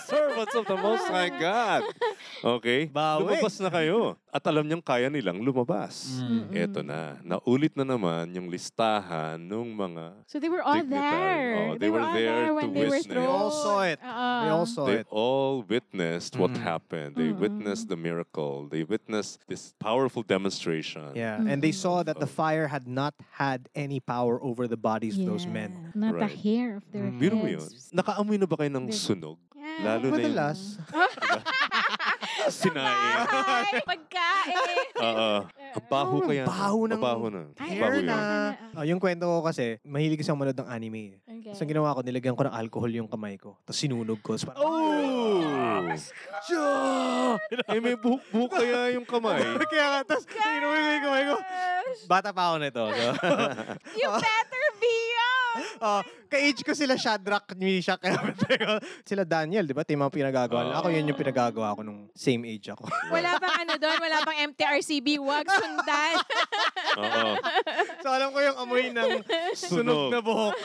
servants 0.07 0.55
of 0.55 0.63
the 0.63 0.79
Most 0.79 1.03
High 1.11 1.35
God. 1.35 1.83
Okay? 2.39 2.87
Bawi. 2.87 3.27
Lumabas 3.27 3.52
na 3.59 3.69
kayo. 3.69 4.15
At 4.29 4.41
alam 4.45 4.65
niyang 4.65 4.81
kaya 4.81 5.09
nilang 5.09 5.41
lumabas. 5.41 6.17
Mm. 6.17 6.49
Eto 6.49 6.81
na. 6.81 7.21
Naulit 7.21 7.73
na 7.73 7.85
naman 7.85 8.33
yung 8.33 8.49
listahan 8.49 9.37
ng 9.37 9.67
mga 9.73 10.03
So 10.25 10.39
they 10.39 10.49
were 10.49 10.61
all 10.61 10.81
Dignitary. 10.81 10.97
there. 10.97 11.53
Oh, 11.53 11.73
they 11.77 11.89
were 11.89 12.01
all 12.01 12.13
there 12.13 12.49
when 12.53 12.69
to 12.69 12.73
they 12.73 12.85
were 12.89 12.97
witness. 12.97 13.13
They 13.13 13.27
all 13.29 13.51
saw 13.51 13.85
it. 13.85 13.99
Oo. 14.01 14.33
They 14.41 14.49
all 14.49 14.65
saw 14.65 14.85
They 14.89 14.99
it. 15.01 15.07
all 15.09 15.53
witnessed 15.61 16.33
what 16.35 16.57
Mm. 16.57 16.65
happened. 16.65 17.11
They 17.13 17.29
Mm-mm. 17.29 17.43
witnessed 17.45 17.89
the 17.89 17.99
miracle. 17.99 18.65
They 18.65 18.81
witnessed 18.81 19.45
this 19.45 19.73
powerful 19.77 20.23
demonstration. 20.23 21.13
Yeah, 21.13 21.37
and 21.37 21.61
they 21.61 21.73
Mhm. 21.73 21.83
saw 21.83 22.01
that 22.01 22.17
the 22.17 22.29
fire 22.29 22.67
had 22.67 22.89
not 22.89 23.13
had 23.37 23.69
any 23.73 23.99
power 23.99 24.41
over 24.41 24.65
the 24.65 24.77
bodies 24.79 25.17
of 25.17 25.25
those 25.25 25.45
men. 25.45 25.93
Not 25.93 26.17
the 26.17 26.25
Right. 26.25 26.37
hair 26.41 26.81
of 26.81 26.85
their 26.89 27.09
Mm. 27.09 27.19
Biro 27.21 27.35
mo 27.37 27.45
yun. 27.45 27.61
heads. 27.61 27.91
Nakaamoy 27.93 28.37
na 28.37 28.47
ba 28.49 28.57
kayo 28.57 28.71
ng 28.73 28.89
They- 28.89 28.97
sunog? 28.97 29.37
Yeah. 29.53 29.95
Lalo 29.95 30.11
na 30.11 30.17
yung 30.19 30.35
Madalas. 30.35 30.59
sinaing. 32.47 33.15
Bahay, 33.33 33.73
pagkain. 33.81 34.55
Oo. 34.97 35.29
Ang 35.73 35.85
baho 35.87 36.15
Oh, 36.15 36.25
kaya. 36.25 36.43
baho 36.45 36.79
ng 36.85 37.01
baho 37.01 37.25
na. 37.27 37.41
Ay, 37.55 37.75
Baho 37.75 37.89
hair 37.89 37.95
yun. 37.97 38.05
na. 38.05 38.17
Ah, 38.73 38.85
yung 38.85 38.97
kwento 38.97 39.25
ko 39.25 39.41
kasi, 39.41 39.77
mahilig 39.81 40.17
kasi 40.17 40.29
ako 40.29 40.39
manood 40.39 40.55
ng 40.55 40.69
anime. 40.69 41.17
Okay. 41.23 41.51
So 41.51 41.61
ang 41.61 41.71
ginawa 41.71 41.93
ko, 41.93 41.99
nilagyan 42.01 42.33
ko 42.33 42.43
ng 42.43 42.53
alcohol 42.53 42.91
yung 42.91 43.07
kamay 43.07 43.35
ko. 43.35 43.57
Tapos 43.61 43.77
sinunog 43.77 44.19
ko. 44.19 44.35
So, 44.35 44.47
parang, 44.47 44.61
Oh! 44.61 45.89
Siya! 46.43 46.67
eh, 47.73 47.79
may 47.79 47.95
buhok-buhok 47.95 48.51
kaya 48.51 48.93
yung 48.93 49.03
kamay. 49.03 49.41
Kaya 49.71 49.85
nga, 49.89 49.99
tapos 50.05 50.25
inuwi 50.29 50.77
ko 50.77 50.89
yung 50.89 51.03
kamay 51.03 51.23
ko. 51.25 51.35
Bata 52.05 52.29
pa 52.29 52.41
ako 52.49 52.55
nito. 52.59 52.83
So, 52.85 53.05
You 53.93 54.09
better! 54.13 54.62
oh, 55.85 56.01
ka-age 56.27 56.61
ko 56.61 56.73
sila 56.73 56.97
Shadrach, 56.97 57.45
Meshach, 57.55 58.01
kaya 58.01 58.17
sila 59.05 59.23
Daniel, 59.23 59.65
di 59.65 59.73
ba? 59.73 59.85
Ito 59.85 59.93
yung 59.93 60.03
mga 60.05 60.15
pinagagawa. 60.15 60.59
nila. 60.65 60.75
Ako 60.81 60.87
yun 60.89 61.09
yung 61.09 61.19
pinagagawa 61.19 61.75
ko 61.77 61.81
nung 61.85 62.09
same 62.13 62.43
age 62.49 62.73
ako. 62.73 62.89
Wala 63.15 63.37
pang 63.37 63.55
ano 63.55 63.73
doon, 63.77 63.97
wala 63.99 64.17
pang 64.25 64.37
MTRCB, 64.53 65.07
wag 65.21 65.45
sundan. 65.45 66.15
Oo. 67.03 67.33
so 68.01 68.07
alam 68.09 68.29
ko 68.29 68.39
yung 68.41 68.57
amoy 68.57 68.89
ng 68.89 69.09
sunog 69.53 69.81
Sunog. 69.83 70.09
na 70.13 70.19
buhok. 70.21 70.55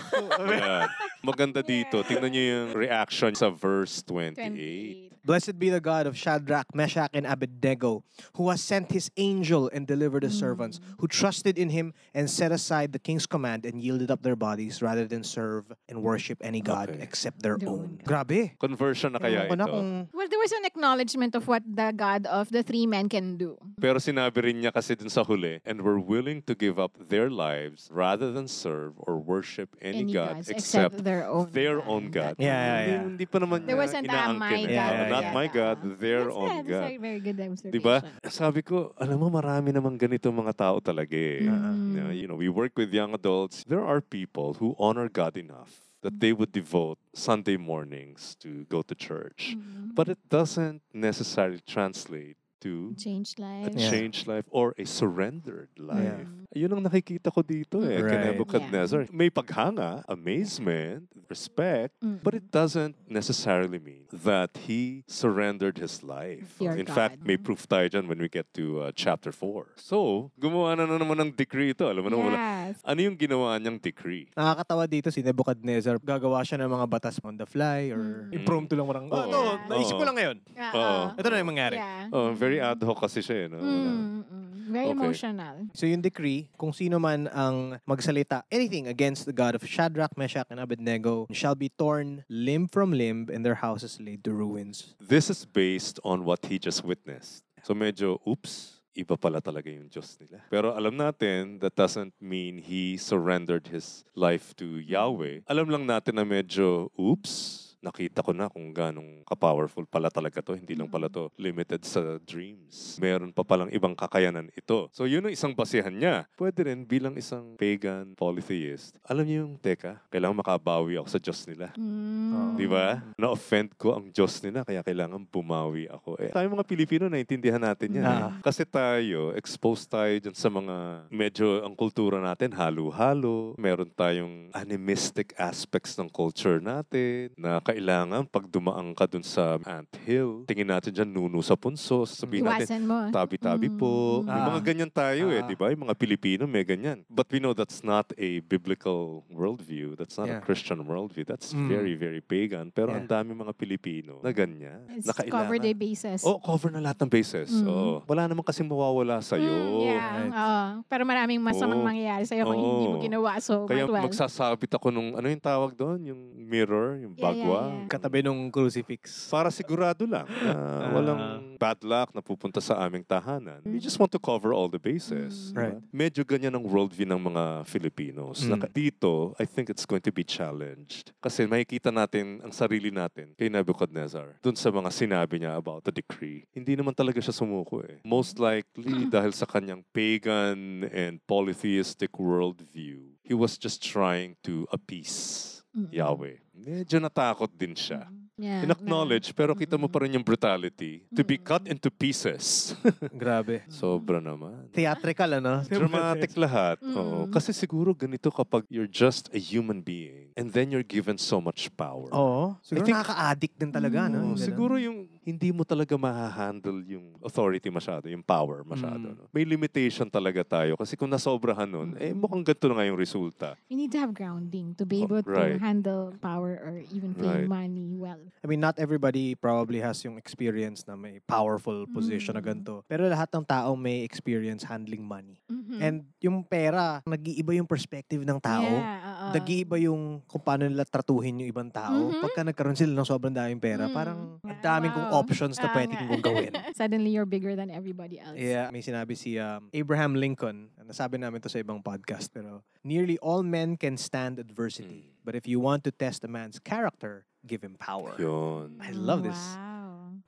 Yeah. 0.49 0.85
Maganda 1.21 1.61
dito. 1.61 2.05
Tingnan 2.05 2.31
niyo 2.33 2.45
yung 2.45 2.69
reaction 2.77 3.33
sa 3.33 3.49
verse 3.49 4.01
28. 4.05 5.18
Blessed 5.29 5.59
be 5.61 5.69
the 5.69 5.77
God 5.85 6.07
of 6.09 6.17
Shadrach, 6.17 6.73
Meshach, 6.73 7.11
and 7.13 7.27
Abednego, 7.29 8.01
who 8.41 8.49
has 8.49 8.63
sent 8.65 8.89
his 8.97 9.11
angel 9.21 9.69
and 9.77 9.85
delivered 9.87 10.23
his 10.25 10.33
servants, 10.33 10.81
who 10.97 11.07
trusted 11.07 11.59
in 11.61 11.69
him 11.69 11.93
and 12.17 12.31
set 12.33 12.49
aside 12.51 12.97
the 12.97 12.99
king's 12.99 13.27
command 13.29 13.67
and 13.69 13.77
yielded 13.77 14.09
up 14.11 14.23
their 14.25 14.37
bodies 14.41 14.81
rather 14.81 15.05
than 15.05 15.21
serve 15.23 15.69
and 15.85 16.01
worship 16.01 16.41
any 16.41 16.65
god 16.65 16.89
Okay. 16.89 17.05
except 17.05 17.43
their 17.45 17.59
Their 17.61 17.69
own. 17.69 18.01
own 18.01 18.09
Grabe. 18.09 18.57
Conversion 18.57 19.13
na 19.13 19.19
kaya 19.21 19.45
Ewan 19.45 19.49
ko 19.53 19.55
na 19.61 19.65
ito. 19.69 19.73
kung- 19.77 20.09
Well, 20.17 20.29
there 20.33 20.41
was 20.41 20.53
an 20.57 20.65
acknowledgement 20.65 21.35
of 21.37 21.45
what 21.45 21.61
the 21.69 21.93
God 21.93 22.25
of 22.25 22.49
the 22.49 22.65
three 22.65 22.89
men 22.89 23.13
can 23.13 23.37
do. 23.37 23.61
Pero 23.77 24.01
sinabi 24.01 24.41
rin 24.49 24.65
niya 24.65 24.73
kasi 24.73 24.97
dun 24.97 25.13
sa 25.13 25.29
huli, 25.29 25.61
and 25.69 25.85
were 25.85 26.01
willing 26.01 26.41
to 26.49 26.57
give 26.57 26.81
up 26.81 26.97
their 27.13 27.29
lives 27.29 27.93
rather 27.93 28.33
than 28.33 28.49
serve 28.49 28.97
or 29.05 29.21
worship 29.21 29.77
any, 29.85 30.09
Any 30.09 30.17
God 30.17 30.41
gods 30.41 30.49
except 30.49 31.05
their 31.05 31.29
own 31.29 31.53
their 31.53 31.85
God. 31.85 31.93
own 31.93 32.05
God. 32.09 32.35
Yeah, 32.41 32.49
yeah, 32.49 32.81
yeah. 32.97 33.03
hindi 33.13 33.29
pa 33.29 33.45
naman 33.45 33.69
There 33.69 33.77
wasn't 33.77 34.09
a 34.09 34.33
my. 34.33 34.65
God. 34.65 34.73
Yeah, 34.73 35.17
Oh, 35.18 35.18
Not 35.19 35.27
yeah, 35.27 35.35
my. 35.35 35.47
God, 35.51 35.77
their 35.99 36.31
That's 36.31 36.37
own 36.37 36.63
good. 36.63 36.71
God. 36.71 36.83
That's 36.87 36.95
a 36.95 37.03
very 37.03 37.21
good 37.21 37.39
observation. 37.41 37.75
Diba? 37.75 37.97
Sabi 38.31 38.61
ko, 38.63 38.95
alam 38.95 39.19
mo, 39.19 39.27
marami 39.27 39.75
namang 39.75 39.99
ganito 39.99 40.31
mga 40.31 40.55
tao 40.55 40.79
talaga 40.79 41.19
eh. 41.19 41.43
Mm. 41.43 41.99
Yeah, 41.99 42.11
you 42.15 42.31
know, 42.31 42.39
we 42.39 42.47
work 42.47 42.79
with 42.79 42.95
young 42.95 43.13
adults. 43.13 43.67
There 43.67 43.83
are 43.83 43.99
people 43.99 44.55
who 44.63 44.79
honor 44.79 45.11
God 45.11 45.35
enough 45.35 45.89
that 46.03 46.21
they 46.23 46.31
would 46.33 46.53
devote 46.55 46.99
Sunday 47.11 47.59
mornings 47.59 48.39
to 48.39 48.65
go 48.71 48.87
to 48.87 48.95
church. 48.95 49.59
Mm. 49.59 49.99
But 49.99 50.09
it 50.09 50.23
doesn't 50.31 50.83
necessarily 50.95 51.61
translate 51.67 52.39
to 52.61 52.95
Change 52.99 53.35
a 53.39 53.43
lives. 53.43 53.75
Yeah. 53.77 53.91
changed 53.91 54.27
life 54.27 54.47
or 54.51 54.75
a 54.79 54.85
surrendered 54.85 55.69
life. 55.77 56.27
Yeah. 56.55 56.67
Yun 56.67 56.81
ang 56.81 56.83
nakikita 56.89 57.29
ko 57.29 57.43
dito 57.43 57.85
eh, 57.85 58.01
kay 58.01 58.17
Right. 58.19 58.27
Nebuchadnezzar. 58.33 59.07
May 59.13 59.29
paghanga, 59.29 60.01
amazement, 60.09 61.05
respect, 61.29 61.93
Mm. 62.01 62.25
but 62.25 62.33
it 62.33 62.49
doesn't 62.49 62.97
necessarily 63.05 63.77
mean 63.79 64.09
that 64.11 64.57
he 64.65 65.05
surrendered 65.05 65.77
his 65.77 66.01
life. 66.01 66.57
Your 66.57 66.73
In 66.73 66.89
fact, 66.89 67.21
God. 67.21 67.27
may 67.29 67.37
proof 67.37 67.69
tayo 67.69 67.85
dyan 67.85 68.09
when 68.09 68.17
we 68.17 68.33
get 68.33 68.49
to 68.57 68.81
uh, 68.81 68.93
chapter 68.97 69.29
4. 69.29 69.77
So, 69.77 70.31
gumawa 70.41 70.73
na, 70.73 70.89
na 70.89 70.97
naman 70.97 71.21
ng 71.21 71.31
decree 71.37 71.77
ito. 71.77 71.85
Alam 71.85 72.09
mo. 72.09 72.33
Yes. 72.33 72.81
Ano 72.81 72.99
yung 73.05 73.17
ginawa 73.21 73.61
niyang 73.61 73.77
decree? 73.77 74.33
Nakakatawa 74.33 74.89
dito 74.89 75.13
si 75.13 75.21
Nebuchadnezzar. 75.21 76.01
Gagawa 76.01 76.41
siya 76.41 76.65
ng 76.65 76.71
mga 76.73 76.87
batas 76.89 77.21
on 77.21 77.37
the 77.37 77.45
fly 77.45 77.93
or 77.93 78.25
Mm. 78.33 78.41
impromptu 78.41 78.73
lang 78.73 78.89
parang, 78.89 79.05
oh, 79.13 79.21
Oo. 79.21 79.29
ito, 79.29 79.41
naisip 79.69 79.95
ko 80.01 80.05
lang 80.09 80.17
ngayon. 80.17 80.37
Yeah, 80.57 80.73
Oo. 80.73 80.81
uh, 81.13 81.21
Ito 81.21 81.27
na 81.29 81.37
yung 81.45 81.51
mangyari. 81.53 81.77
Yeah. 81.77 82.09
Oh, 82.09 82.33
very 82.33 82.48
ad 82.57 82.81
hoc 82.81 83.05
kasi 83.05 83.21
siya 83.21 83.45
eh. 83.45 83.47
No? 83.53 83.61
Wala. 83.61 83.93
Mm, 83.93 84.25
mm. 84.25 84.47
Very 84.69 84.89
Okay. 84.93 85.01
emotional. 85.01 85.57
So 85.73 85.85
yung 85.85 86.01
decree, 86.01 86.49
kung 86.57 86.73
sino 86.73 86.97
man 87.01 87.29
ang 87.33 87.81
magsalita 87.85 88.45
anything 88.49 88.89
against 88.89 89.29
the 89.29 89.33
God 89.37 89.57
of 89.57 89.65
Shadrach, 89.65 90.13
Meshach, 90.17 90.49
and 90.49 90.61
Abednego 90.61 91.29
shall 91.33 91.57
be 91.57 91.69
torn 91.73 92.25
limb 92.29 92.69
from 92.69 92.93
limb 92.93 93.29
and 93.33 93.45
their 93.45 93.61
houses 93.65 93.97
laid 94.01 94.25
to 94.25 94.33
ruins. 94.33 94.93
This 95.01 95.29
is 95.29 95.45
based 95.45 96.01
on 96.05 96.25
what 96.25 96.49
he 96.49 96.57
just 96.61 96.85
witnessed. 96.85 97.45
So 97.65 97.73
medyo, 97.73 98.21
oops, 98.29 98.81
iba 98.93 99.17
pala 99.17 99.41
talaga 99.41 99.73
yung 99.73 99.89
Diyos 99.89 100.19
nila. 100.21 100.43
Pero 100.51 100.75
alam 100.77 100.97
natin, 101.01 101.61
that 101.61 101.73
doesn't 101.73 102.13
mean 102.21 102.59
he 102.59 102.97
surrendered 103.01 103.69
his 103.73 104.05
life 104.13 104.53
to 104.61 104.77
Yahweh. 104.83 105.49
Alam 105.49 105.71
lang 105.71 105.85
natin 105.87 106.19
na 106.21 106.25
medyo, 106.29 106.91
oops, 106.99 107.68
nakita 107.79 108.23
ko 108.23 108.35
na 108.35 108.51
kung 108.51 108.71
ganong 108.75 109.23
ka-powerful 109.25 109.87
pala 109.87 110.11
talaga 110.11 110.43
to. 110.43 110.59
Hindi 110.59 110.75
lang 110.75 110.91
pala 110.91 111.07
to 111.07 111.31
limited 111.39 111.83
sa 111.87 112.19
dreams. 112.23 112.99
Meron 112.99 113.31
pa 113.31 113.47
palang 113.47 113.71
ibang 113.71 113.95
kakayanan 113.95 114.51
ito. 114.55 114.91
So 114.91 115.07
yun 115.07 115.25
ang 115.25 115.35
isang 115.35 115.55
basihan 115.55 115.95
niya. 115.95 116.27
Pwede 116.35 116.67
rin 116.67 116.83
bilang 116.83 117.15
isang 117.15 117.55
pagan 117.55 118.15
polytheist. 118.19 118.99
Alam 119.07 119.25
niyo 119.25 119.37
yung, 119.47 119.55
teka, 119.59 120.03
kailangan 120.11 120.43
makabawi 120.43 120.99
ako 120.99 121.09
sa 121.09 121.21
Diyos 121.23 121.41
nila. 121.47 121.71
Mm. 121.79 122.59
Di 122.59 122.67
ba? 122.67 123.03
Na-offend 123.15 123.75
ko 123.79 123.95
ang 123.95 124.11
Diyos 124.11 124.43
nila, 124.43 124.67
kaya 124.67 124.83
kailangan 124.83 125.23
bumawi 125.29 125.87
ako. 125.87 126.19
Eh, 126.19 126.35
tayo 126.35 126.47
mga 126.51 126.67
Pilipino, 126.67 127.05
naintindihan 127.07 127.63
natin 127.63 127.95
yan. 127.95 128.05
eh. 128.05 128.09
Ah. 128.09 128.33
Kasi 128.43 128.67
tayo, 128.67 129.33
exposed 129.39 129.87
tayo 129.87 130.11
dyan 130.19 130.35
sa 130.35 130.51
mga, 130.51 131.07
medyo 131.13 131.63
ang 131.63 131.75
kultura 131.79 132.19
natin, 132.19 132.51
halo-halo. 132.55 133.55
Meron 133.55 133.91
tayong 133.95 134.51
animistic 134.53 135.33
aspects 135.39 135.95
ng 135.99 136.11
culture 136.11 136.59
natin, 136.59 137.31
na 137.39 137.61
kailangan 137.69 138.25
pag 138.25 138.49
dumaan 138.49 138.97
ka 138.97 139.05
dun 139.05 139.21
sa 139.21 139.61
ant 139.61 139.93
hill, 140.03 140.43
tingin 140.45 140.65
natin 140.65 140.89
dyan, 140.89 141.05
nuno 141.07 141.41
sa 141.41 141.53
punso, 141.53 142.09
sabihin 142.09 142.43
natin, 142.43 142.65
Iwasan 142.65 142.83
mo. 142.83 142.99
tabi-tabi 143.13 143.69
po. 143.69 144.25
Mm. 144.25 144.27
May 144.27 144.41
mga 144.43 144.57
Ah. 144.57 144.65
ganyan 144.65 144.91
tayo 144.91 145.25
eh, 145.29 145.41
Ah. 145.41 145.47
di 145.47 145.53
ba? 145.53 145.69
Yung 145.69 145.85
mga 145.85 145.95
Pilipino 145.95 146.43
may 146.45 146.65
ganyan. 146.65 147.05
But 147.07 147.29
we 147.29 147.39
know 147.39 147.53
that's 147.53 147.85
not 147.85 148.09
a 148.17 148.41
biblical 148.43 149.23
worldview. 149.29 149.93
That's 149.95 150.17
not 150.17 150.27
Yeah. 150.27 150.41
a 150.41 150.43
Christian 150.43 150.81
worldview. 150.81 151.23
That's 151.23 151.53
Mm. 151.53 151.69
very, 151.69 151.93
very 151.93 152.21
pagan. 152.21 152.71
Pero 152.71 152.89
Yeah. 152.91 152.99
ang 152.99 153.07
dami 153.07 153.37
mga 153.37 153.53
Pilipino 153.53 154.25
na 154.25 154.33
ganyan. 154.33 154.89
It's 154.91 155.05
na 155.05 155.13
kailangan. 155.13 155.37
cover 155.45 155.57
their 155.59 155.77
bases. 155.77 156.25
Oh, 156.25 156.41
cover 156.41 156.71
na 156.71 156.81
lahat 156.81 157.05
ng 157.05 157.11
bases. 157.11 157.53
Mm. 157.53 157.69
Oo. 157.69 157.93
Wala 158.07 158.25
naman 158.25 158.43
kasi 158.43 158.65
mawawala 158.65 159.21
sa'yo. 159.21 159.45
Mm, 159.45 159.81
yeah. 159.85 160.07
Right. 160.09 160.33
oo. 160.33 160.61
pero 160.87 161.03
maraming 161.05 161.39
masamang 161.39 161.81
Oo. 161.81 161.85
mangyayari 161.85 162.25
sa'yo 162.25 162.45
kung 162.45 162.57
hindi 162.57 162.87
mo 162.87 162.97
Oo. 162.97 163.03
ginawa. 163.03 163.31
So, 163.39 163.67
Kaya 163.67 163.85
might 163.85 163.93
well. 163.93 164.05
magsasabit 164.07 164.71
ako 164.73 164.89
nung, 164.89 165.13
ano 165.13 165.27
yung 165.27 165.43
tawag 165.43 165.75
doon? 165.75 165.99
Yung 166.07 166.21
mirror, 166.39 166.97
yung 166.97 167.13
Yeah, 167.13 167.29
yeah, 167.29 167.45
bagwa. 167.45 167.58
Yeah. 167.67 167.89
Katabi 167.91 168.23
nung 168.23 168.47
crucifix. 168.49 169.27
Para 169.27 169.51
sigurado 169.51 170.07
lang 170.07 170.27
na 170.29 170.53
Ah. 170.55 170.91
walang 170.95 171.21
bad 171.59 171.83
luck 171.83 172.15
na 172.15 172.23
pupunta 172.23 172.63
sa 172.63 172.79
aming 172.87 173.03
tahanan. 173.03 173.59
We 173.67 173.83
just 173.83 173.99
want 173.99 174.15
to 174.15 174.21
cover 174.23 174.55
all 174.55 174.71
the 174.71 174.79
bases. 174.79 175.51
Mm. 175.51 175.55
diba? 175.55 175.59
Right. 175.59 175.79
Medyo 175.91 176.23
ganyan 176.23 176.55
ang 176.55 176.65
worldview 176.65 177.07
ng 177.09 177.19
mga 177.19 177.45
Filipinos. 177.67 178.47
Mm. 178.47 178.51
Na 178.55 178.57
dito, 178.69 179.35
I 179.39 179.45
think 179.45 179.69
it's 179.69 179.85
going 179.85 180.05
to 180.07 180.15
be 180.15 180.23
challenged. 180.23 181.11
Kasi 181.19 181.45
makikita 181.45 181.91
natin 181.91 182.39
ang 182.41 182.55
sarili 182.55 182.95
natin 182.95 183.35
kay 183.35 183.51
Nebuchadnezzar 183.51 184.39
dun 184.39 184.55
sa 184.55 184.71
mga 184.71 184.91
sinabi 184.93 185.43
niya 185.43 185.59
about 185.59 185.83
the 185.83 185.93
decree. 185.93 186.47
Hindi 186.55 186.79
naman 186.79 186.95
talaga 186.95 187.19
siya 187.19 187.35
sumuko 187.35 187.83
eh. 187.83 187.99
Most 188.07 188.39
likely 188.39 189.07
dahil 189.15 189.35
sa 189.35 189.45
kanyang 189.45 189.83
pagan 189.91 190.87
and 190.95 191.19
polytheistic 191.27 192.15
worldview, 192.17 193.19
he 193.23 193.35
was 193.35 193.59
just 193.59 193.83
trying 193.83 194.37
to 194.43 194.65
appease 194.71 195.58
Mm-mm. 195.79 195.95
Yahweh. 195.95 196.37
Medyo 196.59 196.99
natakot 196.99 197.51
din 197.55 197.73
siya. 197.73 198.11
Yeah, 198.39 198.63
In-acknowledge, 198.63 199.35
pero 199.35 199.51
kita 199.51 199.75
mo 199.75 199.91
pa 199.91 200.07
rin 200.07 200.15
yung 200.15 200.23
brutality. 200.23 201.03
To 201.11 201.27
be 201.27 201.35
cut 201.35 201.67
into 201.67 201.91
pieces. 201.91 202.71
Grabe. 203.11 203.67
Sobra 203.83 204.23
naman. 204.23 204.71
Theatrical, 204.71 205.43
ano? 205.43 205.67
Dramatic 205.67 206.39
lahat. 206.39 206.79
Mm. 206.79 206.95
Oo. 206.95 207.19
Kasi 207.35 207.51
siguro 207.51 207.91
ganito 207.91 208.31
kapag 208.31 208.63
you're 208.71 208.87
just 208.87 209.27
a 209.35 209.41
human 209.43 209.83
being 209.83 210.31
and 210.39 210.55
then 210.55 210.71
you're 210.71 210.87
given 210.87 211.19
so 211.19 211.43
much 211.43 211.67
power. 211.75 212.07
Oo. 212.15 212.55
Siguro 212.63 212.79
I 212.79 212.87
think- 212.87 212.95
nakaka-addict 212.95 213.57
din 213.59 213.73
talaga, 213.75 214.07
no? 214.07 214.15
Oo, 214.15 214.23
Yung 214.23 214.39
ganun. 214.39 214.47
siguro 214.47 214.75
yung 214.79 215.08
hindi 215.29 215.53
mo 215.53 215.61
talaga 215.61 215.93
mahahandle 216.01 216.81
yung 216.89 217.21
authority 217.21 217.69
masyado, 217.69 218.09
yung 218.09 218.25
power 218.25 218.65
masyado. 218.65 219.13
Mm. 219.13 219.17
No? 219.21 219.29
May 219.29 219.45
limitation 219.45 220.09
talaga 220.09 220.41
tayo. 220.41 220.73
Kasi 220.81 220.97
kung 220.97 221.13
nasobrahan 221.13 221.69
nun, 221.69 222.01
eh 222.01 222.17
mukhang 222.17 222.41
ganito 222.41 222.65
na 222.73 222.81
nga 222.81 222.89
yung 222.89 222.97
resulta. 222.97 223.49
You 223.69 223.77
need 223.77 223.93
to 223.93 224.01
have 224.01 224.17
grounding 224.17 224.73
to 224.81 224.89
be 224.89 225.05
Oh, 225.05 225.07
able 225.07 225.21
right. 225.29 225.61
to 225.61 225.61
handle 225.61 226.17
power 226.19 226.57
or 226.65 226.81
even 226.89 227.13
pay 227.13 227.45
Right. 227.45 227.45
money 227.45 227.93
well. 227.93 228.17
I 228.41 228.47
mean, 228.49 228.59
not 228.59 228.81
everybody 228.81 229.37
probably 229.37 229.85
has 229.85 230.01
yung 230.01 230.17
experience 230.17 230.89
na 230.89 230.97
may 230.97 231.21
powerful 231.21 231.85
position 231.93 232.33
na 232.33 232.41
Mm. 232.41 232.49
ganito. 232.49 232.75
Pero 232.89 233.05
lahat 233.05 233.29
ng 233.29 233.45
tao 233.45 233.77
may 233.77 234.01
experience 234.01 234.65
handling 234.65 235.05
money. 235.05 235.37
Mhm. 235.47 235.77
And 235.79 235.97
yung 236.25 236.41
pera, 236.41 237.05
nag-iiba 237.05 237.53
yung 237.53 237.69
perspective 237.69 238.25
ng 238.25 238.41
tao. 238.41 238.65
Yeah, 238.65 239.29
oo. 239.29 239.37
Nag-iiba 239.37 239.77
yung 239.77 240.25
kung 240.25 240.41
paano 240.41 240.65
nila 240.65 240.89
tratuhin 240.89 241.45
yung 241.45 241.51
ibang 241.53 241.69
tao. 241.69 242.09
Mhm. 242.09 242.23
Pagka 242.25 242.41
nagkaroon 242.43 242.79
sila 242.79 242.97
ng 242.97 243.05
sobrang 243.05 243.35
daming 243.35 243.61
pera, 243.61 243.85
Mm. 243.85 243.93
parang 243.93 244.19
ang 244.41 244.61
daming 244.65 244.93
kong 244.95 245.09
wow. 245.11 245.18
Options 245.19 245.59
na 245.59 245.69
pwede 245.75 245.95
nga. 245.95 246.07
kong 246.07 246.23
gawin. 246.23 246.53
Suddenly 246.81 247.11
you're 247.11 247.29
bigger 247.29 247.57
than 247.59 247.71
everybody 247.71 248.19
else. 248.23 248.39
Yeah, 248.39 248.71
may 248.71 248.81
sinabi 248.81 249.19
si 249.19 249.39
um, 249.39 249.69
Abraham 249.75 250.15
Lincoln. 250.15 250.71
Nasabi 250.81 251.21
namin 251.21 251.43
to 251.45 251.51
sa 251.53 251.61
ibang 251.61 251.85
podcast, 251.85 252.33
pero 252.33 252.65
nearly 252.81 253.19
all 253.19 253.43
men 253.43 253.77
can 253.77 253.97
stand 254.01 254.39
adversity. 254.39 255.11
Mm. 255.11 255.25
But 255.25 255.35
if 255.37 255.45
you 255.45 255.61
want 255.61 255.85
to 255.85 255.93
test 255.93 256.25
a 256.25 256.31
man's 256.31 256.57
character, 256.57 257.29
give 257.47 257.61
him 257.61 257.77
power. 257.77 258.17
Yun. 258.17 258.81
I 258.81 258.97
love 258.97 259.23
this. 259.23 259.37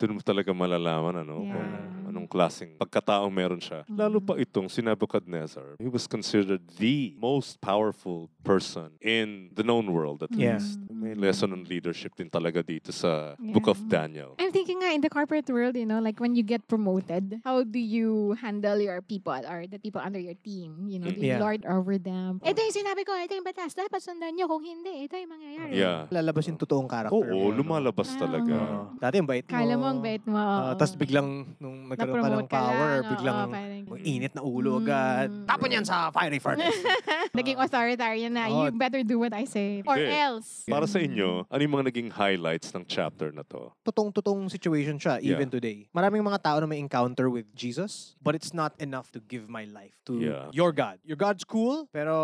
Doon 0.00 0.16
mo 0.16 0.22
talaga 0.24 0.48
malalaman 0.56 1.20
ano, 1.20 1.44
Yeah. 1.44 1.52
kung 1.52 1.68
anong 2.08 2.24
klaseng 2.26 2.72
pagkataong 2.80 3.28
meron 3.28 3.60
siya. 3.60 3.84
Lalo 3.84 4.16
pa 4.16 4.32
itong 4.34 4.64
si 4.66 4.80
Nebuchadnezzar. 4.80 5.76
He 5.76 5.92
was 5.92 6.08
considered 6.08 6.64
the 6.80 7.12
most 7.20 7.60
powerful 7.60 8.32
person 8.40 8.96
in 9.04 9.52
the 9.52 9.60
known 9.60 9.92
world 9.92 10.24
at 10.24 10.32
Yeah. 10.32 10.56
least. 10.56 10.80
May 10.88 11.12
lesson 11.12 11.52
on 11.52 11.68
leadership 11.68 12.16
din 12.16 12.32
talaga 12.32 12.64
dito 12.64 12.88
sa 12.90 13.36
Book 13.36 13.68
of 13.68 13.76
Yeah. 13.84 13.92
Daniel. 13.92 14.30
I'm 14.40 14.48
thinking 14.48 14.80
nga 14.80 14.88
in 14.90 15.04
the 15.04 15.12
corporate 15.12 15.52
world, 15.52 15.76
you 15.76 15.84
know, 15.84 16.00
like 16.00 16.16
when 16.16 16.32
you 16.32 16.40
get 16.42 16.64
promoted, 16.64 17.44
how 17.44 17.60
do 17.60 17.76
you 17.78 18.32
handle 18.40 18.80
your 18.80 19.04
people 19.04 19.36
or 19.36 19.68
the 19.68 19.76
people 19.76 20.00
under 20.00 20.18
your 20.18 20.36
team? 20.40 20.88
You 20.88 20.96
know, 20.96 21.12
do 21.12 21.20
you 21.20 21.36
Yeah. 21.36 21.44
lord 21.44 21.60
over 21.68 22.00
them? 22.00 22.40
Ito 22.40 22.56
yung 22.56 22.72
sinabi 22.74 23.04
ko, 23.04 23.12
ito 23.20 23.36
yung 23.36 23.44
batas. 23.44 23.76
Dapat 23.76 24.00
sundan 24.00 24.32
nyo. 24.32 24.48
Kung 24.48 24.64
hindi, 24.64 25.04
ito 25.04 25.12
yung 25.12 25.28
mangyayari. 25.28 25.72
Yeah. 25.76 26.08
Lalabas 26.08 26.48
yung 26.48 26.56
totoong 26.56 26.88
character. 26.88 27.12
Oo, 27.12 27.28
mo, 27.28 27.52
no? 27.52 27.60
lumalabas 27.60 28.16
Ah, 28.16 28.24
talaga. 28.24 28.56
Dati 28.96 29.20
yung 29.20 29.28
bait 29.28 29.44
mo. 29.44 29.52
Kala 29.52 29.74
mo 29.76 29.89
ang 29.90 30.00
bait 30.00 30.22
mo. 30.24 30.36
Ah, 30.36 30.72
oo. 30.72 30.72
Tapos 30.74 30.94
biglang, 30.94 31.28
nung 31.58 31.86
nagkaroon 31.86 32.18
ka 32.18 32.30
ng 32.30 32.46
power, 32.46 32.90
lang, 32.92 33.02
oo, 33.02 33.10
biglang 33.12 33.36
parang- 33.36 33.54
ang 33.90 34.00
init 34.00 34.32
na 34.32 34.42
ulo 34.42 34.78
agad. 34.78 35.28
Mm. 35.28 35.44
Tapon 35.44 35.70
yan 35.70 35.84
sa 35.84 36.08
fiery 36.08 36.38
furnace. 36.38 36.78
Naging 37.36 37.58
authoritarian 37.58 38.30
na. 38.30 38.46
Oo. 38.46 38.64
You 38.64 38.72
better 38.72 39.02
do 39.02 39.18
what 39.18 39.34
I 39.34 39.44
say. 39.44 39.82
Or 39.84 39.94
Hindi. 39.94 40.14
else. 40.14 40.64
Para 40.64 40.86
sa 40.86 40.98
inyo, 40.98 41.44
ano 41.44 41.60
yung 41.60 41.74
mga 41.74 41.86
naging 41.90 42.08
highlights 42.08 42.70
ng 42.70 42.86
chapter 42.86 43.30
na 43.30 43.42
to? 43.42 43.70
Totoong-totoong 43.82 44.46
situation 44.46 44.96
siya, 44.96 45.18
even 45.18 45.46
Yeah. 45.46 45.52
today. 45.52 45.78
Maraming 45.90 46.22
mga 46.22 46.40
tao 46.40 46.56
na 46.58 46.66
may 46.66 46.78
encounter 46.78 47.26
with 47.26 47.50
Jesus, 47.52 48.14
but 48.18 48.32
it's 48.32 48.50
not 48.50 48.72
enough 48.78 49.10
to 49.10 49.20
give 49.20 49.46
my 49.46 49.66
life 49.66 49.98
to 50.04 50.16
Yeah. 50.16 50.48
your 50.50 50.70
God. 50.70 51.02
Your 51.02 51.18
God's 51.18 51.42
cool, 51.42 51.90
pero 51.90 52.14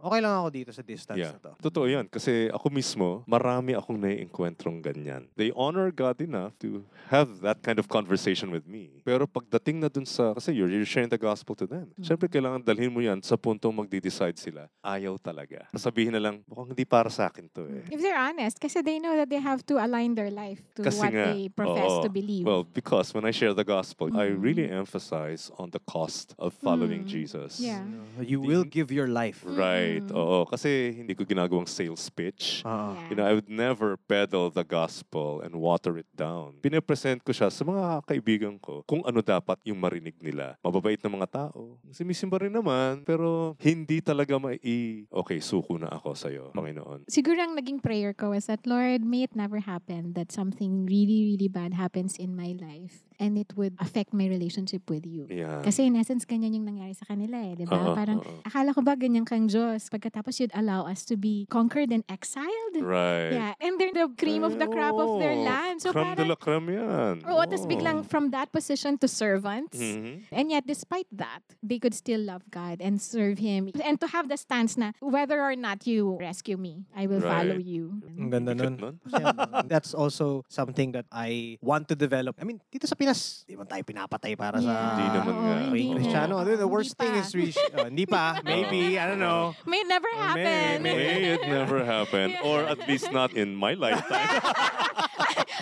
okay 0.00 0.20
lang 0.20 0.34
ako 0.36 0.48
dito 0.48 0.70
sa 0.70 0.82
distance 0.82 1.18
Yeah. 1.18 1.34
na 1.36 1.50
to. 1.50 1.52
Totoo 1.60 1.86
yan. 1.86 2.06
Kasi 2.06 2.48
ako 2.48 2.70
mismo, 2.70 3.08
marami 3.24 3.74
akong 3.74 3.98
naiengkwentrong 3.98 4.80
ganyan. 4.80 5.26
They 5.34 5.50
honor 5.52 5.90
God 5.90 6.20
enough 6.20 6.54
to 6.60 6.86
have 7.08 7.40
that 7.40 7.62
kind 7.62 7.78
of 7.78 7.88
conversation 7.88 8.50
with 8.50 8.66
me. 8.66 9.00
Pero 9.04 9.26
pagdating 9.26 9.80
na 9.80 9.88
dun 9.88 10.04
sa, 10.04 10.34
kasi 10.34 10.52
you're, 10.52 10.68
you're 10.70 10.84
sharing 10.84 11.08
the 11.08 11.18
gospel 11.18 11.54
to 11.56 11.66
them. 11.66 11.88
Siyempre, 12.00 12.28
kailangan 12.28 12.62
dalhin 12.62 12.92
mo 12.92 13.00
yan 13.00 13.22
sa 13.22 13.34
puntong 13.36 13.74
magde-decide 13.74 14.38
sila. 14.38 14.68
Ayaw 14.84 15.18
talaga. 15.18 15.66
Sabihin 15.74 16.12
na 16.12 16.20
lang, 16.20 16.44
mukhang 16.46 16.70
hindi 16.76 16.84
para 16.84 17.10
sa 17.10 17.26
akin 17.26 17.48
to 17.54 17.66
eh. 17.66 17.82
If 17.90 18.00
they're 18.00 18.18
honest, 18.18 18.60
kasi 18.60 18.82
they 18.82 18.98
know 18.98 19.16
that 19.16 19.30
they 19.30 19.40
have 19.40 19.64
to 19.66 19.78
align 19.82 20.14
their 20.14 20.30
life 20.30 20.60
to 20.76 20.82
Kasi 20.84 21.00
what 21.00 21.12
nga, 21.12 21.24
they 21.34 21.48
profess 21.48 21.90
oo. 21.90 22.02
to 22.04 22.10
believe. 22.10 22.44
Well, 22.46 22.62
because 22.62 23.14
when 23.14 23.24
I 23.24 23.32
share 23.32 23.54
the 23.54 23.64
gospel, 23.64 24.10
I 24.14 24.30
Mm. 24.30 24.42
really 24.42 24.66
emphasize 24.70 25.50
on 25.58 25.70
the 25.70 25.80
cost 25.88 26.34
of 26.38 26.54
following 26.54 27.02
Mm. 27.04 27.10
Jesus. 27.10 27.58
Yeah. 27.58 27.82
You 28.20 28.38
will 28.40 28.62
give 28.64 28.92
your 28.92 29.08
life. 29.08 29.42
Right. 29.42 30.04
Mm. 30.04 30.14
Oo. 30.14 30.44
Kasi 30.46 30.92
hindi 30.92 31.14
ko 31.14 31.24
ginagawang 31.24 31.66
sales 31.66 32.06
pitch. 32.10 32.62
Ah. 32.64 32.94
Yeah. 32.94 33.08
You 33.10 33.14
know, 33.16 33.26
I 33.26 33.32
would 33.34 33.48
never 33.50 33.96
peddle 33.96 34.50
the 34.50 34.62
gospel 34.62 35.40
and 35.40 35.56
water 35.58 35.96
it 35.98 36.06
down. 36.14 36.60
Pinapresent 36.90 37.22
ko 37.22 37.30
siya 37.30 37.54
sa 37.54 37.62
mga 37.62 38.02
kaibigan 38.02 38.58
ko 38.58 38.82
kung 38.82 39.06
ano 39.06 39.22
dapat 39.22 39.62
yung 39.62 39.78
marinig 39.78 40.18
nila. 40.18 40.58
Mababait 40.58 40.98
na 40.98 41.22
mga 41.22 41.30
tao. 41.30 41.78
Simisimba 41.94 42.42
rin 42.42 42.50
naman, 42.50 43.06
pero 43.06 43.54
hindi 43.62 44.02
talaga 44.02 44.42
mai... 44.42 44.58
Okay, 45.06 45.38
suko 45.38 45.78
na 45.78 45.86
ako 45.86 46.18
sa'yo, 46.18 46.50
Panginoon. 46.50 47.06
Siguro 47.06 47.38
ang 47.38 47.54
naging 47.54 47.78
prayer 47.78 48.10
ko 48.10 48.34
was 48.34 48.50
that, 48.50 48.66
Lord, 48.66 49.06
may 49.06 49.22
it 49.22 49.38
never 49.38 49.62
happen 49.62 50.18
that 50.18 50.34
something 50.34 50.82
really, 50.90 51.30
really 51.30 51.46
bad 51.46 51.78
happens 51.78 52.18
in 52.18 52.34
my 52.34 52.58
life 52.58 53.06
and 53.20 53.36
it 53.36 53.52
would 53.54 53.76
affect 53.78 54.16
my 54.16 54.24
relationship 54.24 54.88
with 54.88 55.04
you. 55.04 55.28
Yeah. 55.28 55.60
Kasi 55.60 55.84
in 55.86 55.94
essence, 55.94 56.24
ganyan 56.24 56.56
yung 56.56 56.64
nangyari 56.64 56.96
sa 56.96 57.04
kanila 57.04 57.36
eh, 57.36 57.52
di 57.54 57.64
ba? 57.68 57.76
Oo, 57.76 57.92
Parang, 57.94 58.24
oo. 58.24 58.40
akala 58.42 58.72
ko 58.72 58.80
ba 58.80 58.96
ganyan 58.96 59.28
kang 59.28 59.44
Diyos? 59.46 59.92
Pagkatapos 59.92 60.40
you'd 60.40 60.54
allow 60.56 60.88
us 60.88 61.04
to 61.04 61.20
be 61.20 61.44
conquered 61.52 61.92
and 61.92 62.00
exiled? 62.08 62.74
Right. 62.80 63.36
Yeah, 63.36 63.52
and 63.60 63.76
they're 63.76 63.92
the 63.92 64.08
cream 64.16 64.40
of 64.42 64.56
the 64.56 64.64
crop 64.66 64.96
of 64.96 65.20
their 65.20 65.36
land. 65.36 65.84
So 65.84 65.92
creme 65.92 66.16
de 66.16 66.24
parang, 66.24 66.28
la 66.32 66.38
creme 66.40 66.68
yan. 66.72 67.14
oo, 67.28 67.42
tapos 67.44 67.68
Oo. 67.68 67.70
biglang 67.70 67.98
from 68.08 68.32
that 68.32 68.48
position 68.50 68.96
to 68.98 69.06
servants. 69.06 69.76
Mhm. 69.76 70.32
And 70.32 70.48
yet, 70.48 70.64
despite 70.64 71.06
that, 71.12 71.44
they 71.60 71.76
could 71.76 71.92
still 71.92 72.24
love 72.24 72.48
God 72.48 72.80
and 72.80 72.96
serve 72.96 73.36
Him. 73.36 73.68
And 73.84 74.00
to 74.00 74.08
have 74.08 74.32
the 74.32 74.40
stance 74.40 74.80
na, 74.80 74.96
whether 75.04 75.36
or 75.44 75.52
not 75.54 75.84
you 75.84 76.16
rescue 76.16 76.56
me, 76.56 76.88
I 76.96 77.04
will 77.04 77.20
follow 77.20 77.60
Right. 77.60 77.68
you. 77.68 78.00
Ang 78.16 78.30
ganda 78.32 78.56
nun. 78.56 78.96
Yeah, 79.10 79.36
That's 79.68 79.92
also 79.92 80.46
something 80.48 80.96
that 80.96 81.04
I 81.12 81.58
want 81.60 81.90
to 81.92 81.96
develop. 81.98 82.38
I 82.40 82.48
mean, 82.48 82.62
dito 82.70 82.86
sa 82.88 82.96
Pinas, 83.10 83.42
di 83.42 83.58
man 83.58 83.66
tayo 83.66 83.82
pinapatay 83.82 84.38
para 84.38 84.62
sa 84.62 84.70
Hindi 84.94 85.06
naman 85.10 85.34
oo, 85.34 85.42
nga. 85.42 85.54
hindi 85.58 85.66
Tuwing 85.66 85.88
na. 85.90 85.94
Kristiyano. 85.98 86.34
The 86.38 86.54
Hindi 86.54 86.66
worst 86.70 86.92
thing 86.94 87.10
pa. 87.10 87.18
is, 87.18 87.28
we, 87.34 87.44
uh, 87.50 87.84
hindi 87.90 88.06
pa, 88.06 88.22
maybe, 88.46 88.94
I 88.94 89.04
don't 89.10 89.18
know. 89.18 89.50
May 89.66 89.82
it 89.82 89.90
never 89.90 90.06
May- 90.06 90.22
happen. 90.22 90.74
May 90.86 90.94
it 91.34 91.42
never 91.42 91.78
happen. 91.82 92.26
Yeah. 92.38 92.46
Or 92.46 92.62
at 92.62 92.86
least 92.86 93.10
not 93.10 93.34
in 93.34 93.58
my 93.58 93.74
lifetime. 93.74 94.30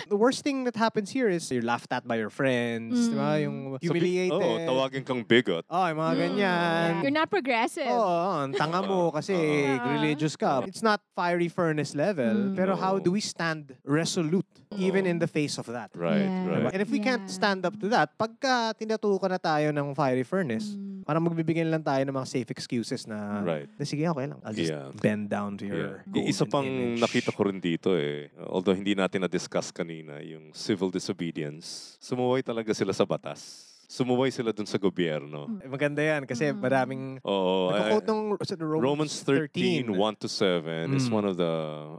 The 0.09 0.17
worst 0.17 0.41
thing 0.41 0.65
that 0.65 0.73
happens 0.73 1.13
here 1.13 1.29
is 1.29 1.45
you're 1.53 1.61
laughed 1.61 1.93
at 1.93 2.01
by 2.01 2.17
your 2.17 2.33
friends, 2.33 3.13
di 3.13 3.13
ba? 3.13 3.37
Mm. 3.37 3.43
Yung 3.45 3.57
humiliated. 3.77 4.33
Oo, 4.41 4.57
tawagin 4.65 5.05
kang 5.05 5.21
bigot. 5.21 5.61
Oh, 5.69 5.85
yung 5.85 6.01
mga 6.01 6.13
ganyan. 6.17 6.89
You're 7.05 7.13
not 7.13 7.29
progressive. 7.29 7.85
Oo, 7.85 8.41
ang 8.41 8.57
tanga 8.57 8.81
mo 8.81 9.13
kasi 9.13 9.37
Oo. 9.37 9.85
religious 10.01 10.33
ka. 10.33 10.65
It's 10.65 10.81
not 10.81 10.97
fiery 11.13 11.45
furnace 11.45 11.93
level, 11.93 12.49
Mm. 12.49 12.57
pero 12.57 12.73
how 12.73 12.97
do 12.97 13.13
we 13.13 13.21
stand 13.21 13.77
resolute 13.85 14.49
even 14.81 15.05
in 15.05 15.21
the 15.21 15.29
face 15.29 15.61
of 15.61 15.69
that? 15.69 15.93
Right, 15.93 16.25
Yeah. 16.25 16.65
right. 16.65 16.73
And 16.73 16.81
if 16.81 16.89
we 16.89 16.97
can't 16.97 17.29
Yeah. 17.29 17.37
stand 17.37 17.61
up 17.69 17.77
to 17.77 17.85
that, 17.93 18.17
pagka 18.17 18.73
tinatukan 18.81 19.29
na 19.29 19.37
tayo 19.37 19.69
ng 19.69 19.93
fiery 19.93 20.25
furnace, 20.25 20.73
Mm. 20.73 21.05
parang 21.05 21.21
magbibigyan 21.25 21.69
lang 21.69 21.85
tayo 21.85 22.01
ng 22.01 22.15
mga 22.15 22.27
safe 22.29 22.49
excuses 22.49 23.05
na, 23.05 23.41
Right. 23.41 23.69
na 23.77 23.83
sige, 23.85 24.05
okay 24.05 24.25
lang. 24.25 24.41
I'll 24.41 24.53
just 24.53 24.73
Yeah. 24.73 24.89
bend 24.97 25.29
down 25.29 25.57
to 25.61 25.65
your 25.69 26.01
Yeah. 26.09 26.29
Isa 26.33 26.49
pang 26.49 26.65
image." 26.65 27.01
nakita 27.01 27.29
ko 27.29 27.45
rin 27.45 27.61
dito 27.61 27.93
eh, 27.93 28.33
although 28.49 28.73
hindi 28.73 28.93
natin 28.97 29.21
na-discuss 29.25 29.69
kanina, 29.69 29.97
yung 30.23 30.55
civil 30.55 30.93
disobedience. 30.93 31.97
Sumuway 31.99 32.45
talaga 32.45 32.71
sila 32.71 32.93
sa 32.93 33.03
batas. 33.03 33.68
Sumuway 33.89 34.29
sila 34.29 34.53
dun 34.53 34.69
sa 34.69 34.77
gobyerno. 34.77 35.49
Eh, 35.65 35.67
Maganda 35.67 35.97
yan 36.05 36.29
kasi 36.29 36.53
Mm. 36.53 36.61
maraming 36.61 37.03
Oo. 37.25 37.73
Eh, 37.73 37.97
ng 38.05 38.37
sa 38.45 38.53
Romans, 38.61 38.85
Romans 38.85 39.13
13, 39.25 39.89
1 39.97 40.13
to 40.13 40.29
7 40.29 40.93
is 40.93 41.09
Mm. 41.09 41.17
one 41.17 41.25
of 41.25 41.41
the, 41.41 41.49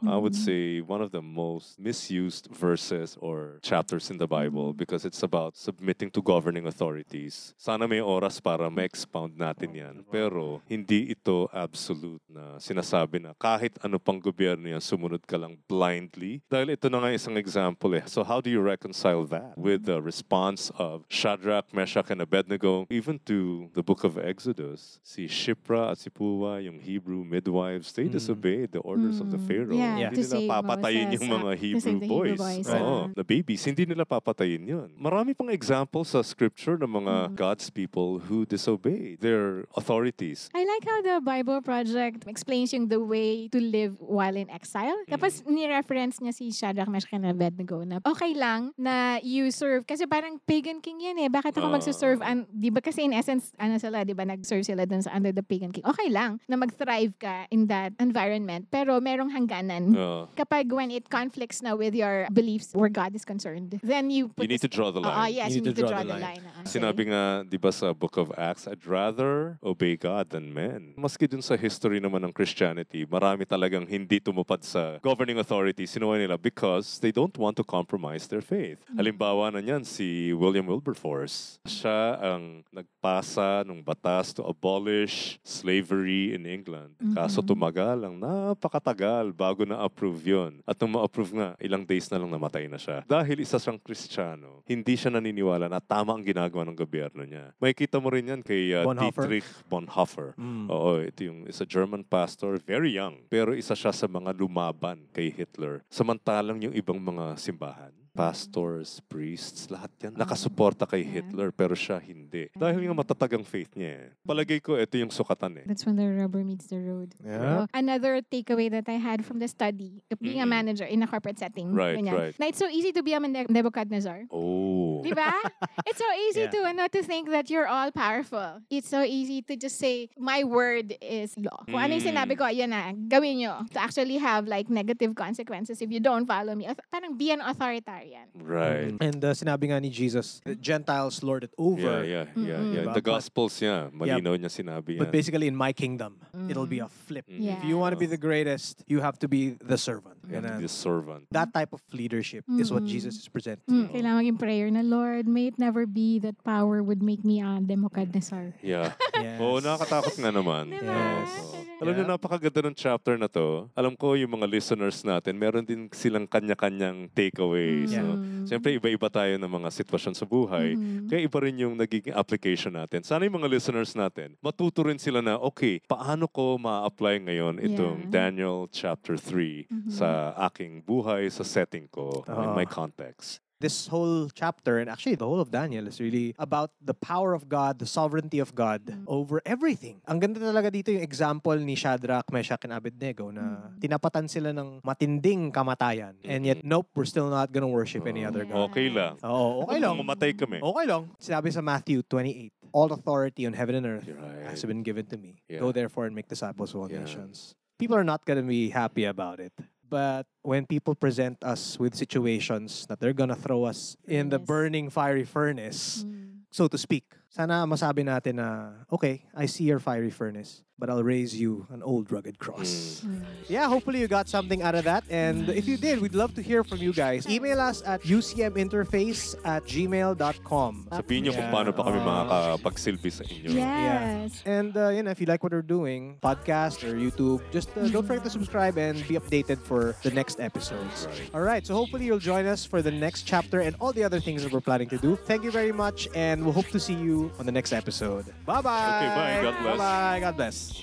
I 0.07 0.15
would 0.15 0.39
Mm. 0.39 0.45
say, 0.47 0.79
one 0.87 1.03
of 1.03 1.11
the 1.11 1.19
most 1.19 1.83
misused 1.83 2.47
verses 2.55 3.19
or 3.19 3.59
chapters 3.59 4.07
in 4.07 4.23
the 4.23 4.31
Bible 4.31 4.71
because 4.71 5.03
it's 5.03 5.27
about 5.27 5.59
submitting 5.59 6.15
to 6.15 6.23
governing 6.23 6.63
authorities. 6.63 7.59
Sana 7.59 7.91
may 7.91 7.99
oras 7.99 8.39
para 8.39 8.71
ma-expound 8.71 9.35
natin 9.35 9.75
yan. 9.75 9.95
Pero 10.15 10.63
hindi 10.71 11.11
ito 11.11 11.51
absolute 11.51 12.23
na 12.31 12.63
sinasabi 12.63 13.19
na 13.19 13.35
kahit 13.35 13.75
ano 13.83 13.99
pang 13.99 14.23
gobyerno 14.23 14.71
yan, 14.71 14.79
sumunod 14.79 15.27
ka 15.27 15.35
lang 15.35 15.59
blindly. 15.67 16.39
Dahil 16.47 16.71
ito 16.79 16.87
na 16.87 17.03
nga 17.03 17.11
isang 17.11 17.35
example 17.35 17.99
eh. 17.99 18.07
So 18.07 18.23
how 18.23 18.39
do 18.39 18.47
you 18.47 18.63
reconcile 18.63 19.27
that 19.35 19.59
with 19.59 19.91
the 19.91 19.99
response 19.99 20.71
of 20.79 21.03
Shadrach, 21.11 21.67
Meshach, 21.81 22.11
and 22.13 22.21
Abednego, 22.21 22.85
even 22.93 23.17
to 23.25 23.73
the 23.73 23.81
book 23.83 24.05
of 24.05 24.21
Exodus? 24.21 25.01
Si 25.03 25.25
Shipra 25.25 25.93
at 25.93 25.99
si 25.99 26.11
Puwa, 26.13 26.61
yung 26.61 26.77
Hebrew 26.79 27.25
midwives, 27.25 27.89
they 27.97 28.05
Mm. 28.05 28.13
disobeyed 28.13 28.69
the 28.77 28.85
orders 28.85 29.17
of 29.17 29.33
the 29.33 29.41
Mm. 29.41 29.47
Pharaoh. 29.49 29.73
Yeah, 29.73 30.13
Hindi 30.13 30.21
to 30.21 30.29
nila 30.29 30.37
save 30.37 30.51
papatayin 30.53 31.07
Moses, 31.09 31.17
yung 31.17 31.29
mga 31.33 31.51
to 31.51 31.57
Hebrew 31.57 31.81
save 31.81 32.01
the 32.01 32.07
Hebrew 32.07 32.37
boys. 32.37 32.39
boys, 32.39 32.69
Oo, 32.69 32.97
the 33.17 33.25
babies, 33.25 33.63
hindi 33.65 33.85
nila 33.89 34.05
papatayin 34.05 34.61
yun. 34.69 34.89
Marami 35.01 35.33
pang 35.33 35.49
example 35.49 36.05
sa 36.05 36.21
scripture 36.21 36.77
ng 36.77 36.91
mga 36.91 37.15
Mm. 37.33 37.35
God's 37.35 37.73
people 37.73 38.21
who 38.29 38.45
disobeyed 38.45 39.25
their 39.25 39.65
authorities. 39.73 40.53
I 40.53 40.69
like 40.69 40.85
how 40.85 41.01
the 41.01 41.25
Bible 41.25 41.65
Project 41.65 42.29
explains 42.29 42.77
yung 42.77 42.93
the 42.93 43.01
way 43.01 43.49
to 43.49 43.57
live 43.57 43.97
while 43.99 44.37
in 44.37 44.53
exile. 44.53 45.01
Tapos 45.09 45.41
ni-reference 45.49 46.21
niya 46.21 46.35
si 46.35 46.53
Shadrach, 46.53 46.91
Meshach, 46.91 47.17
and 47.17 47.25
Abednego 47.25 47.81
na 47.87 48.05
okay 48.05 48.37
lang 48.37 48.77
na 48.77 49.17
you 49.23 49.49
serve. 49.49 49.87
Kasi 49.87 50.05
parang 50.05 50.37
pagan 50.45 50.83
king 50.83 51.01
yan 51.01 51.17
eh. 51.17 51.29
Bakit 51.31 51.57
ako 51.57 51.70
Ah. 51.71 51.77
magsuserve? 51.79 52.21
An, 52.21 52.47
di 52.51 52.69
ba 52.69 52.83
kasi 52.83 53.07
in 53.07 53.15
essence, 53.15 53.55
ano 53.57 53.79
sila, 53.79 54.03
di 54.03 54.13
ba 54.13 54.27
nag-serve 54.27 54.67
sila 54.67 54.85
dun 54.85 55.03
sa 55.03 55.15
under 55.15 55.31
the 55.31 55.43
pagan 55.43 55.71
king. 55.71 55.87
Okay 55.87 56.11
lang 56.11 56.43
na 56.51 56.59
mag-thrive 56.59 57.15
ka 57.17 57.47
in 57.55 57.71
that 57.71 57.95
environment. 58.03 58.67
Pero 58.71 58.99
merong 58.99 59.31
hangganan. 59.31 59.95
Uh, 59.95 60.27
Kapag 60.35 60.71
when 60.75 60.91
it 60.91 61.07
conflicts 61.09 61.63
na 61.63 61.79
with 61.79 61.95
your 61.95 62.27
beliefs 62.35 62.75
where 62.75 62.91
God 62.91 63.15
is 63.15 63.25
concerned, 63.25 63.79
then 63.83 64.11
you 64.11 64.29
put 64.35 64.45
you 64.45 64.53
need 64.53 64.65
to 64.65 64.71
draw 64.71 64.91
the 64.91 65.01
line. 65.01 65.33
yes, 65.33 65.55
you 65.55 65.63
need, 65.63 65.77
to 65.77 65.87
draw, 65.87 66.03
the 66.03 66.19
line. 66.19 66.43
Ah, 66.43 66.65
okay. 66.65 66.81
Sinabi 66.81 67.13
nga, 67.13 67.45
di 67.47 67.57
ba 67.57 67.71
sa 67.71 67.93
Book 67.95 68.19
of 68.19 68.35
Acts, 68.35 68.67
I'd 68.67 68.83
rather 68.87 69.59
obey 69.63 69.95
God 69.95 70.31
than 70.35 70.51
men. 70.51 70.95
Maski 70.99 71.29
dun 71.31 71.43
sa 71.45 71.55
history 71.55 72.01
naman 72.01 72.25
ng 72.27 72.33
Christianity, 72.35 73.07
marami 73.07 73.47
talagang 73.47 73.87
hindi 73.87 74.19
tumupad 74.19 74.65
sa 74.65 74.99
governing 75.05 75.39
authority. 75.39 75.85
Sinuwa 75.87 76.19
nila 76.19 76.35
because 76.41 76.99
they 76.99 77.13
don't 77.13 77.37
want 77.39 77.55
to 77.57 77.65
compromise 77.65 78.27
their 78.27 78.43
faith. 78.43 78.83
Halimbawa 78.97 79.53
na 79.53 79.61
niyan, 79.61 79.85
si 79.87 80.33
William 80.33 80.67
Wilberforce. 80.67 81.60
Siya 81.69 82.17
ang 82.17 82.65
nagpasa 82.73 83.69
ng 83.69 83.85
batas 83.85 84.33
to 84.33 84.41
abolish 84.49 85.37
slavery 85.45 86.33
in 86.33 86.49
England. 86.49 86.97
Kaso 87.13 87.45
tumagal 87.45 88.01
ang 88.01 88.17
napakatagal 88.17 89.37
bago 89.37 89.69
na-approve 89.69 90.21
yon. 90.25 90.53
At 90.65 90.81
nung 90.81 90.97
ma-approve 90.97 91.37
nga, 91.37 91.49
ilang 91.61 91.85
days 91.85 92.09
na 92.09 92.17
lang 92.17 92.33
namatay 92.33 92.65
na 92.65 92.81
siya. 92.81 93.05
Dahil 93.05 93.45
isa 93.45 93.61
siyang 93.61 93.77
Kristiyano, 93.77 94.65
hindi 94.65 94.97
siya 94.97 95.13
naniniwala 95.13 95.69
na 95.69 95.85
tama 95.85 96.17
ang 96.17 96.25
ginagawa 96.25 96.65
ng 96.65 96.79
gobyerno 96.81 97.29
niya. 97.29 97.53
May 97.61 97.77
kita 97.77 98.01
mo 98.01 98.09
rin 98.09 98.33
yan 98.33 98.41
kay 98.41 98.73
uh, 98.73 98.89
Bonhoeffer? 98.89 99.29
Dietrich 99.29 99.49
Bonhoeffer. 99.69 100.29
Mm. 100.41 100.67
Oo, 100.73 101.05
ito 101.05 101.21
yung 101.29 101.45
isa 101.45 101.69
German 101.69 102.09
pastor, 102.09 102.57
very 102.57 102.97
young. 102.97 103.21
Pero 103.29 103.53
isa 103.53 103.77
siya 103.77 103.93
sa 103.93 104.09
mga 104.09 104.33
lumaban 104.33 105.05
kay 105.13 105.29
Hitler. 105.29 105.85
Samantalang 105.93 106.57
yung 106.65 106.73
ibang 106.73 106.97
mga 106.97 107.37
simbahan, 107.37 107.93
pastors, 108.13 109.01
priests, 109.07 109.67
lahat 109.69 109.91
yan, 110.01 110.13
nakasuporta 110.15 110.85
kay. 110.85 111.03
Hitler 111.03 111.51
pero 111.51 111.75
siya 111.75 111.99
hindi. 111.99 112.47
Dahil 112.55 112.87
nga 112.87 112.95
matatag 112.95 113.35
ang 113.35 113.43
faith 113.43 113.75
niya 113.75 113.91
eh. 113.99 114.07
Palagay 114.23 114.61
ko, 114.61 114.79
ito 114.79 114.95
yung 114.95 115.11
sukatan 115.11 115.59
eh. 115.61 115.65
That's 115.67 115.83
when 115.83 115.97
the 115.97 116.07
rubber 116.07 116.45
meets 116.45 116.71
the 116.71 116.79
road. 116.79 117.11
Yeah. 117.19 117.67
So, 117.67 117.73
another 117.75 118.23
takeaway 118.23 118.71
that 118.71 118.87
I 118.87 118.97
had 118.97 119.27
from 119.27 119.39
the 119.39 119.49
study 119.49 120.03
being 120.23 120.39
a 120.41 120.47
manager 120.47 120.85
in 120.87 121.03
a 121.03 121.09
corporate 121.09 121.39
setting. 121.39 121.75
Right, 121.75 121.99
ganyan, 121.99 122.15
right. 122.15 122.35
Na 122.39 122.47
it's 122.47 122.59
so 122.59 122.69
easy 122.69 122.93
to 122.93 123.03
be 123.03 123.13
a 123.13 123.21
Neb- 123.21 123.51
Nebuchadnezzar. 123.51 124.31
Oh. 124.31 125.03
Di 125.03 125.11
ba? 125.13 125.33
It's 125.89 125.99
so 125.99 126.07
easy 126.29 126.47
Yeah. 126.47 126.55
to 126.55 126.59
ano, 126.71 126.83
to 126.89 127.01
think 127.03 127.29
that 127.31 127.51
you're 127.51 127.67
all 127.67 127.91
powerful. 127.91 128.61
It's 128.71 128.89
so 128.89 129.03
easy 129.03 129.43
to 129.51 129.57
just 129.57 129.77
say, 129.77 130.09
my 130.17 130.45
word 130.45 130.95
is 131.01 131.35
law. 131.37 131.65
Kung 131.67 131.77
ano 131.77 131.97
yung 131.97 132.05
Mm. 132.05 132.11
sinabi 132.15 132.33
ko, 132.37 132.47
yan 132.47 132.71
na, 132.71 132.93
gawin 132.95 133.41
nyo. 133.41 133.65
To 133.75 133.79
actually 133.81 134.17
have 134.17 134.47
like 134.47 134.69
negative 134.71 135.13
consequences 135.13 135.81
if 135.81 135.91
you 135.91 135.99
don't 135.99 136.25
follow 136.25 136.55
me. 136.55 136.69
Auth- 136.69 136.85
Parang 136.89 137.17
be 137.17 137.33
an 137.33 137.41
authoritarian. 137.41 138.00
Right. 138.35 138.95
And 139.01 139.21
uh, 139.21 139.33
sinabi 139.33 139.71
nga 139.71 139.81
ni 139.81 139.91
Jesus, 139.91 140.41
the 140.45 140.55
Gentiles 140.55 141.23
lord 141.23 141.45
it 141.45 141.53
over. 141.59 142.05
Yeah, 142.05 142.25
yeah, 142.25 142.25
yeah, 142.37 142.57
Mm-mm. 142.61 142.75
yeah. 142.75 142.83
Diba? 142.89 142.95
The 142.95 143.05
Gospels, 143.05 143.55
yeah. 143.61 143.89
Malinaw 143.91 144.37
niya 144.37 144.51
sinabi 144.51 144.97
yan. 144.97 145.05
But 145.05 145.13
basically, 145.13 145.47
in 145.47 145.57
my 145.57 145.73
kingdom, 145.73 146.17
it'll 146.49 146.69
be 146.71 146.81
a 146.81 146.89
flip. 146.89 147.27
Mm. 147.29 147.39
Yeah. 147.43 147.59
If 147.59 147.65
you 147.65 147.77
want 147.77 147.93
to 147.93 148.01
be 148.01 148.07
the 148.07 148.21
greatest, 148.21 148.83
you 148.87 149.01
have 149.01 149.19
to 149.21 149.29
be 149.29 149.57
the 149.61 149.77
servant. 149.77 150.17
You 150.29 150.39
have 150.39 150.47
to 150.47 150.59
be 150.63 150.69
a 150.69 150.73
servant. 150.73 151.27
That 151.35 151.53
type 151.53 151.73
of 151.73 151.83
leadership 151.93 152.45
is 152.57 152.71
what 152.71 152.87
Mm. 152.87 152.89
Jesus 152.89 153.19
is 153.19 153.29
presenting. 153.29 153.67
Mm, 153.67 153.87
kailangan 153.93 154.17
maging 154.23 154.39
prayer 154.39 154.67
na, 154.71 154.81
Lord, 154.81 155.27
may 155.27 155.51
it 155.51 155.59
never 155.59 155.85
be 155.85 156.17
that 156.23 156.39
power 156.43 156.81
would 156.81 157.03
make 157.03 157.25
me 157.25 157.43
a 157.43 157.59
Democadnesar. 157.61 158.55
Yeah. 158.63 158.93
Yes. 159.21 159.37
Oo, 159.37 159.61
nakakatakot 159.61 160.17
nga 160.17 160.33
naman. 160.33 160.73
Diba? 160.73 160.89
Yes. 160.97 161.29
Oo. 161.45 161.61
Alam 161.85 161.93
niyo, 161.93 162.05
Yeah. 162.09 162.13
napakaganda 162.17 162.61
ng 162.65 162.73
chapter 162.73 163.21
na 163.21 163.29
to. 163.29 163.69
Alam 163.77 163.93
ko 163.93 164.17
yung 164.17 164.33
mga 164.33 164.49
listeners 164.49 165.05
natin, 165.05 165.37
meron 165.37 165.61
din 165.61 165.93
silang 165.93 166.25
kanya-kanyang 166.25 167.13
takeaways. 167.13 167.90
Yeah. 167.91 168.07
No? 168.07 168.15
Siyempre, 168.47 168.75
iba-iba 168.75 169.09
tayo 169.11 169.35
ng 169.37 169.51
mga 169.51 169.69
sitwasyon 169.71 170.15
sa 170.15 170.25
buhay. 170.25 170.75
Mhm. 170.75 171.07
Kaya 171.11 171.21
iba 171.23 171.39
rin 171.43 171.57
yung 171.59 171.75
nagiging 171.77 172.15
application 172.15 172.75
natin. 172.75 173.03
Sana 173.03 173.27
yung 173.27 173.43
mga 173.43 173.51
listeners 173.51 173.93
natin, 173.93 174.39
matuto 174.39 174.87
rin 174.87 174.99
sila 174.99 175.21
na, 175.21 175.37
okay, 175.37 175.83
paano 175.85 176.27
ko 176.27 176.57
ma-apply 176.57 177.21
ngayon 177.27 177.59
itong 177.61 178.07
Yeah. 178.07 178.11
Daniel 178.11 178.59
chapter 178.71 179.15
3 179.19 179.67
Mhm. 179.67 179.91
sa 179.91 180.33
aking 180.47 180.83
buhay, 180.83 181.27
sa 181.29 181.43
setting 181.43 181.87
ko, 181.91 182.23
in 182.27 182.35
Oo. 182.35 182.55
my 182.55 182.65
context. 182.65 183.43
This 183.61 183.87
whole 183.87 184.27
chapter 184.33 184.81
and 184.81 184.89
actually 184.89 185.15
the 185.15 185.29
whole 185.29 185.39
of 185.41 185.53
Daniel 185.53 185.87
is 185.87 186.01
really 186.01 186.35
about 186.41 186.73
the 186.81 186.97
power 186.97 187.37
of 187.37 187.47
God, 187.47 187.79
the 187.79 187.87
sovereignty 187.87 188.41
of 188.41 188.57
God 188.57 188.81
Mm. 188.91 189.05
over 189.07 189.45
everything. 189.45 190.01
Ang 190.09 190.19
ganda 190.19 190.41
talaga 190.41 190.73
dito 190.73 190.89
yung 190.89 191.05
example 191.05 191.55
ni 191.61 191.77
Shadrach, 191.77 192.25
Meshach, 192.33 192.65
and 192.65 192.73
Abednego 192.73 193.29
na 193.29 193.69
Mm. 193.69 193.79
tinapatan 193.79 194.27
sila 194.27 194.57
ng 194.57 194.81
matinding 194.81 195.53
kamatayan. 195.53 196.17
And 196.25 196.49
yet, 196.49 196.65
nope, 196.65 196.89
we're 196.97 197.05
still 197.07 197.29
not 197.29 197.53
gonna 197.53 197.69
worship 197.69 198.09
any 198.09 198.25
other 198.25 198.49
Yeah. 198.49 198.57
God. 198.57 198.73
Okay 198.73 198.89
lang. 198.89 199.21
Oo, 199.21 199.69
okay 199.69 199.79
lang. 199.79 199.95
Mamatay 200.01 200.33
kami. 200.33 200.59
Okay 200.65 200.85
lang. 200.89 201.13
Sinabi 201.21 201.53
sa 201.53 201.61
Matthew 201.61 202.01
28, 202.03 202.57
All 202.71 202.87
authority 202.95 203.51
on 203.51 203.53
heaven 203.59 203.83
and 203.83 203.87
earth 203.99 204.07
Right. 204.07 204.47
has 204.47 204.63
been 204.63 204.87
given 204.87 205.03
to 205.11 205.19
me. 205.19 205.43
Yeah. 205.51 205.59
Go 205.59 205.75
therefore 205.75 206.07
and 206.07 206.15
make 206.15 206.31
disciples 206.31 206.71
of 206.71 206.79
all 206.79 206.87
Yeah. 206.87 207.03
nations. 207.03 207.59
People 207.83 207.99
are 207.99 208.07
not 208.07 208.23
gonna 208.23 208.47
be 208.47 208.71
happy 208.71 209.03
about 209.03 209.43
it. 209.43 209.51
But 209.91 210.27
when 210.43 210.67
people 210.67 210.95
present 210.95 211.43
us 211.43 211.79
with 211.79 211.95
situations 211.95 212.87
that 212.87 213.01
they're 213.01 213.13
gonna 213.13 213.35
throw 213.37 213.65
us 213.65 213.97
in 214.07 214.31
the 214.31 214.39
Yes. 214.39 214.47
burning 214.47 214.89
fiery 214.89 215.25
furnace, 215.27 216.05
Mm. 216.07 216.47
so 216.51 216.69
to 216.69 216.79
speak, 216.79 217.05
sana 217.31 217.63
masabi 217.63 218.03
natin 218.03 218.43
na, 218.43 218.75
okay, 218.91 219.23
I 219.35 219.47
see 219.47 219.65
your 219.65 219.79
fiery 219.79 220.11
furnace, 220.11 220.63
but 220.81 220.91
I'll 220.91 221.05
raise 221.07 221.39
you 221.39 221.67
an 221.71 221.79
old 221.83 222.11
rugged 222.11 222.39
cross. 222.43 223.03
Mm. 223.07 223.23
Yeah, 223.47 223.69
hopefully 223.69 224.01
you 224.01 224.09
got 224.09 224.29
something 224.29 224.63
out 224.63 224.75
of 224.75 224.83
that. 224.85 225.05
And 225.11 225.47
if 225.49 225.69
you 225.69 225.77
did, 225.77 226.01
we'd 226.01 226.15
love 226.17 226.35
to 226.35 226.43
hear 226.43 226.65
from 226.65 226.79
you 226.79 226.93
guys. 226.93 227.29
Email 227.29 227.61
us 227.61 227.83
at 227.87 228.03
ucminterface 228.03 229.37
at 229.45 229.63
gmail.com. 229.65 230.89
Sabihin 230.91 231.21
niyo 231.29 231.33
kung 231.37 231.53
paano 231.53 231.71
pa 231.77 231.85
kami 231.85 232.01
Oo. 232.01 232.09
makakapagsilbi 232.09 233.11
sa 233.13 233.23
inyo. 233.29 233.53
Yes. 233.53 234.43
And 234.49 234.73
uh, 234.75 234.89
you 234.91 235.05
know, 235.05 235.13
if 235.13 235.21
you 235.21 235.27
like 235.29 235.45
what 235.45 235.53
we're 235.53 235.63
doing, 235.63 236.17
podcast 236.25 236.83
or 236.83 236.97
YouTube, 236.97 237.45
just 237.53 237.71
uh, 237.77 237.87
don't 237.93 238.07
forget 238.07 238.25
to 238.25 238.33
subscribe 238.33 238.75
and 238.81 238.99
be 239.07 239.15
updated 239.21 239.61
for 239.63 239.95
the 240.03 240.11
next 240.11 240.41
episodes. 240.41 241.07
Right. 241.07 241.31
All 241.35 241.45
right, 241.45 241.63
so 241.67 241.75
hopefully 241.77 242.07
you'll 242.09 242.23
join 242.23 242.47
us 242.47 242.65
for 242.65 242.83
the 242.83 242.91
next 242.91 243.23
chapter 243.23 243.61
and 243.61 243.77
all 243.79 243.93
the 243.93 244.03
other 244.03 244.19
things 244.19 244.43
that 244.43 244.51
we're 244.51 244.65
planning 244.65 244.89
to 244.91 244.99
do. 244.99 245.15
Thank 245.29 245.45
you 245.45 245.53
very 245.53 245.73
much, 245.77 246.09
and 246.17 246.41
we'll 246.43 246.57
hope 246.57 246.73
to 246.73 246.81
see 246.81 246.97
you 246.97 247.20
on 247.39 247.47
the 247.47 247.53
next 247.53 247.73
episode. 247.73 248.27
Bye 248.47 248.61
bye. 248.63 248.97
Okay, 248.97 249.09
bye. 249.15 249.43
God 249.43 249.63
bless. 249.63 249.79
Bye 249.79 249.79
bye. 249.79 250.21
God 250.21 250.37
bless. 250.37 250.83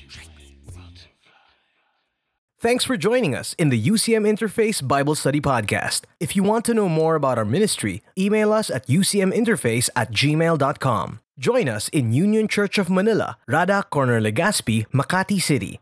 Thanks 2.59 2.83
for 2.83 2.97
joining 2.97 3.35
us 3.35 3.53
in 3.59 3.69
the 3.69 3.79
UCM 3.79 4.25
Interface 4.25 4.85
Bible 4.85 5.13
Study 5.13 5.39
Podcast. 5.39 6.05
If 6.19 6.35
you 6.35 6.41
want 6.41 6.65
to 6.65 6.73
know 6.73 6.89
more 6.89 7.13
about 7.13 7.37
our 7.37 7.45
ministry, 7.45 8.01
email 8.17 8.51
us 8.51 8.71
at 8.71 8.87
ucminterface 8.87 9.89
at 9.95 10.11
gmail.com. 10.11 11.19
Join 11.37 11.69
us 11.69 11.87
in 11.89 12.13
Union 12.13 12.47
Church 12.47 12.79
of 12.79 12.89
Manila, 12.89 13.37
Rada 13.47 13.83
Corner 13.83 14.19
Legazpi, 14.19 14.87
Makati 14.87 15.39
City. 15.39 15.79